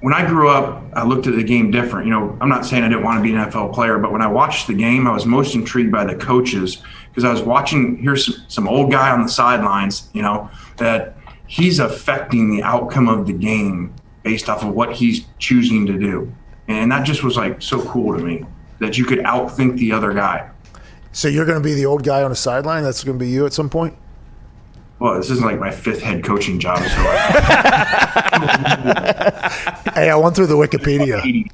[0.00, 2.06] when I grew up, I looked at the game different.
[2.06, 4.22] You know, I'm not saying I didn't want to be an NFL player, but when
[4.22, 7.96] I watched the game, I was most intrigued by the coaches because I was watching.
[7.96, 11.16] Here's some, some old guy on the sidelines, you know, that
[11.50, 16.32] he's affecting the outcome of the game based off of what he's choosing to do.
[16.68, 18.44] And that just was like so cool to me
[18.78, 20.48] that you could outthink the other guy.
[21.10, 22.84] So you're going to be the old guy on the sideline?
[22.84, 23.98] That's going to be you at some point?
[25.00, 26.78] Well, this isn't like my fifth head coaching job.
[26.78, 26.84] So
[29.94, 31.50] hey, I went through the Wikipedia.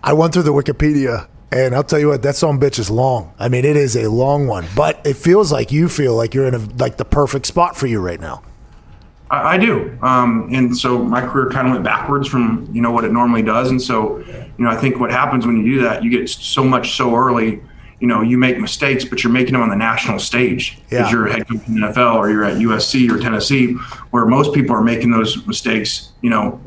[0.00, 3.34] I went through the Wikipedia, and I'll tell you what, that song bitch is long.
[3.36, 6.46] I mean, it is a long one, but it feels like you feel like you're
[6.46, 8.44] in a, like the perfect spot for you right now.
[9.30, 12.90] I, I do, um, and so my career kind of went backwards from you know
[12.90, 15.82] what it normally does, and so you know I think what happens when you do
[15.82, 17.62] that, you get so much so early.
[18.00, 21.10] You know, you make mistakes, but you're making them on the national stage because yeah.
[21.10, 23.74] you're a head coach in the NFL or you're at USC or Tennessee,
[24.10, 26.12] where most people are making those mistakes.
[26.22, 26.60] You know,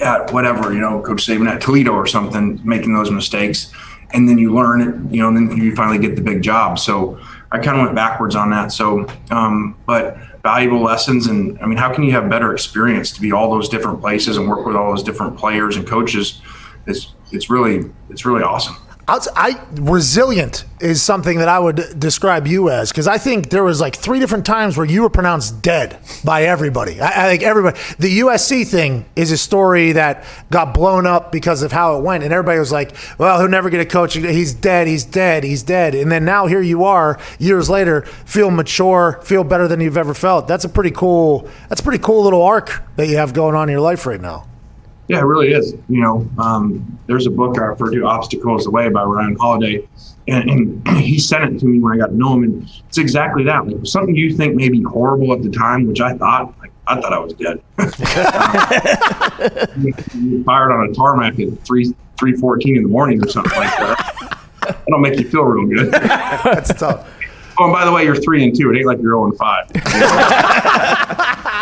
[0.00, 3.72] at whatever you know, Coach Saban at Toledo or something, making those mistakes,
[4.12, 5.12] and then you learn it.
[5.12, 6.78] You know, and then you finally get the big job.
[6.78, 7.18] So
[7.50, 8.70] I kind of went backwards on that.
[8.70, 11.26] So, um, but valuable lessons.
[11.26, 14.36] And I mean, how can you have better experience to be all those different places
[14.36, 16.40] and work with all those different players and coaches?
[16.86, 18.76] It's it's really it's really awesome.
[19.06, 23.80] I, resilient is something that I would describe you as because I think there was
[23.80, 27.00] like three different times where you were pronounced dead by everybody.
[27.00, 27.78] I, I, think everybody.
[27.98, 32.24] The USC thing is a story that got blown up because of how it went,
[32.24, 34.14] and everybody was like, "Well, he'll never get a coach.
[34.14, 34.86] He's dead.
[34.86, 35.44] He's dead.
[35.44, 39.80] He's dead." And then now here you are, years later, feel mature, feel better than
[39.80, 40.48] you've ever felt.
[40.48, 41.48] That's a pretty cool.
[41.68, 44.20] That's a pretty cool little arc that you have going on in your life right
[44.20, 44.46] now.
[45.08, 45.74] Yeah, it really is.
[45.88, 49.86] You know, um, there's a book I refer to, Obstacles Away by Ryan Holiday.
[50.26, 52.44] And, and, he sent it to me when I got to know him.
[52.44, 53.66] And it's exactly that.
[53.66, 57.00] Like something you think may be horrible at the time, which I thought, like, I
[57.00, 57.60] thought I was dead.
[60.14, 64.10] um, fired on a tarmac at 3, 3.14 in the morning or something like that.
[64.64, 65.92] That don't make you feel real good.
[65.92, 67.06] That's tough.
[67.58, 68.72] Oh, and by the way, you're three and two.
[68.72, 69.70] It ain't like you're 0 and five.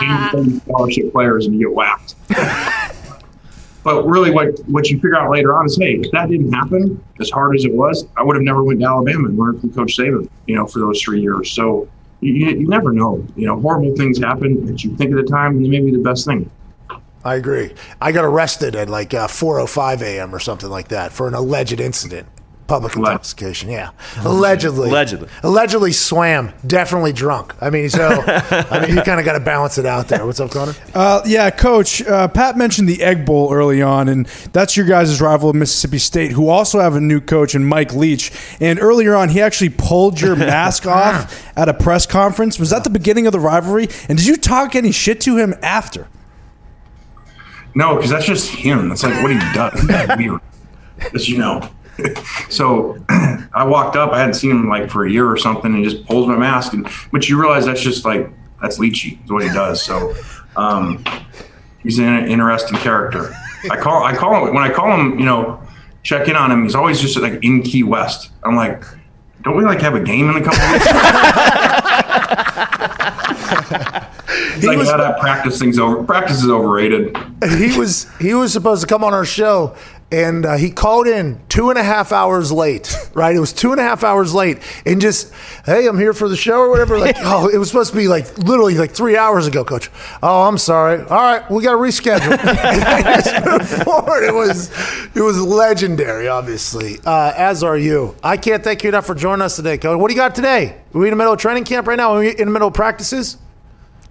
[0.03, 0.59] You know?
[0.61, 2.15] scholarship players and you get whacked.
[3.85, 7.03] But really, what what you figure out later on is, hey, if that didn't happen
[7.21, 9.73] as hard as it was, I would have never went to Alabama and learned from
[9.73, 11.51] Coach Saban, you know, for those three years.
[11.51, 11.89] So
[12.21, 13.27] you, you never know.
[13.35, 15.91] You know, horrible things happen that you think at the time, and they may be
[15.91, 16.49] the best thing.
[17.25, 17.75] I agree.
[18.01, 20.35] I got arrested at like uh, 4:05 a.m.
[20.35, 22.29] or something like that for an alleged incident.
[22.73, 23.91] Public intoxication, yeah.
[24.25, 24.89] Allegedly.
[24.89, 25.29] Allegedly.
[25.43, 26.55] Allegedly swam.
[26.67, 27.53] Definitely drunk.
[27.61, 30.25] I mean, so I mean, you kind of got to balance it out there.
[30.25, 30.73] What's up, Connor?
[30.95, 32.01] Uh, yeah, Coach.
[32.01, 34.25] Uh, Pat mentioned the Egg Bowl early on, and
[34.55, 38.33] that's your guys' rival, Mississippi State, who also have a new coach in Mike Leach.
[38.59, 42.59] And earlier on, he actually pulled your mask off at a press conference.
[42.59, 43.87] Was that the beginning of the rivalry?
[44.09, 46.09] And did you talk any shit to him after?
[47.75, 48.89] No, because that's just him.
[48.89, 49.87] That's like what he does.
[49.87, 50.41] That's weird.
[51.13, 51.69] As you know.
[52.49, 54.13] so I walked up.
[54.13, 56.37] I hadn't seen him like for a year or something, and he just pulls my
[56.37, 56.73] mask.
[56.73, 59.83] And but you realize that's just like that's Leachy is what he does.
[59.83, 60.15] So
[60.57, 61.05] um,
[61.83, 63.35] he's an interesting character.
[63.71, 65.19] I call I call him when I call him.
[65.19, 65.61] You know,
[66.03, 66.63] check in on him.
[66.65, 68.31] He's always just like in Key West.
[68.43, 68.85] I'm like,
[69.43, 70.87] don't we like have a game in a couple weeks?
[74.65, 76.03] like, was- that practice thing's over.
[76.05, 77.17] Practice is overrated.
[77.59, 79.75] he was he was supposed to come on our show
[80.13, 83.35] and uh, he called in two and a half hours late right?
[83.35, 85.33] It was two and a half hours late and just
[85.65, 86.99] hey i'm here for the show or whatever.
[86.99, 89.91] Like oh it was supposed to be like literally like three hours ago coach.
[90.23, 91.01] Oh i'm sorry.
[91.01, 92.39] All right we got to reschedule.
[92.73, 94.25] And I just moved forward.
[94.25, 94.71] It was
[95.15, 96.99] it was legendary obviously.
[97.05, 98.15] Uh, as are you.
[98.23, 99.99] I can't thank you enough for joining us today coach.
[99.99, 100.81] What do you got today?
[100.95, 102.13] Are we in the middle of training camp right now?
[102.13, 103.39] Are we in the middle of practices?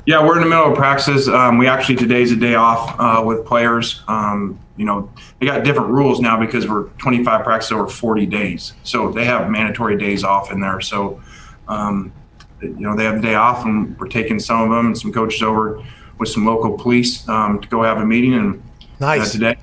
[0.06, 1.30] Yeah, we're in the middle of practices.
[1.30, 4.04] Um, we actually today's a day off uh, with players.
[4.08, 5.08] Um, you know,
[5.40, 9.48] they got different rules now because we're 25 practices over 40 days, so they have
[9.48, 10.82] mandatory days off in there.
[10.82, 11.22] So,
[11.68, 12.12] um,
[12.64, 15.14] you know, they have the day off, and we're taking some of them and some
[15.14, 15.84] coaches over
[16.18, 18.64] with some local police um, to go have a meeting and
[19.00, 19.30] Nice.
[19.30, 19.58] uh, today.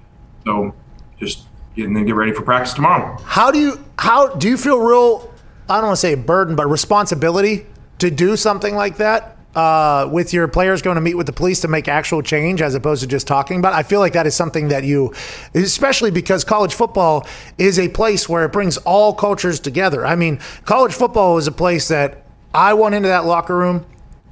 [0.47, 0.73] So,
[1.19, 1.47] just
[1.77, 3.21] and then get ready for practice tomorrow.
[3.25, 5.35] How do you how do you feel real?
[5.69, 7.67] I don't want to say burden, but responsibility
[7.99, 11.61] to do something like that uh, with your players going to meet with the police
[11.61, 13.73] to make actual change as opposed to just talking about.
[13.73, 13.77] it?
[13.77, 15.15] I feel like that is something that you,
[15.55, 17.27] especially because college football
[17.57, 20.07] is a place where it brings all cultures together.
[20.07, 23.87] I mean, college football is a place that I went into that locker room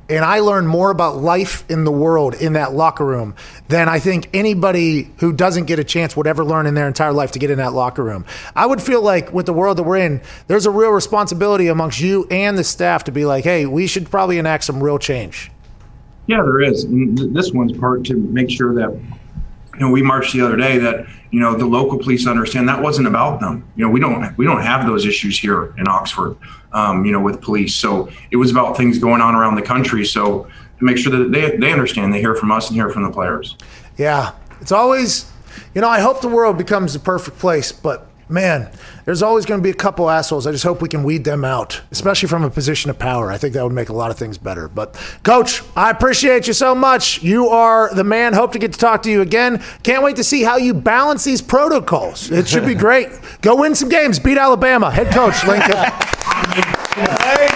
[0.09, 3.35] and I learned more about life in the world in that locker room
[3.69, 7.13] than I think anybody who doesn't get a chance would ever learn in their entire
[7.13, 8.25] life to get in that locker room.
[8.55, 12.01] I would feel like with the world that we're in, there's a real responsibility amongst
[12.01, 15.51] you and the staff to be like, hey, we should probably enact some real change.
[16.27, 16.85] Yeah, there is.
[16.85, 18.97] And this one's part to make sure that,
[19.79, 22.81] you know, we marched the other day that, you know, the local police understand that
[22.81, 23.71] wasn't about them.
[23.77, 26.37] You know, we don't we don't have those issues here in Oxford,
[26.73, 27.75] um, you know, with police.
[27.75, 30.07] So it was about things going on around the country.
[30.07, 30.49] So
[30.79, 33.11] to make sure that they, they understand, they hear from us and hear from the
[33.11, 33.57] players.
[33.99, 35.31] Yeah, it's always,
[35.75, 38.71] you know, I hope the world becomes the perfect place, but man,
[39.05, 40.47] there's always going to be a couple assholes.
[40.47, 43.31] I just hope we can weed them out, especially from a position of power.
[43.31, 44.69] I think that would make a lot of things better.
[44.69, 47.23] But, Coach, I appreciate you so much.
[47.23, 48.33] You are the man.
[48.33, 49.63] Hope to get to talk to you again.
[49.83, 52.31] Can't wait to see how you balance these protocols.
[52.31, 53.09] It should be great.
[53.43, 54.19] Go win some games.
[54.19, 54.91] Beat Alabama.
[54.91, 55.77] Head coach, Lincoln.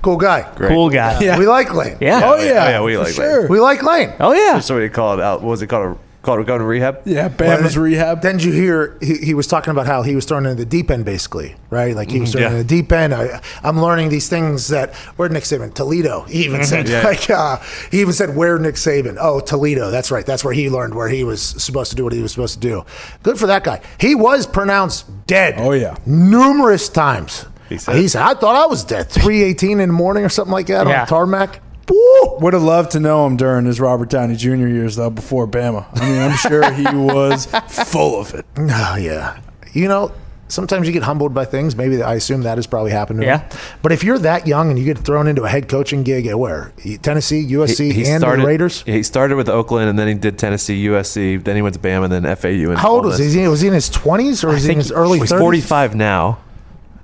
[0.00, 0.42] Cool guy.
[0.56, 1.20] Cool guy.
[1.20, 1.38] Yeah.
[1.38, 1.98] We like Lane.
[2.00, 2.20] Yeah.
[2.24, 3.14] Oh yeah, Oh, yeah, we like that.
[3.14, 3.48] sure.
[3.48, 4.12] We like Lane.
[4.20, 4.60] Oh yeah.
[4.60, 5.42] So what do you call it out?
[5.42, 5.98] What was it called?
[6.20, 7.02] Called going to rehab?
[7.04, 8.22] Yeah, Bama's Well, rehab.
[8.22, 10.90] Then you hear he, he was talking about how he was thrown into the deep
[10.90, 11.94] end, basically, right?
[11.94, 12.48] Like he was thrown yeah.
[12.48, 13.14] into the deep end.
[13.14, 16.22] I, I'm learning these things that where Nick Saban, Toledo.
[16.22, 17.02] He even said Yeah.
[17.04, 17.58] like uh,
[17.92, 19.16] he even said where Nick Saban.
[19.20, 19.90] Oh, Toledo.
[19.92, 20.26] That's right.
[20.26, 22.60] That's where he learned where he was supposed to do what he was supposed to
[22.60, 22.84] do.
[23.22, 23.80] Good for that guy.
[24.00, 25.54] He was pronounced dead.
[25.58, 25.96] Oh, yeah.
[26.04, 27.46] numerous times.
[27.68, 29.08] He said- said, I thought I was dead.
[29.08, 31.02] 318 in the morning or something like that Yeah.
[31.02, 31.60] on tarmac.
[31.88, 32.38] Woo!
[32.40, 34.66] Would have loved to know him during his Robert Downey Jr.
[34.68, 35.86] years, though, before Bama.
[35.94, 37.46] I mean, I'm sure he was
[37.86, 38.44] full of it.
[38.58, 39.38] Oh, yeah.
[39.72, 40.12] You know,
[40.48, 41.76] sometimes you get humbled by things.
[41.76, 43.40] Maybe I assume that has probably happened to Yeah.
[43.40, 43.58] him.
[43.82, 46.38] But if you're that young and you get thrown into a head coaching gig at
[46.38, 46.72] where?
[47.02, 48.82] Tennessee, USC, and started, the Raiders?
[48.82, 51.42] He started with Oakland, and then he did Tennessee, USC.
[51.42, 52.70] Then he went to Bama, and then FAU.
[52.70, 53.46] And How old was he?
[53.48, 55.38] Was he in his 20s or was he in his early He's 30s?
[55.38, 56.38] 45 now,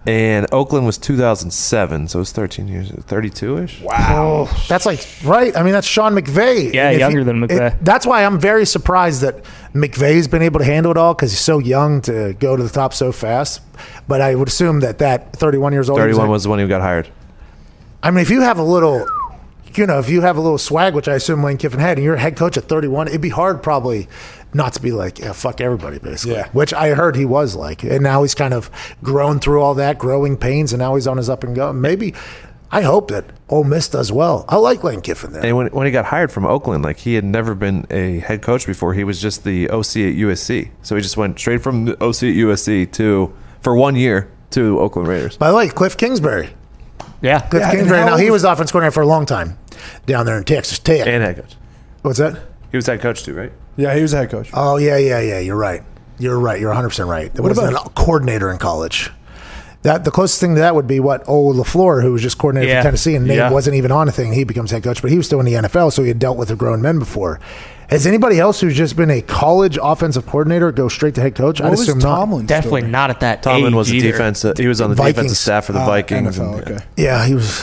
[0.06, 3.80] and Oakland was 2007, so it was 13 years, 32 ish.
[3.80, 4.46] Wow.
[4.50, 5.56] Oh, that's like, right?
[5.56, 6.72] I mean, that's Sean McVay.
[6.74, 7.72] Yeah, younger you- than McVay.
[7.72, 9.44] it- that's why I'm very surprised that
[9.74, 12.68] McVay's been able to handle it all because he's so young to go to the
[12.68, 13.60] top so fast.
[14.06, 15.98] But I would assume that that 31 years old.
[15.98, 17.08] he 31 like- was the one who got hired.
[18.02, 19.06] I mean, if you have a little,
[19.74, 22.04] you know, if you have a little swag, which I assume Lane Kiffin had, and
[22.04, 24.08] you're a head coach at 31, it'd be hard probably
[24.54, 26.36] not to be like, yeah, fuck everybody, basically.
[26.36, 26.48] Yeah.
[26.52, 27.82] Which I heard he was like.
[27.82, 28.70] And now he's kind of
[29.02, 31.72] grown through all that, growing pains, and now he's on his up and go.
[31.72, 32.14] Maybe,
[32.70, 34.44] I hope that Ole Miss does well.
[34.48, 35.44] I like Lane Kiffin there.
[35.44, 38.42] And when, when he got hired from Oakland, like he had never been a head
[38.42, 38.94] coach before.
[38.94, 40.70] He was just the OC at USC.
[40.82, 44.78] So he just went straight from the OC at USC to, for one year, to
[44.78, 45.36] Oakland Raiders.
[45.36, 46.50] By the way, Cliff Kingsbury.
[47.22, 47.40] Yeah.
[47.40, 48.00] Cliff Yeah, Kingsbury.
[48.00, 49.58] how Now, he old- was offense coordinator for a long time
[50.06, 51.06] down there in Texas Tech.
[51.06, 51.56] And head coach.
[52.02, 52.38] What's that?
[52.70, 53.52] He was head coach too, right?
[53.76, 54.50] Yeah, he was a head coach.
[54.54, 55.38] Oh, yeah, yeah, yeah.
[55.40, 55.82] You're right.
[56.18, 56.60] You're right.
[56.60, 57.32] You're 100% right.
[57.34, 59.10] There wasn't about- a coordinator in college.
[59.82, 62.70] That the closest thing to that would be what old LaFleur, who was just coordinator
[62.72, 62.80] Yeah.
[62.80, 63.50] for Tennessee, and Nate Yeah.
[63.50, 64.32] wasn't even on a thing.
[64.32, 66.38] He becomes head coach, but he was still in the NFL, so he had dealt
[66.38, 67.38] with the grown men before.
[67.90, 71.60] Has anybody else who's just been a college offensive coordinator go straight to head coach?
[71.60, 72.46] What I'd was assume not.
[72.46, 72.92] Definitely story?
[72.92, 74.12] not at that Tomlin age was the either.
[74.12, 74.46] defense.
[74.56, 75.14] He was on the Vikings.
[75.16, 76.38] defensive staff for the Uh, Vikings.
[76.38, 76.84] NFL, and- okay.
[76.96, 77.62] Yeah, he was.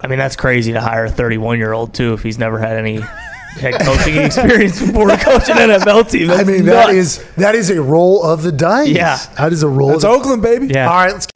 [0.00, 2.78] I mean, that's crazy to hire a 31 year old too if he's never had
[2.78, 3.04] any
[3.58, 6.30] head coaching experience before coaching an NFL team.
[6.30, 6.86] I That's mean, nuts.
[6.86, 8.88] that is that is a roll of the dice.
[8.88, 9.18] Yeah.
[9.38, 9.94] that is a roll.
[9.94, 10.68] It's Oakland, baby.
[10.68, 10.88] Yeah.
[10.88, 11.26] All right, let's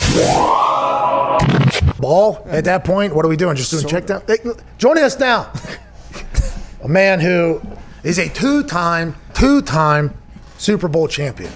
[1.98, 3.14] ball at that point.
[3.14, 3.56] What are we doing?
[3.56, 4.22] Just doing check down.
[4.26, 4.36] Hey,
[4.78, 5.52] joining us now,
[6.82, 7.60] a man who
[8.02, 10.16] is a two-time, two-time
[10.58, 11.50] Super Bowl champion.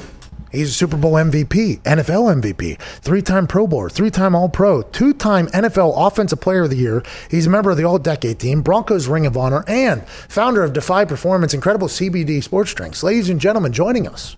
[0.51, 4.83] He's a Super Bowl MVP, NFL MVP, three time Pro Bowler, three time All Pro,
[4.83, 7.03] two time NFL Offensive Player of the Year.
[7.31, 10.73] He's a member of the All Decade Team, Broncos Ring of Honor, and founder of
[10.73, 13.03] Defy Performance, incredible CBD sports drinks.
[13.03, 14.37] Ladies and gentlemen, joining us,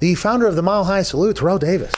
[0.00, 1.92] the founder of the Mile High Salute, Terrell Davis.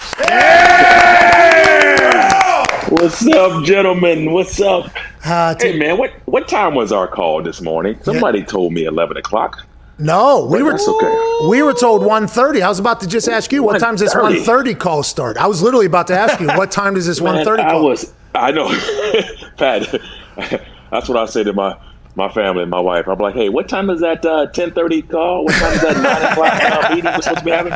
[2.89, 4.33] What's up, gentlemen?
[4.33, 4.91] What's up?
[5.25, 7.99] Uh, t- hey, man, what what time was our call this morning?
[8.03, 8.47] Somebody yeah.
[8.47, 9.67] told me eleven o'clock.
[9.99, 11.49] No, we were okay.
[11.49, 12.61] we were told 1.30.
[12.61, 15.39] I was about to just ask you what time does this 1.30 call start.
[15.39, 17.61] I was literally about to ask you what time does this 1.30 call.
[17.61, 18.69] I was I know,
[19.57, 20.01] Pat.
[20.91, 21.77] That's what I say to my
[22.17, 23.07] my family and my wife.
[23.07, 25.45] I'm like, hey, what time is that uh, 10:30 call?
[25.45, 27.73] What time is that nine o'clock meeting we're supposed to be having?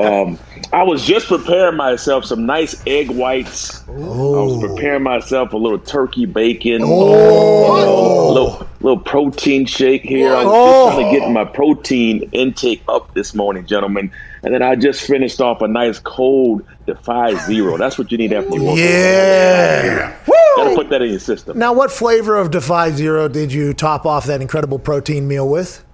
[0.00, 0.38] Um,
[0.72, 3.82] I was just preparing myself some nice egg whites.
[3.88, 4.40] Oh.
[4.40, 8.28] I was preparing myself a little turkey bacon, oh.
[8.28, 10.34] a little, little protein shake here.
[10.34, 14.12] I was just trying to get my protein intake up this morning, gentlemen.
[14.42, 17.76] And then I just finished off a nice cold Defy Zero.
[17.76, 18.78] That's what you need after you work.
[18.78, 20.16] Yeah.
[20.56, 21.58] Gotta put that in your system.
[21.58, 25.84] Now, what flavor of Defy Zero did you top off that incredible protein meal with?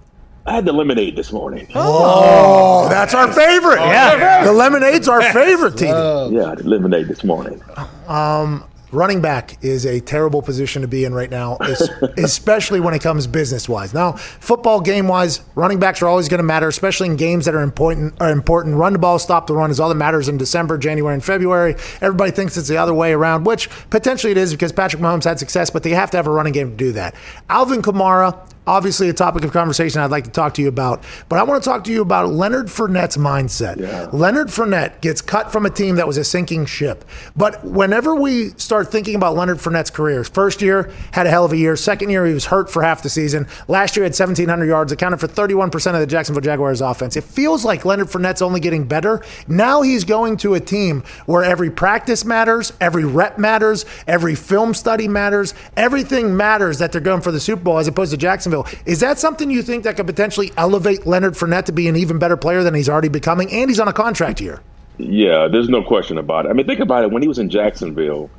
[0.47, 1.67] I had the lemonade this morning.
[1.73, 3.79] Oh, that's our favorite.
[3.79, 5.89] Yeah, the lemonade's our favorite, team.
[5.89, 7.61] Yeah, the lemonade this morning.
[8.07, 8.63] Um,
[8.95, 11.57] running back is a terrible position to be in right now,
[12.17, 13.93] especially when it comes business wise.
[13.93, 17.55] Now, football game wise, running backs are always going to matter, especially in games that
[17.55, 18.19] are important.
[18.19, 18.75] Are important.
[18.75, 21.75] Run the ball, stop the run is all that matters in December, January, and February.
[22.01, 25.39] Everybody thinks it's the other way around, which potentially it is because Patrick Mahomes had
[25.39, 27.15] success, but they have to have a running game to do that.
[27.49, 31.03] Alvin Kamara obviously a topic of conversation I'd like to talk to you about.
[31.29, 33.79] But I want to talk to you about Leonard Fournette's mindset.
[33.79, 34.09] Yeah.
[34.11, 37.05] Leonard Fournette gets cut from a team that was a sinking ship.
[37.35, 41.51] But whenever we start thinking about Leonard Fournette's career, first year had a hell of
[41.51, 41.75] a year.
[41.75, 43.47] Second year he was hurt for half the season.
[43.67, 47.15] Last year he had 1,700 yards, accounted for 31% of the Jacksonville Jaguars offense.
[47.15, 49.23] It feels like Leonard Fournette's only getting better.
[49.47, 54.73] Now he's going to a team where every practice matters, every rep matters, every film
[54.73, 58.54] study matters, everything matters that they're going for the Super Bowl as opposed to Jacksonville
[58.63, 58.91] Jacksonville.
[58.91, 62.19] Is that something you think that could potentially elevate Leonard Fournette to be an even
[62.19, 63.51] better player than he's already becoming?
[63.51, 64.61] And he's on a contract here.
[64.97, 66.49] Yeah, there's no question about it.
[66.49, 67.11] I mean, think about it.
[67.11, 68.29] When he was in Jacksonville,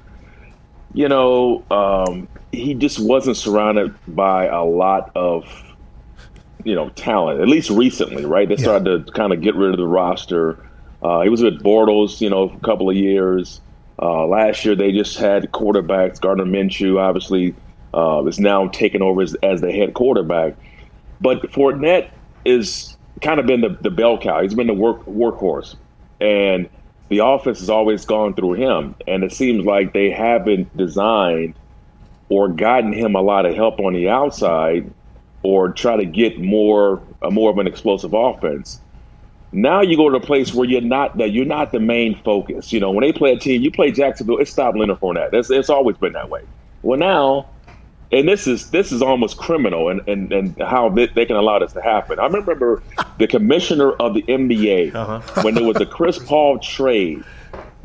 [0.94, 5.44] you know, um, he just wasn't surrounded by a lot of,
[6.64, 7.40] you know, talent.
[7.40, 8.48] At least recently, right?
[8.48, 8.62] They yeah.
[8.62, 10.59] started to kind of get rid of the roster.
[11.02, 13.60] Uh, he was with Bortles, you know, a couple of years.
[14.01, 16.20] Uh, last year, they just had quarterbacks.
[16.20, 17.55] Gardner Minshew, obviously,
[17.95, 20.55] uh, is now taking over as, as, the head quarterback.
[21.21, 22.11] But Fournette
[22.45, 24.43] is kind of been the, the bell cow.
[24.43, 25.77] He's been the work workhorse,
[26.21, 26.69] and
[27.09, 28.95] the offense has always gone through him.
[29.07, 31.55] And it seems like they haven't designed
[32.29, 34.93] or gotten him a lot of help on the outside,
[35.43, 38.81] or try to get more uh, more of an explosive offense.
[39.53, 42.73] Now you go to a place where you're not that you're not the main focus.
[42.73, 45.33] You know, when they play a team, you play Jacksonville, it's stop Leonard Fournette.
[45.33, 46.43] It's, it's always been that way.
[46.83, 47.49] Well, now
[48.12, 51.59] and this is this is almost criminal and, and, and how they, they, can allow
[51.59, 52.19] this to happen.
[52.19, 52.83] I remember
[53.19, 55.43] the commissioner of the NBA uh-huh.
[55.43, 57.24] when there was the Chris Paul trade,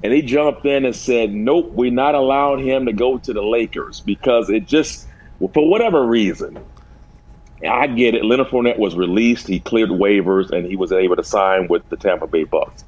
[0.04, 3.42] and he jumped in and said, "Nope, we're not allowing him to go to the
[3.42, 5.08] Lakers because it just
[5.54, 6.60] for whatever reason."
[7.68, 8.26] I get it.
[8.26, 9.48] Leonard Fournette was released.
[9.48, 12.84] He cleared waivers, and he was able to sign with the Tampa Bay Bucs.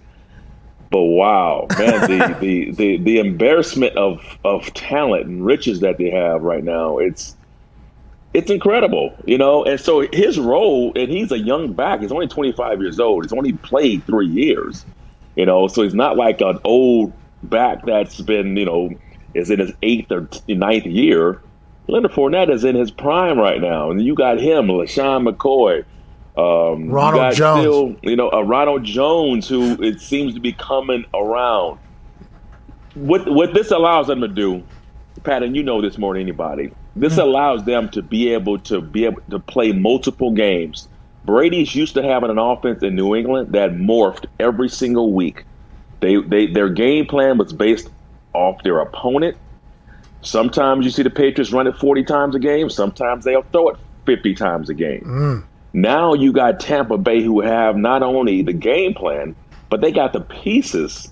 [0.93, 6.11] But wow, man, the, the, the, the embarrassment of, of talent and riches that they
[6.11, 7.35] have right now, it's
[8.35, 9.63] it's incredible, you know.
[9.65, 12.01] And so his role, and he's a young back.
[12.01, 13.23] He's only 25 years old.
[13.23, 14.85] He's only played three years,
[15.35, 15.67] you know.
[15.67, 17.11] So he's not like an old
[17.41, 18.91] back that's been, you know,
[19.33, 21.41] is in his eighth or ninth year.
[21.87, 25.83] Leonard Fournette is in his prime right now, and you got him, LeSean McCoy,
[26.38, 27.61] um, Ronald Jones.
[27.61, 31.80] Still, you know, a Ronald Jones who it seems to be coming around.
[32.95, 34.64] What what this allows them to do,
[35.23, 36.72] Pat, and you know this more than anybody.
[36.95, 37.22] This mm-hmm.
[37.22, 40.88] allows them to be able to be able to play multiple games.
[41.26, 45.45] Brady's used to having an offense in New England that morphed every single week.
[46.01, 47.89] They, they their game plan was based
[48.34, 49.38] off their opponent.
[50.22, 52.69] Sometimes you see the Patriots run it 40 times a game.
[52.69, 55.01] Sometimes they'll throw it 50 times a game.
[55.01, 55.43] Mm.
[55.73, 59.35] Now you got Tampa Bay who have not only the game plan,
[59.69, 61.07] but they got the pieces.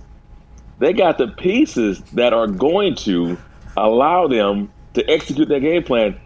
[0.78, 3.38] They got the pieces that are going to
[3.76, 6.20] allow them to execute their game plan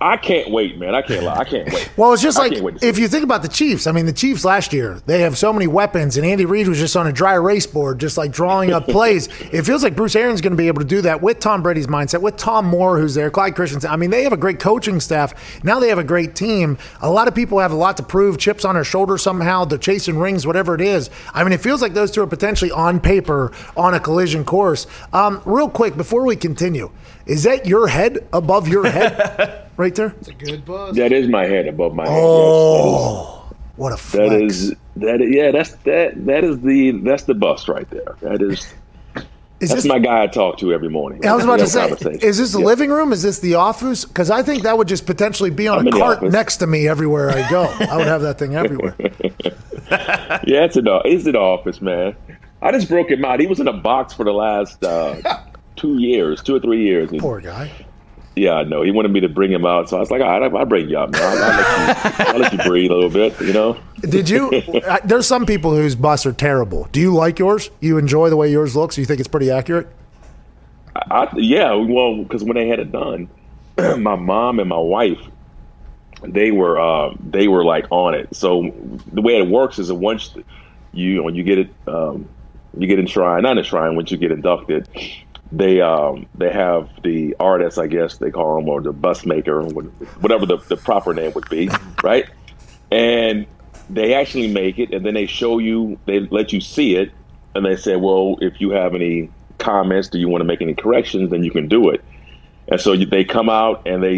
[0.00, 0.94] I can't wait, man.
[0.94, 1.38] I can't lie.
[1.38, 1.90] I can't wait.
[1.96, 3.88] Well, it's just like can't wait to see if you think about the Chiefs.
[3.88, 6.78] I mean, the Chiefs last year they have so many weapons, and Andy Reid was
[6.78, 9.28] just on a dry erase board, just like drawing up plays.
[9.52, 11.88] It feels like Bruce Arians going to be able to do that with Tom Brady's
[11.88, 13.90] mindset, with Tom Moore, who's there, Clyde Christensen.
[13.90, 15.64] I mean, they have a great coaching staff.
[15.64, 16.78] Now they have a great team.
[17.00, 19.64] A lot of people have a lot to prove, chips on their shoulder somehow.
[19.64, 21.10] They're chasing rings, whatever it is.
[21.34, 24.86] I mean, it feels like those two are potentially on paper on a collision course.
[25.12, 26.90] Um, real quick before we continue,
[27.26, 29.64] is that your head above your head?
[29.78, 30.14] right there.
[30.18, 30.94] It's a good buzz.
[30.96, 32.18] That is my head above my head.
[32.20, 34.30] Oh, what a flex.
[34.30, 35.20] that is that.
[35.22, 36.26] Is, yeah, that's that.
[36.26, 38.16] That is the that's the bust right there.
[38.20, 38.74] That is.
[39.60, 41.26] Is that's this- my guy I talk to every morning.
[41.26, 41.90] I was about to say,
[42.22, 42.64] is this the Yeah.
[42.64, 43.12] living room?
[43.12, 44.04] Is this the office?
[44.04, 46.86] Because I think that would just potentially be on I'm a cart next to me
[46.86, 47.62] everywhere I go.
[47.64, 48.94] I would have that thing everywhere.
[49.00, 52.14] Yeah, it's an, it's in the office, man.
[52.62, 53.40] I just broke him out.
[53.40, 55.40] He was in a box for the last uh,
[55.76, 57.10] two years, two or three years.
[57.18, 57.68] Poor guy.
[58.38, 58.82] Yeah, I know.
[58.82, 60.88] He wanted me to bring him out, so I was like, all right, I'll bring
[60.88, 61.22] you out, man.
[61.22, 63.78] I'll, I'll, let you, I'll let you breathe a little bit, you know.
[64.00, 64.62] Did you?
[65.04, 66.88] There's some people whose busts are terrible.
[66.92, 67.70] Do you like yours?
[67.80, 68.96] You enjoy the way yours looks?
[68.96, 69.88] You think it's pretty accurate?
[70.94, 73.28] I, yeah, well, because when they had it done,
[73.98, 75.20] my mom and my wife,
[76.22, 78.34] they were uh, they were like on it.
[78.34, 78.72] So
[79.12, 80.34] the way it works is that once
[80.92, 82.28] you when you get it, um,
[82.76, 84.88] you get enshrined, not enshrined, once you get inducted,
[85.50, 89.62] they um, they have the artist, I guess they call them, or the bus maker,
[90.20, 91.70] whatever the, the proper name would be,
[92.02, 92.26] right?
[92.90, 93.46] And
[93.88, 97.12] they actually make it, and then they show you, they let you see it,
[97.54, 100.74] and they say, well, if you have any comments, do you want to make any
[100.74, 102.04] corrections, then you can do it.
[102.70, 104.14] And so they come out and they,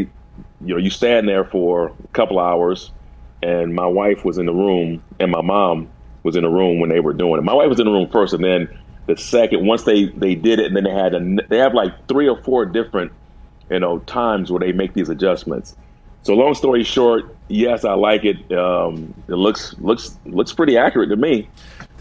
[0.60, 2.90] you know, you stand there for a couple hours,
[3.42, 5.88] and my wife was in the room, and my mom
[6.22, 7.44] was in the room when they were doing it.
[7.44, 8.68] My wife was in the room first, and then
[9.06, 11.92] the second, once they they did it, and then they had a, they have like
[12.08, 13.12] three or four different,
[13.70, 15.76] you know, times where they make these adjustments.
[16.22, 18.52] So long story short, yes, I like it.
[18.52, 21.48] Um, it looks looks looks pretty accurate to me.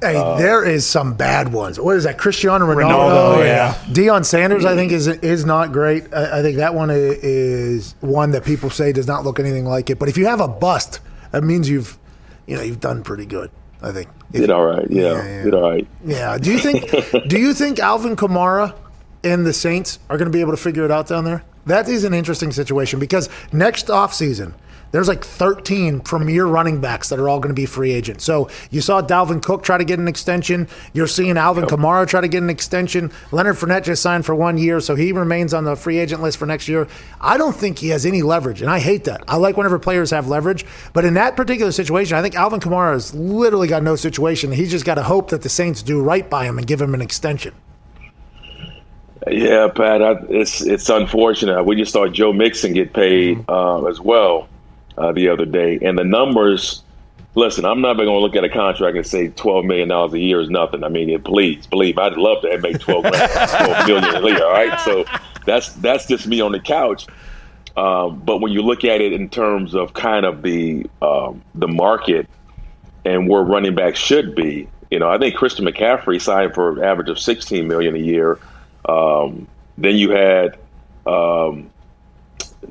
[0.01, 1.79] Hey, Uh, there is some bad ones.
[1.79, 2.17] What is that?
[2.17, 3.09] Cristiano Ronaldo.
[3.09, 3.73] Ronaldo, yeah.
[3.87, 6.13] Deion Sanders, I think is is not great.
[6.13, 9.89] I, I think that one is one that people say does not look anything like
[9.89, 9.99] it.
[9.99, 10.99] But if you have a bust,
[11.31, 11.97] that means you've,
[12.45, 13.51] you know, you've done pretty good.
[13.81, 14.09] I think.
[14.33, 15.43] If- Did all right, yeah, Yeah, yeah.
[15.43, 15.87] did all right.
[16.05, 16.37] Yeah.
[16.37, 16.89] Do you think?
[17.29, 18.75] do you think Alvin Kamara
[19.23, 21.43] and the Saints are going to be able to figure it out down there?
[21.65, 24.53] That is an interesting situation because next offseason,
[24.91, 28.23] there's like 13 premier running backs that are all going to be free agents.
[28.23, 30.67] So you saw Dalvin Cook try to get an extension.
[30.93, 33.11] You're seeing Alvin Kamara try to get an extension.
[33.31, 36.37] Leonard Fournette just signed for one year, so he remains on the free agent list
[36.37, 36.87] for next year.
[37.21, 39.23] I don't think he has any leverage, and I hate that.
[39.27, 42.93] I like whenever players have leverage, but in that particular situation, I think Alvin Kamara
[42.93, 44.51] has literally got no situation.
[44.51, 46.93] He's just got to hope that the Saints do right by him and give him
[46.93, 47.53] an extension.
[49.29, 51.63] Yeah, Pat, I, it's it's unfortunate.
[51.63, 54.47] We just saw Joe Mixon get paid uh, as well
[54.99, 56.83] uh, the other day, and the numbers.
[57.35, 60.19] Listen, I'm not going to look at a contract and say twelve million dollars a
[60.19, 60.83] year is nothing.
[60.83, 64.45] I mean, please believe I'd love to make twelve, 12 million a year.
[64.45, 65.05] All right, so
[65.45, 67.07] that's that's just me on the couch.
[67.77, 71.67] Um, but when you look at it in terms of kind of the um, the
[71.67, 72.27] market
[73.05, 76.83] and where running back should be, you know, I think Christian McCaffrey signed for an
[76.83, 78.39] average of 16 million a year.
[78.87, 79.47] Um,
[79.77, 80.57] then you had
[81.05, 81.69] um,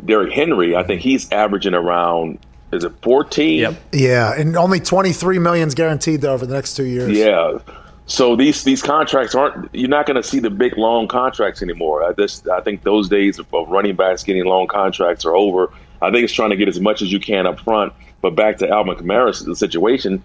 [0.05, 0.77] Derrick Henry.
[0.77, 2.39] I think he's averaging around
[2.73, 3.59] is it 14?
[3.61, 3.75] Yep.
[3.93, 7.17] Yeah, and only 23 millions guaranteed though over the next two years.
[7.17, 7.59] Yeah.
[8.07, 9.75] So these these contracts aren't.
[9.75, 12.03] You're not going to see the big long contracts anymore.
[12.03, 15.71] I just I think those days of of running backs getting long contracts are over.
[16.01, 17.93] I think it's trying to get as much as you can up front.
[18.23, 20.23] But back to Alvin Kamara's situation.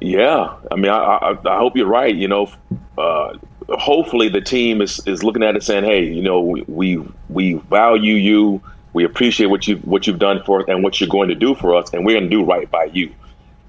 [0.00, 2.14] Yeah, I mean, I, I, I hope you're right.
[2.14, 2.50] You know,
[2.98, 3.36] uh,
[3.78, 6.98] hopefully the team is, is looking at it saying, "Hey, you know, we,
[7.28, 8.62] we value you.
[8.92, 11.54] We appreciate what you what you've done for us and what you're going to do
[11.54, 13.12] for us, and we're going to do right by you."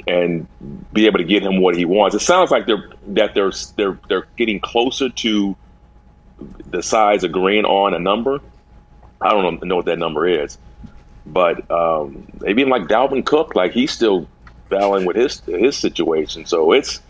[0.07, 0.47] and
[0.93, 2.15] be able to get him what he wants.
[2.15, 5.55] It sounds like they're that they're they're they're getting closer to
[6.69, 8.39] the size agreeing on a number.
[9.21, 10.57] I don't know what that number is,
[11.25, 14.27] but um, even like Dalvin Cook, like he's still
[14.69, 16.45] battling with his his situation.
[16.45, 17.01] So it's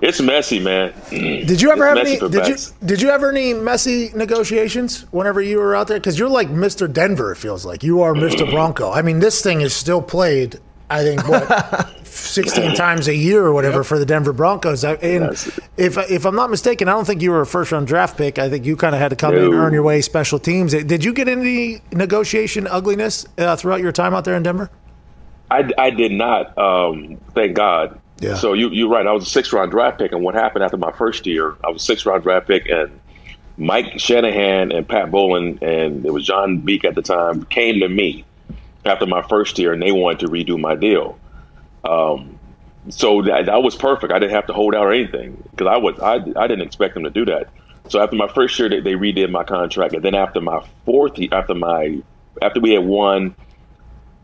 [0.00, 0.92] it's messy, man.
[1.10, 2.30] Did you ever It's have any?
[2.30, 5.98] Did you did you ever any messy negotiations whenever you were out there?
[5.98, 6.92] Because you're like Mr.
[6.92, 7.32] Denver.
[7.32, 8.48] It feels like you are Mr.
[8.50, 8.92] Bronco.
[8.92, 10.58] I mean, this thing is still played.
[10.88, 14.84] I think what 16 times a year or whatever for the Denver Broncos.
[14.84, 15.58] And Yes.
[15.76, 18.38] if if I'm not mistaken, I don't think you were a first round draft pick.
[18.38, 20.72] I think you kind of had to come in and earn your way special teams.
[20.72, 24.70] Did you get any negotiation ugliness uh, throughout your time out there in Denver?
[25.50, 26.56] I, I did not.
[26.58, 28.00] Um, thank God.
[28.18, 28.34] Yeah.
[28.34, 29.06] So you you're right.
[29.06, 31.54] I was a six round draft pick, and what happened after my first year?
[31.64, 32.98] I was a six round draft pick, and
[33.58, 37.88] Mike Shanahan and Pat Bowlen and it was John Beake at the time came to
[37.88, 38.24] me
[38.84, 41.18] after my first year, and they wanted to redo my deal.
[41.84, 42.38] Um,
[42.88, 44.12] so that, that was perfect.
[44.12, 46.94] I didn't have to hold out or anything because I was I, I didn't expect
[46.94, 47.48] them to do that.
[47.88, 51.18] So after my first year, they, they redid my contract, and then after my fourth,
[51.18, 52.00] year, after my
[52.42, 53.34] after we had won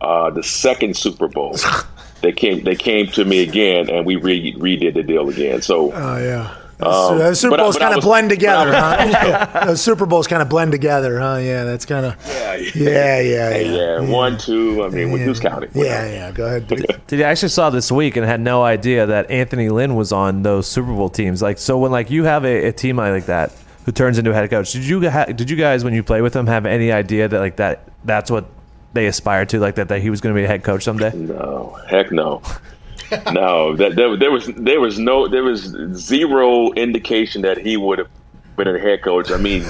[0.01, 1.57] uh, the second Super Bowl,
[2.23, 5.63] they came they came to me again, and we re- redid the deal again.
[5.63, 6.57] So Oh yeah.
[6.81, 9.65] Um, the Super Bowls kind of blend together, I huh?
[9.67, 11.37] the Super Bowls kind of blend together, huh?
[11.41, 12.17] Yeah, that's kind of.
[12.27, 14.01] yeah, Yeah, yeah, Hey, yeah.
[14.01, 14.83] yeah, one, two.
[14.83, 15.71] I mean, who's counting?
[15.75, 16.33] Yeah, yeah.
[16.33, 16.67] Go ahead.
[17.07, 20.43] Did you actually saw this week and had no idea that Anthony Lynn was on
[20.43, 21.41] those Super Bowl teams?
[21.41, 23.53] Like, so when like you have a, a team like that
[23.85, 26.21] who turns into a head coach, did you ha- did you guys when you play
[26.21, 28.47] with him have any idea that like that that's what
[28.93, 31.15] they aspired to, like that that he was going to be a head coach someday?
[31.15, 32.43] No, heck no.
[33.33, 37.99] no, that there, there was there was no there was zero indication that he would
[37.99, 38.09] have
[38.57, 39.31] been a head coach.
[39.31, 39.65] I mean,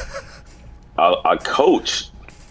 [0.98, 2.08] a, a coach.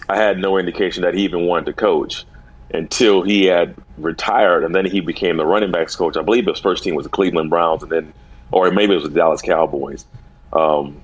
[0.10, 2.26] I had no indication that he even wanted to coach
[2.74, 6.18] until he had retired, and then he became the running backs coach.
[6.18, 8.14] I believe his first team was the Cleveland Browns, and then,
[8.52, 10.06] or maybe it was the Dallas Cowboys.
[10.52, 11.02] Um,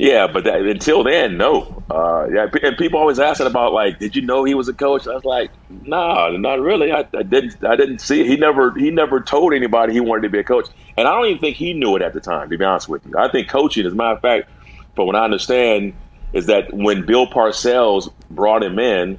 [0.00, 1.82] yeah, but that, until then, no.
[1.90, 5.06] Uh, yeah, and people always asking about like, did you know he was a coach?
[5.06, 6.90] I was like, no, not really.
[6.90, 7.62] I, I didn't.
[7.62, 8.22] I didn't see.
[8.22, 8.26] It.
[8.26, 8.72] He never.
[8.78, 11.56] He never told anybody he wanted to be a coach, and I don't even think
[11.56, 12.48] he knew it at the time.
[12.48, 14.48] To be honest with you, I think coaching, as a matter of fact,
[14.96, 15.92] from what I understand,
[16.32, 19.18] is that when Bill Parcells brought him in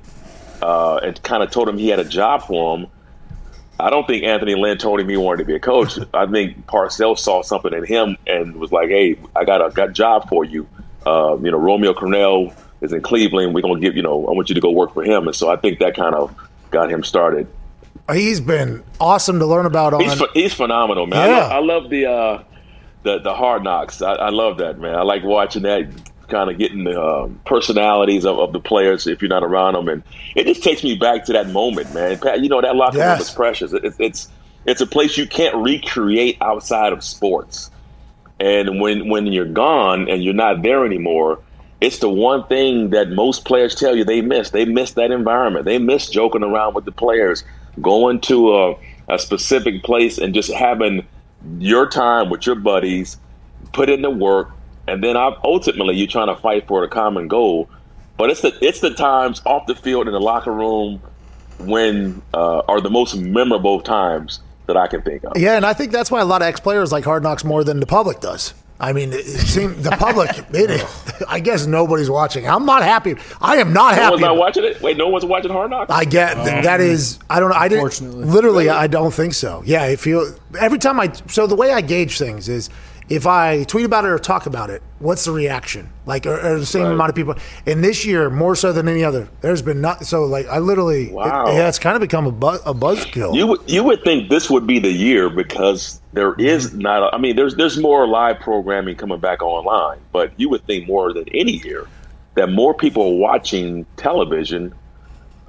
[0.63, 2.87] uh, and kind of told him he had a job for him.
[3.81, 5.97] I don't think Anthony Lynn told him he wanted to be a coach.
[6.13, 9.93] I think Parcells saw something in him and was like, "Hey, I got a got
[9.93, 10.67] job for you.
[11.05, 13.53] Uh, you know, Romeo Crennel is in Cleveland.
[13.53, 15.49] We're gonna give you know, I want you to go work for him." And so
[15.49, 16.33] I think that kind of
[16.69, 17.47] got him started.
[18.13, 20.01] He's been awesome to learn about on.
[20.01, 21.19] He's ph- he's phenomenal, man.
[21.19, 21.37] I, Yeah.
[21.39, 22.43] love, I love the uh,
[23.03, 24.01] the the hard knocks.
[24.01, 24.95] I, I love that, man.
[24.95, 25.87] I like watching that.
[26.31, 29.89] Kind of getting the um, personalities of, of the players if you're not around them,
[29.89, 30.03] and
[30.33, 32.17] it just takes me back to that moment, man.
[32.19, 33.73] Pat, you know that locker room is precious.
[33.73, 34.29] It, it's
[34.65, 37.69] it's a place you can't recreate outside of sports.
[38.39, 41.39] And when when you're gone and you're not there anymore,
[41.81, 44.51] it's the one thing that most players tell you they miss.
[44.51, 45.65] They miss that environment.
[45.65, 47.43] They miss joking around with the players,
[47.81, 48.75] going to a,
[49.09, 51.05] a specific place and just having
[51.57, 53.17] your time with your buddies,
[53.73, 54.51] put in the work,
[54.87, 57.69] and then I- ultimately you're trying to fight for a common goal.
[58.17, 61.01] But it's the it's the times off the field in the locker room
[61.59, 65.37] when uh, are the most memorable times that I can think of.
[65.37, 67.63] Yeah, and I think that's why a lot of ex players like Hard Knocks more
[67.63, 68.53] than the public does.
[68.79, 70.29] I mean, it seems the public.
[70.53, 70.83] It,
[71.27, 72.47] I guess nobody's watching.
[72.47, 73.15] I'm not happy.
[73.39, 74.11] I am not No happy.
[74.13, 74.81] one's not watching it.
[74.81, 75.91] Wait, no one's watching Hard Knocks.
[75.91, 77.19] I get th- that is.
[77.29, 77.55] I don't know.
[77.55, 77.83] I didn't.
[77.85, 78.25] Unfortunately.
[78.25, 79.61] Literally, I don't think so.
[79.65, 81.11] Yeah, I feel every time I.
[81.27, 82.69] So the way I gauge things is
[83.11, 85.89] if I tweet about it or talk about it, what's the reaction?
[86.05, 86.93] Like, are, are the same Right.
[86.93, 87.35] amount of people?
[87.65, 90.05] And this year, more so than any other, there's been not.
[90.05, 91.07] So like, I literally.
[91.07, 91.47] it- Wow.
[91.47, 93.35] yeah, it's kind of become a buzz a buzzkill.
[93.35, 97.03] You would you would think this would be the year because there is not.
[97.03, 100.87] A, I mean, there's there's more live programming coming back online, but you would think
[100.87, 101.87] more than any year
[102.35, 104.73] that more people are watching television,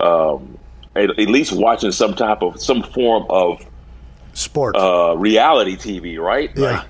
[0.00, 0.58] um,
[0.96, 3.64] at, at least watching some type of some form of
[4.34, 4.76] Sport.
[4.76, 6.50] uh, reality TV, right?
[6.56, 6.70] Yeah.
[6.78, 6.86] Like,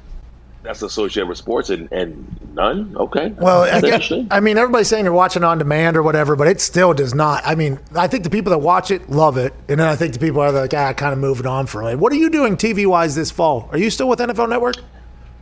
[0.63, 2.97] that's associated with sports, and, and none.
[2.97, 3.29] Okay.
[3.31, 4.13] Well, I, guess.
[4.31, 7.43] I mean, everybody's saying you're watching on demand or whatever, but it still does not.
[7.45, 10.13] I mean, I think the people that watch it love it, and then I think
[10.13, 11.99] the people are like, ah, kind of moving on from it.
[11.99, 13.69] What are you doing TV wise this fall?
[13.73, 14.77] Are you still with NFL Network?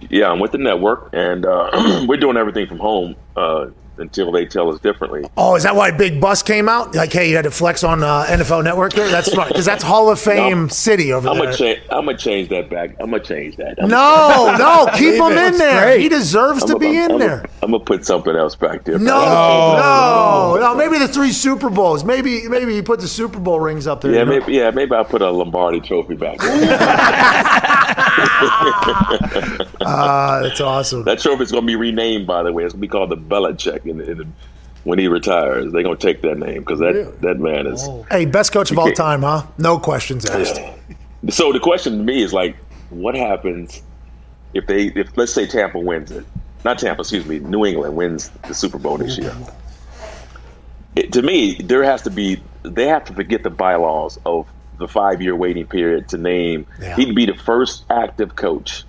[0.09, 3.67] Yeah, I'm with the network, and uh, we're doing everything from home uh,
[4.01, 5.25] until they tell us differently.
[5.37, 6.95] Oh, is that why Big Bus came out?
[6.95, 9.09] Like, hey, you had to flex on uh, NFL Network there?
[9.09, 11.45] That's smart because that's Hall of Fame city over I'm there.
[11.47, 11.81] gonna change.
[11.91, 12.91] I'm gonna change that back.
[13.01, 13.81] I'm gonna change that.
[13.83, 15.83] I'm no, no, keep him in there.
[15.85, 16.01] great.
[16.01, 17.45] He deserves to I'm be I'm- in I'm there.
[17.63, 18.99] I'm gonna put something else back there.
[18.99, 19.21] No,
[19.77, 20.75] no, no.
[20.75, 22.05] Maybe the three Super Bowls.
[22.05, 24.13] Maybe, maybe he put the Super Bowl rings up there.
[24.13, 24.31] Yeah, you know?
[24.41, 24.53] maybe.
[24.55, 26.39] Yeah, maybe I'll put a Lombardi Trophy back.
[26.39, 26.79] there.
[29.83, 31.05] Ah, that's awesome.
[31.05, 32.65] that trophy's gonna be renamed, by the way.
[32.65, 33.85] It's gonna be called the Belichick.
[33.91, 34.35] In, in,
[34.85, 37.83] when he retires, they're gonna take that name because that that man is.
[37.83, 38.07] Oh.
[38.11, 39.47] Hey, best coach of all time, huh?
[39.59, 40.61] No questions asked.
[41.29, 42.57] So the question to me is like,
[42.89, 43.83] what happens
[44.55, 46.25] if they, if let's say Tampa wins it,
[46.65, 49.35] not Tampa, excuse me, New England wins the Super Bowl this year.
[50.97, 54.49] It, to me, there has to be, they have to forget the bylaws of
[54.79, 56.67] the five-year waiting period to name.
[56.81, 56.97] Yeah.
[56.97, 58.85] He'd be the first active coach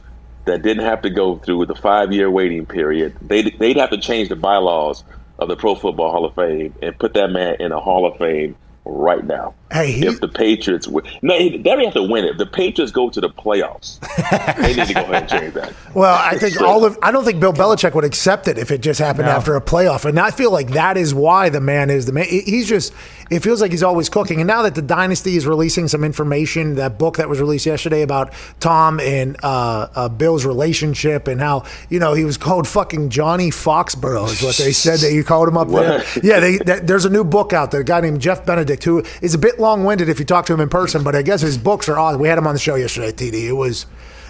[0.46, 3.16] that didn't have to go through the five-year waiting period.
[3.22, 5.04] They'd, they'd have to change the bylaws
[5.40, 8.18] of the Pro Football Hall of Fame and put that man in a Hall of
[8.18, 8.56] Fame
[8.86, 9.56] right now.
[9.72, 11.06] Hey, he- if the Patriots win.
[11.22, 12.32] No, they don't have to win it.
[12.32, 14.00] If the Patriots go to the playoffs,
[14.58, 15.74] they need to go ahead and change that.
[15.94, 18.82] Well, I think all of I don't think Bill Belichick would accept it if it
[18.82, 22.06] just happened after a playoff, and I feel like that is why the man is
[22.06, 22.26] the man.
[22.30, 22.94] He's just
[23.30, 26.76] it feels like he's always cooking, and now that the dynasty is releasing some information,
[26.76, 31.64] that book that was released yesterday about Tom and uh, uh, Bill's relationship and how
[31.90, 35.48] you know he was called fucking Johnny Foxborough is what they said that you called
[35.48, 36.04] him up there.
[36.24, 37.82] Yeah, they, that, there's a new book out there.
[37.82, 40.54] A guy named Jeff Benedict who is a bit long winded if you talk to
[40.54, 42.20] him in person, but I guess his books are awesome.
[42.20, 43.48] We had him on the show yesterday, TD.
[43.48, 43.86] It was,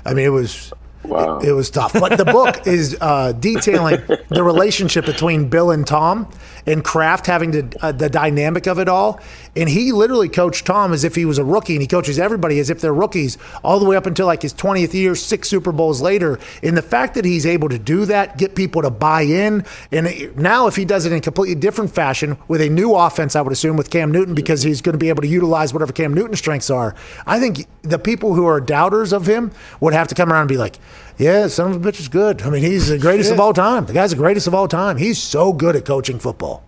[0.05, 0.71] I mean, it was.
[1.03, 1.39] Wow.
[1.39, 1.93] It, it was tough.
[1.93, 6.31] But the book is uh, detailing the relationship between Bill and Tom
[6.65, 9.19] and Kraft having the, uh, the dynamic of it all.
[9.55, 12.59] And he literally coached Tom as if he was a rookie, and he coaches everybody
[12.59, 15.71] as if they're rookies all the way up until like his 20th year, six Super
[15.71, 16.39] Bowls later.
[16.63, 20.35] And the fact that he's able to do that, get people to buy in, and
[20.37, 23.41] now if he does it in a completely different fashion with a new offense, I
[23.41, 26.13] would assume with Cam Newton, because he's going to be able to utilize whatever Cam
[26.13, 26.95] Newton's strengths are.
[27.25, 30.49] I think the people who are doubters of him would have to come around and
[30.49, 30.77] be like,
[31.21, 32.41] yeah, son of a bitch is good.
[32.41, 33.85] I mean, he's the greatest of all time.
[33.85, 34.97] The guy's the greatest of all time.
[34.97, 36.63] He's so good at coaching football.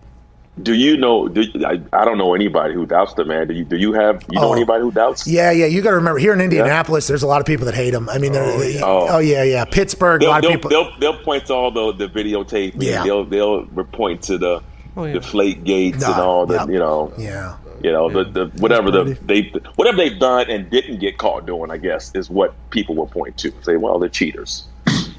[0.62, 1.26] Do you know?
[1.26, 3.48] Do, I, I don't know anybody who doubts the man.
[3.48, 3.64] Do you?
[3.64, 4.22] Do you have?
[4.30, 4.52] You know Oh.
[4.52, 5.26] anybody who doubts?
[5.26, 5.66] Yeah, yeah.
[5.66, 8.08] You got to remember here in Indianapolis, there's a lot of people that hate him.
[8.08, 9.06] I mean, they're, oh, they- Oh.
[9.16, 9.18] oh.
[9.18, 9.64] yeah, yeah.
[9.64, 10.70] Pittsburgh, a They'll, lot of they'll, people.
[10.70, 12.74] they'll, they'll point to all the the videotape.
[12.76, 13.02] Yeah.
[13.02, 14.62] They'll they'll point to the
[14.96, 15.14] Oh, yeah.
[15.14, 16.68] the flake gates and all the yep.
[16.68, 17.56] you know yeah.
[17.82, 21.70] You know the, the whatever the they whatever they've done and didn't get caught doing.
[21.70, 23.52] I guess is what people will point to.
[23.62, 24.64] Say, well, they're cheaters.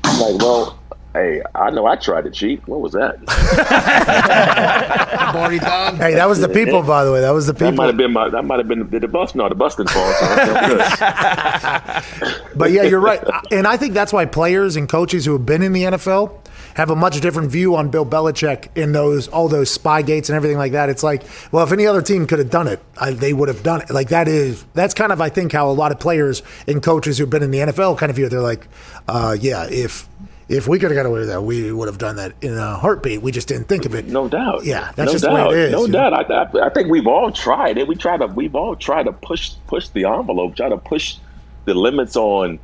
[0.03, 0.79] I'm like, well,
[1.15, 2.67] hey, I know I tried to cheat.
[2.67, 3.17] What was that?
[5.33, 5.97] I've.
[5.97, 7.21] Hey, that was the people, by the way.
[7.21, 7.71] That was the people.
[7.71, 7.87] That might people.
[7.87, 8.29] have been my.
[8.29, 9.33] That might have been the, the bus.
[9.35, 10.13] No, the busting didn't fall.
[10.13, 10.27] So
[12.55, 13.23] But yeah, you're right.
[13.51, 16.39] And I think that's why players and coaches who have been in the NFL
[16.75, 20.35] have a much different view on Bill Belichick in those all those spy gates and
[20.35, 20.89] everything like that.
[20.89, 23.63] It's like, well, if any other team could have done it, I, they would have
[23.63, 23.89] done it.
[23.89, 27.17] Like that is that's kind of I think how a lot of players and coaches
[27.17, 28.29] who've been in the NFL kind of view.
[28.29, 28.67] They're like,
[29.07, 30.07] uh, yeah, if
[30.47, 32.75] if we could have got away with that, we would have done that in a
[32.75, 33.21] heartbeat.
[33.21, 34.05] We just didn't think of it.
[34.05, 34.63] No doubt.
[34.65, 35.49] Yeah, that's no just doubt.
[35.49, 35.71] the way it is.
[35.71, 36.13] No doubt.
[36.13, 37.87] I, I, I think we've all tried it.
[37.87, 38.27] We try to.
[38.27, 40.55] We've all tried to push push the envelope.
[40.55, 41.17] Try to push
[41.65, 42.59] the limits on,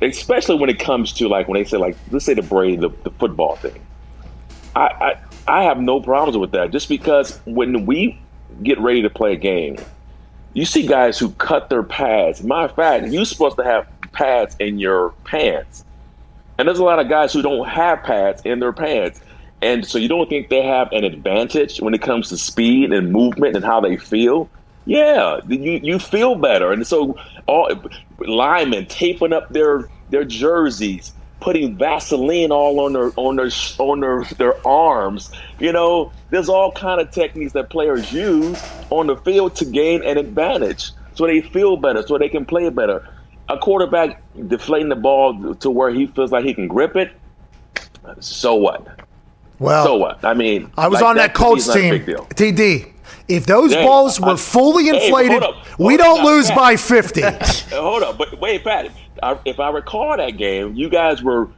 [0.00, 2.90] especially when it comes to like when they say like let's say the Brady the,
[3.04, 3.80] the football thing.
[4.74, 5.14] I, I
[5.60, 6.70] I have no problems with that.
[6.70, 8.18] Just because when we
[8.62, 9.76] get ready to play a game,
[10.54, 12.44] you see guys who cut their pads.
[12.48, 15.84] Of fact, you're supposed to have pads in your pants.
[16.58, 19.20] And there's a lot of guys who don't have pads in their pants.
[19.62, 23.12] And so you don't think they have an advantage when it comes to speed and
[23.12, 24.50] movement and how they feel?
[24.84, 26.72] Yeah, you, you feel better.
[26.72, 27.16] And so
[27.46, 27.70] all
[28.18, 34.24] linemen taping up their their jerseys, putting Vaseline all on their on their on their,
[34.38, 35.30] their arms.
[35.58, 40.02] You know, there's all kind of techniques that players use on the field to gain
[40.04, 43.08] an advantage, so they feel better, so they can play better.
[43.48, 47.12] A quarterback deflating the ball to where he feels like he can grip it.
[48.20, 48.86] So what?
[49.58, 50.24] Well, So what?
[50.24, 52.16] I mean, I was like, on that me Colts is not a team.
[52.56, 52.91] TD.
[53.28, 56.56] If those Hey, balls were I- fully Hey, inflated, hold we don't lose Pat.
[56.56, 57.22] by 50.
[57.22, 57.32] Uh,
[57.72, 58.90] Hold up, but wait, Pat.
[59.22, 61.48] I, if I recall that game, you guys were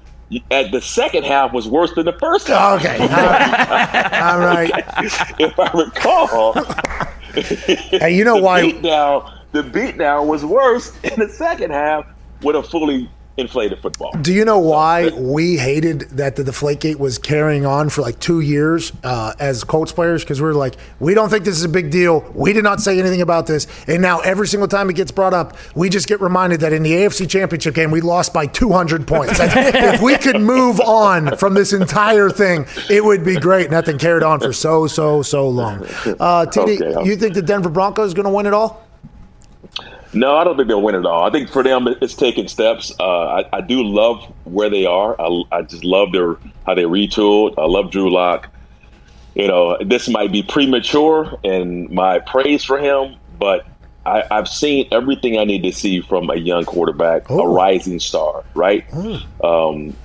[0.51, 2.81] at the second half was worse than the first half.
[2.81, 2.99] okay.
[2.99, 4.23] All right.
[4.23, 4.71] All right.
[5.39, 6.53] if I recall,
[7.35, 8.63] Hey, you know the why?
[8.63, 12.07] beatdown, the beatdown was worse in the second half
[12.43, 14.13] with a fully inflated football.
[14.23, 18.41] Do you know why we hated that the Deflategate was carrying on for like two
[18.41, 20.23] years uh, as Colts players?
[20.23, 22.21] Because we are like, we don't think this is a big deal.
[22.35, 23.67] We did not say anything about this.
[23.89, 26.83] And now every single time it gets brought up, we just get reminded that in
[26.85, 29.41] the AFC Championship game, we lost by 200 points.
[29.85, 33.71] If we could move on from this entire thing, it would be great.
[33.71, 35.83] Nothing carried on for so, so, so long.
[35.85, 37.09] Uh, TD, Okay.
[37.09, 38.84] you think the Denver Broncos is going to win it all?
[40.15, 41.25] No, I don't think they'll win at all.
[41.25, 42.93] I think for them, it's taking steps.
[43.01, 45.21] Uh, I, I do love where they are.
[45.21, 46.37] I, I just love their
[46.67, 47.55] how they retooled.
[47.59, 48.49] I love Drew Lock.
[49.35, 53.67] You know, this might be premature in my praise for him, but
[54.07, 57.53] I, I've seen everything I need to see from a young quarterback, a Oh.
[57.53, 58.45] rising star.
[58.55, 58.85] Right?
[59.43, 59.97] Um,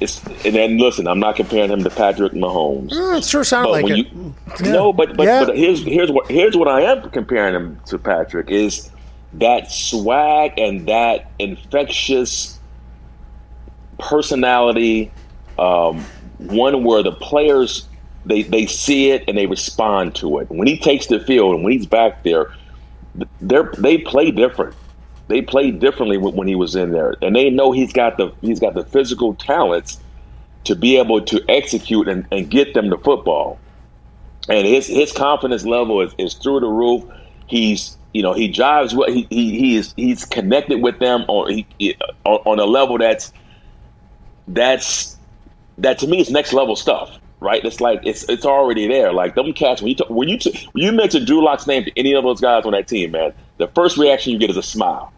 [0.00, 2.92] it's and then listen, I'm not comparing him to Patrick Mahomes.
[2.92, 3.98] Mm, it sure sounded But like it.
[3.98, 4.34] you,
[4.64, 4.72] Yeah.
[4.72, 5.44] no, but but, Yeah.
[5.44, 8.88] but here's here's what here's what I am comparing him to Patrick is
[9.32, 12.60] that swag and that infectious
[13.98, 15.14] personality,
[15.58, 17.88] um, one where the players
[18.24, 20.48] they they see it and they respond to it.
[20.50, 22.48] When he takes the field and when he's back there,
[23.40, 24.76] they they play different.
[25.28, 28.60] They play differently when he was in there, and they know he's got the he's
[28.60, 30.02] got the physical talents
[30.64, 33.62] to be able to execute and, and get them the football.
[34.48, 37.04] And his his confidence level is, is through the roof.
[37.46, 41.64] He's you know he drives what he, he he is he's connected with them on
[41.78, 43.32] he, on, on a level that's
[44.48, 45.16] that's
[45.78, 47.18] that to me is next level stuff.
[47.42, 47.64] Right?
[47.64, 49.14] It's like it's it's already there.
[49.14, 51.84] Like them cats when you talk, when you t- when you mention Drew Lock's name
[51.84, 54.58] to any of those guys on that team, man, the first reaction you get is
[54.58, 55.10] a smile.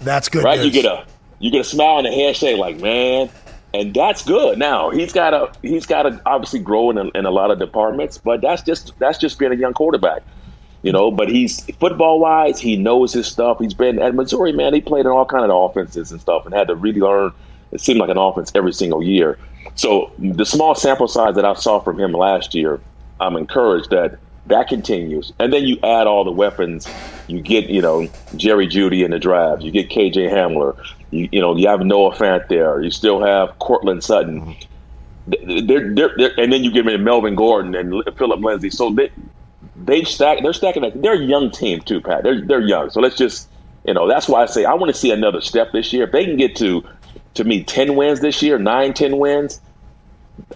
[0.00, 0.44] That's good.
[0.44, 0.60] right?
[0.60, 0.66] news.
[0.66, 1.04] You get a
[1.40, 3.28] you get a smile and a handshake, like man,
[3.74, 4.56] and that's good.
[4.56, 7.58] Now he's got to he's got to obviously grow in a, in a lot of
[7.58, 10.22] departments, but that's just that's just being a young quarterback,
[10.82, 11.10] you know.
[11.10, 13.58] But he's football wise, he knows his stuff.
[13.58, 14.74] He's been at Missouri, man.
[14.74, 17.32] He played in all kind of offenses and stuff, and had to really learn.
[17.70, 19.38] It seemed like an offense every single year.
[19.74, 22.80] So the small sample size that I saw from him last year,
[23.20, 24.18] I'm encouraged that
[24.48, 25.32] that continues.
[25.38, 26.88] And then you add all the weapons.
[27.26, 29.62] You get, you know, Jerry Jeudy in the draft.
[29.62, 30.76] You get KJ Hamler.
[31.10, 32.80] You, you know, you have Noah Fant there.
[32.80, 34.40] You still have Courtland Sutton.
[34.40, 35.66] Mm-hmm.
[35.66, 38.70] They're, they're, they're, and then you give me Melvin Gordon and Philip Lindsay.
[38.70, 39.10] So they
[39.84, 40.42] they stack.
[40.42, 40.82] They're stacking.
[40.82, 41.00] That.
[41.00, 42.22] They're a young team too, Pat.
[42.22, 42.90] They're they're young.
[42.90, 43.48] So let's just
[43.84, 44.08] you know.
[44.08, 46.04] That's why I say I want to see another step this year.
[46.04, 46.84] If they can get to
[47.34, 49.60] to me ten wins this year, nine, ten wins,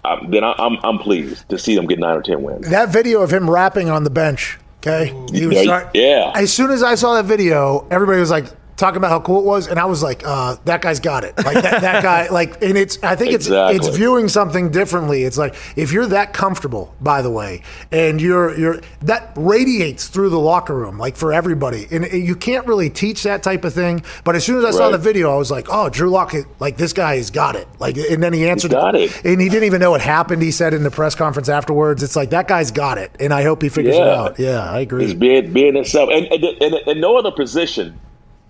[0.05, 2.69] um, then I, I'm I'm pleased to see them get nine or ten wins.
[2.71, 4.59] That video of him rapping on the bench.
[4.79, 6.33] Okay, he was Yeah, start- yeah.
[6.35, 8.47] As soon as I saw that video, everybody was like
[8.83, 11.37] talking about how cool it was, and I was like, uh, "That guy's got it."
[11.39, 12.29] Like that, that guy.
[12.33, 13.03] Like, and it's.
[13.03, 13.77] I think it's Exactly.
[13.77, 15.23] it's viewing something differently.
[15.25, 20.31] It's like if you're that comfortable, by the way, and you're you're that radiates through
[20.31, 24.03] the locker room, like for everybody, and you can't really teach that type of thing.
[24.25, 26.77] But as soon as I saw the video, I was like, "Oh, Drew Lock, like
[26.77, 29.25] this guy has got it." Like, and then he answered, got it.
[29.25, 30.43] and he didn't even know what happened.
[30.43, 33.43] He said in the press conference afterwards, "It's like that guy's got it," and I
[33.43, 34.39] hope he figures it out.
[34.39, 35.05] Yeah, I agree.
[35.05, 37.99] It's being being itself, and and, and and no other position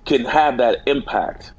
[0.05, 1.53] can have that impact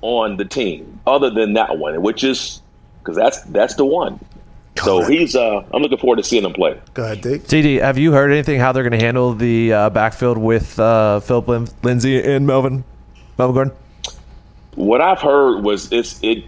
[0.00, 2.60] on the team other than that one, which is
[2.98, 4.20] because that's that's the one.
[4.76, 5.10] So Correct.
[5.10, 5.36] he's.
[5.36, 6.80] uh I'm looking forward to seeing him play.
[6.94, 7.44] Go ahead, Dick.
[7.44, 11.20] TD, have you heard anything how they're going to handle the uh, backfield with uh,
[11.20, 12.84] Philip Lin- Lindsay and Melvin
[13.38, 13.74] Melvin Gordon?
[14.74, 16.44] What I've heard was it's it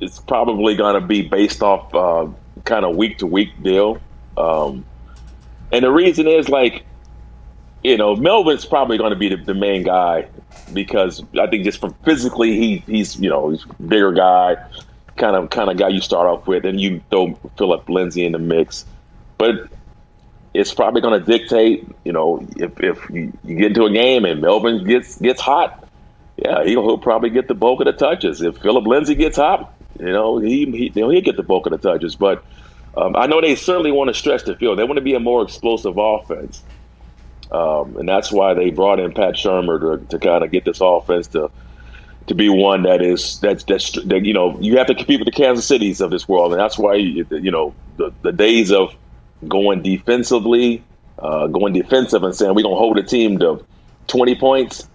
[0.00, 2.28] it's probably going to be based off uh,
[2.64, 4.00] kind of week to week deal,
[4.36, 4.84] um,
[5.70, 6.84] and the reason is like
[7.88, 10.28] you know Melvin's probably going to be the, the main guy
[10.72, 14.56] because I think just from physically he he's you know he's bigger guy,
[15.16, 18.32] kind of kind of guy you start off with, and you throw Philip Lindsay in
[18.32, 18.84] the mix,
[19.36, 19.68] but
[20.54, 24.24] it's probably going to dictate you know if if you, you get into a game
[24.24, 25.84] and Melvin gets gets hot
[26.38, 28.40] yeah, he'll, he'll probably get the bulk of the touches.
[28.40, 31.66] If Philip Lindsay gets hot, you know, he, he you know, he'll get the bulk
[31.66, 32.14] of the touches.
[32.14, 32.44] But
[32.96, 34.78] um, I know they certainly want to stretch the field.
[34.78, 36.62] They want to be a more explosive offense,
[37.50, 40.80] um, and that's why they brought in Pat Shurmur to, to kind of get this
[40.80, 41.50] offense to
[42.26, 45.26] to be one that is that's that's that, you know you have to compete with
[45.26, 48.94] the Kansas Cities of this world, and that's why you, know the the days of
[49.46, 50.84] going defensively,
[51.18, 53.64] uh, going defensive, and saying we're gonna hold a team to
[54.06, 54.88] twenty points.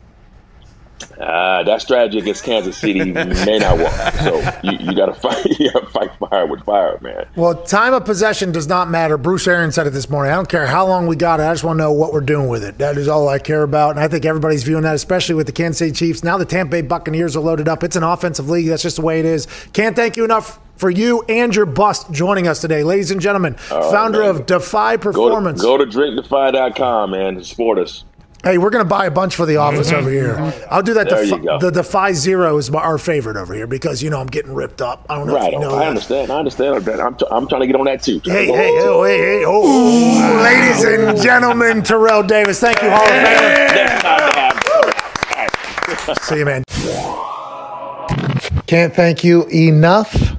[1.19, 4.13] Uh, that strategy against Kansas City may not work.
[4.15, 5.45] So you, you got to fight.
[5.59, 7.25] You got to fight fire with fire, man.
[7.35, 9.17] Well, time of possession does not matter.
[9.17, 10.31] Bruce Arians said it this morning.
[10.31, 11.43] I don't care how long we got it.
[11.43, 12.77] I just want to know what we're doing with it.
[12.79, 13.91] That is all I care about.
[13.91, 16.23] And I think everybody's viewing that, especially with the Kansas City Chiefs.
[16.23, 17.83] Now the Tampa Bay Buccaneers are loaded up.
[17.83, 18.67] It's an offensive league.
[18.67, 19.47] That's just the way it is.
[19.73, 22.83] Can't thank you enough for you and your bust joining us today.
[22.83, 24.29] Ladies and gentlemen, founder man.
[24.29, 25.61] of Defy Go to, Performance.
[25.61, 27.35] go to drinkdefy.com, man.
[27.35, 28.03] to Support us.
[28.43, 29.95] Hey, we're going to buy a bunch for the office mm-hmm.
[29.99, 30.33] over here.
[30.35, 30.65] Mm-hmm.
[30.69, 31.07] I'll do that.
[31.07, 31.59] There Defi- you go.
[31.59, 34.81] the Defy Zero is my, our favorite over here because, you know, I'm getting ripped
[34.81, 35.05] up.
[35.09, 35.53] I don't know if Right.
[35.53, 35.87] you know I that.
[35.87, 36.29] understand.
[36.29, 36.75] I understand.
[36.89, 38.19] I'm, t- I'm trying to get on that too.
[38.25, 42.59] Hey, hey, oh, hey, hey, oh, ladies and gentlemen, Terrell Davis.
[42.59, 44.03] Thank you, Hall of Famer.
[46.05, 46.15] Man.
[46.21, 46.63] See you, man.
[48.67, 50.35] Can't thank you enough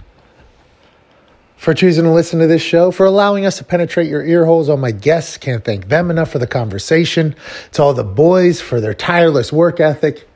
[1.64, 4.68] for choosing to listen to this show, for allowing us to penetrate your ear holes
[4.68, 5.38] on my guests.
[5.38, 7.34] Can't thank them enough for the conversation.
[7.72, 10.28] To all the boys for their tireless work ethic.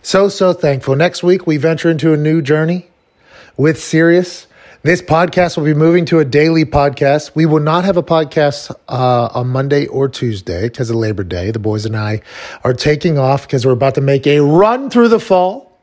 [0.00, 0.96] So, so thankful.
[0.96, 2.88] Next week, we venture into a new journey
[3.58, 4.46] with Sirius.
[4.84, 7.34] This podcast will be moving to a daily podcast.
[7.34, 11.50] We will not have a podcast uh, on Monday or Tuesday because of Labor Day.
[11.50, 12.22] The boys and I
[12.64, 15.78] are taking off because we're about to make a run through the fall.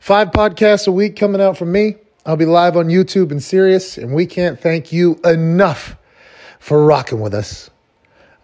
[0.00, 1.96] Five podcasts a week coming out from me.
[2.28, 5.96] I'll be live on YouTube and Sirius, and we can't thank you enough
[6.58, 7.70] for rocking with us.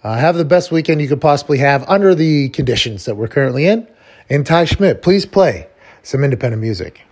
[0.02, 3.66] Uh, have the best weekend you could possibly have under the conditions that we're currently
[3.66, 3.86] in.
[4.31, 5.69] And Ty Schmitt, please play
[6.02, 7.02] some independent music.